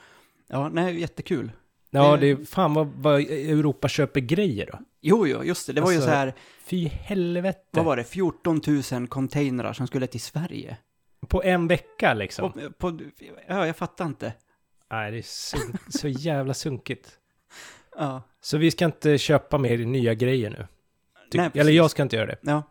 Ja, 0.48 0.68
nej, 0.68 1.00
jättekul. 1.00 1.52
Ja, 1.90 2.16
Det- 2.16 2.20
det 2.20 2.30
är 2.42 2.44
fan 2.44 2.74
vad, 2.74 2.86
vad 2.86 3.20
Europa 3.20 3.88
köper 3.88 4.20
grejer 4.20 4.68
då. 4.72 4.78
Jo, 5.00 5.26
jo, 5.26 5.44
just 5.44 5.66
det. 5.66 5.72
Det 5.72 5.80
var 5.80 5.90
ju 5.90 5.96
Alltså, 5.96 6.10
så 6.10 6.16
här, 6.16 6.34
Fy 6.64 6.86
helvete. 6.88 7.60
vad 7.70 7.84
var 7.84 7.96
det, 7.96 8.04
14 8.04 8.60
000 8.92 9.06
containrar 9.08 9.72
som 9.72 9.86
skulle 9.86 10.06
till 10.06 10.20
Sverige. 10.20 10.76
På 11.28 11.42
en 11.42 11.68
vecka 11.68 12.14
liksom. 12.14 12.44
Och, 12.44 12.78
på, 12.78 12.98
ja, 13.48 13.66
jag 13.66 13.76
fattar 13.76 14.06
inte. 14.06 14.32
Nej, 14.90 15.10
det 15.10 15.18
är 15.18 15.22
sunk, 15.22 15.76
så 15.88 16.08
jävla 16.08 16.54
sunkigt. 16.54 17.10
Ja, 17.96 18.22
Så 18.40 18.58
vi 18.58 18.70
ska 18.70 18.84
inte 18.84 19.18
köpa 19.18 19.58
mer 19.58 19.78
nya 19.78 20.14
grejer 20.14 20.50
nu. 20.50 20.66
Ty- 21.32 21.38
Nej, 21.38 21.50
Eller 21.54 21.72
jag 21.72 21.90
ska 21.90 22.02
inte 22.02 22.16
göra 22.16 22.26
det. 22.26 22.36
ja, 22.42 22.62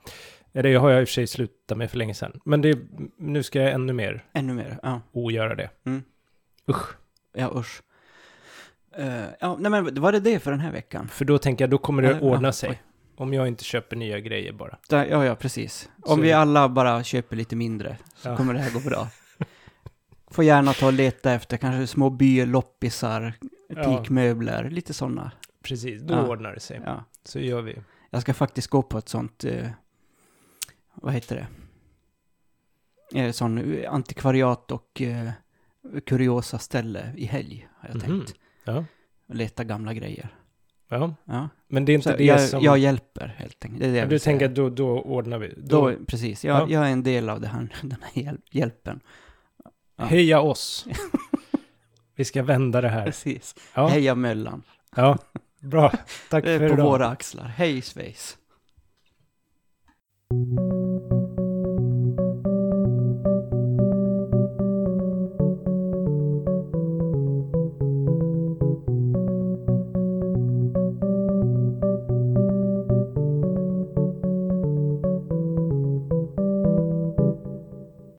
jag 0.52 0.80
har 0.80 0.90
jag 0.90 1.02
i 1.02 1.04
och 1.04 1.08
för 1.08 1.14
sig 1.14 1.28
slutat 1.28 1.78
med 1.78 1.92
för 1.92 1.98
länge 1.98 2.14
sedan. 2.14 2.40
Men 2.46 2.62
det, 2.62 2.80
nu 3.18 3.44
ska 3.44 3.60
jag 3.62 3.72
ännu 3.72 3.94
mer 3.94 4.26
ännu 4.34 4.54
mer. 4.54 4.80
Ja, 4.84 5.02
ogöra 5.12 5.56
det. 5.56 5.70
Mm. 5.86 6.04
Usch. 6.70 6.88
ja 7.34 7.52
usch. 7.56 7.82
Eh, 8.98 9.26
ja, 9.40 9.58
nej 9.60 9.72
men 9.72 10.02
var 10.02 10.12
det 10.12 10.20
det 10.20 10.40
för 10.40 10.52
den 10.52 10.60
här 10.60 10.72
veckan? 10.72 11.08
För 11.08 11.26
då 11.26 11.38
tänker 11.38 11.64
jag, 11.64 11.70
då 11.70 11.78
kommer 11.78 12.02
det 12.02 12.10
Ja, 12.12 12.20
ordna 12.20 12.48
ja, 12.48 12.52
sig. 12.52 12.70
oj. 12.70 12.82
Om 13.16 13.34
jag 13.34 13.48
inte 13.48 13.64
köper 13.64 13.96
nya 13.96 14.20
grejer 14.20 14.54
bara. 14.54 14.78
Där, 14.90 15.06
ja, 15.06 15.26
ja, 15.26 15.36
precis. 15.36 15.90
Om 16.02 16.16
Så- 16.18 16.22
vi 16.22 16.32
alla 16.34 16.70
bara 16.70 17.04
köper 17.04 17.36
lite 17.36 17.56
mindre 17.56 17.98
så 18.16 18.30
Ja. 18.30 18.38
kommer 18.38 18.54
det 18.54 18.60
här 18.60 18.72
gå 18.72 18.80
bra. 18.80 19.08
Får 20.32 20.44
gärna 20.44 20.74
ta 20.74 20.86
och 20.86 20.94
leta 20.94 21.32
efter 21.34 21.58
kanske 21.58 21.88
små 21.88 22.10
byloppisar, 22.10 23.34
Ja. 23.70 23.84
teakmöbler, 23.84 24.70
lite 24.70 24.94
sådana. 24.94 25.32
Precis, 25.64 26.02
då 26.02 26.14
Ja. 26.14 26.28
ordnar 26.28 26.54
det 26.54 26.60
sig. 26.60 26.82
Ja. 26.86 27.04
Så 27.24 27.40
gör 27.40 27.62
vi. 27.62 27.76
Jag 28.10 28.22
ska 28.22 28.34
faktiskt 28.34 28.68
gå 28.68 28.82
på 28.82 28.98
ett 28.98 29.10
sånt, 29.10 29.44
eh, 29.44 29.68
vad 30.94 31.14
heter 31.14 31.36
det? 31.36 31.48
Eh, 33.20 33.32
sån 33.32 33.86
antikvariat 33.90 34.72
och 34.72 35.02
eh, 35.02 35.30
kuriosa 36.06 36.60
ställe 36.60 37.14
i 37.18 37.26
helg, 37.26 37.68
har 37.78 37.90
jag 37.90 37.96
Mhm. 37.96 38.06
tänkt. 38.06 38.34
Ja. 38.70 38.86
Och 39.28 39.36
leta 39.36 39.64
gamla 39.64 39.94
grejer. 39.94 40.30
Ja. 40.90 41.16
ja. 41.26 41.50
Men 41.68 41.86
det 41.86 41.92
är 41.92 41.94
inte 41.94 42.12
så 42.12 42.18
det 42.18 42.24
jag, 42.24 42.42
som... 42.42 42.64
Jag 42.64 42.78
hjälper 42.78 43.36
helt 43.38 43.66
enkelt. 43.66 43.82
Det 43.82 43.92
det 43.92 44.06
du 44.06 44.20
tänker 44.20 44.46
att 44.46 44.56
då, 44.56 44.70
då 44.70 45.02
ordnar 45.02 45.38
vi? 45.38 45.54
Då, 45.58 45.90
då 45.90 45.96
precis. 46.08 46.46
Jag, 46.46 46.62
ja. 46.62 46.68
jag 46.70 46.88
är 46.88 46.92
en 46.92 47.04
del 47.04 47.30
av 47.30 47.42
det 47.42 47.48
här, 47.48 47.60
den 47.82 47.98
här 48.02 48.24
hjäl 48.24 48.38
hjälpen. 48.52 49.00
Ja. 49.98 50.06
Heja 50.06 50.42
oss! 50.42 50.86
vi 52.16 52.26
ska 52.26 52.44
vända 52.44 52.82
det 52.82 52.90
här. 52.90 53.06
Precis. 53.06 53.56
Ja. 53.74 53.88
Heja 53.88 54.16
Möllan. 54.16 54.64
Ja, 54.96 55.18
bra. 55.60 55.90
Tack 56.30 56.44
för 56.44 56.56
idag. 56.56 56.62
Det 56.62 56.74
är 56.74 56.78
på 56.78 56.84
våra 56.84 57.08
axlar. 57.08 57.46
Hej 57.46 57.82
Svejs! 57.82 58.38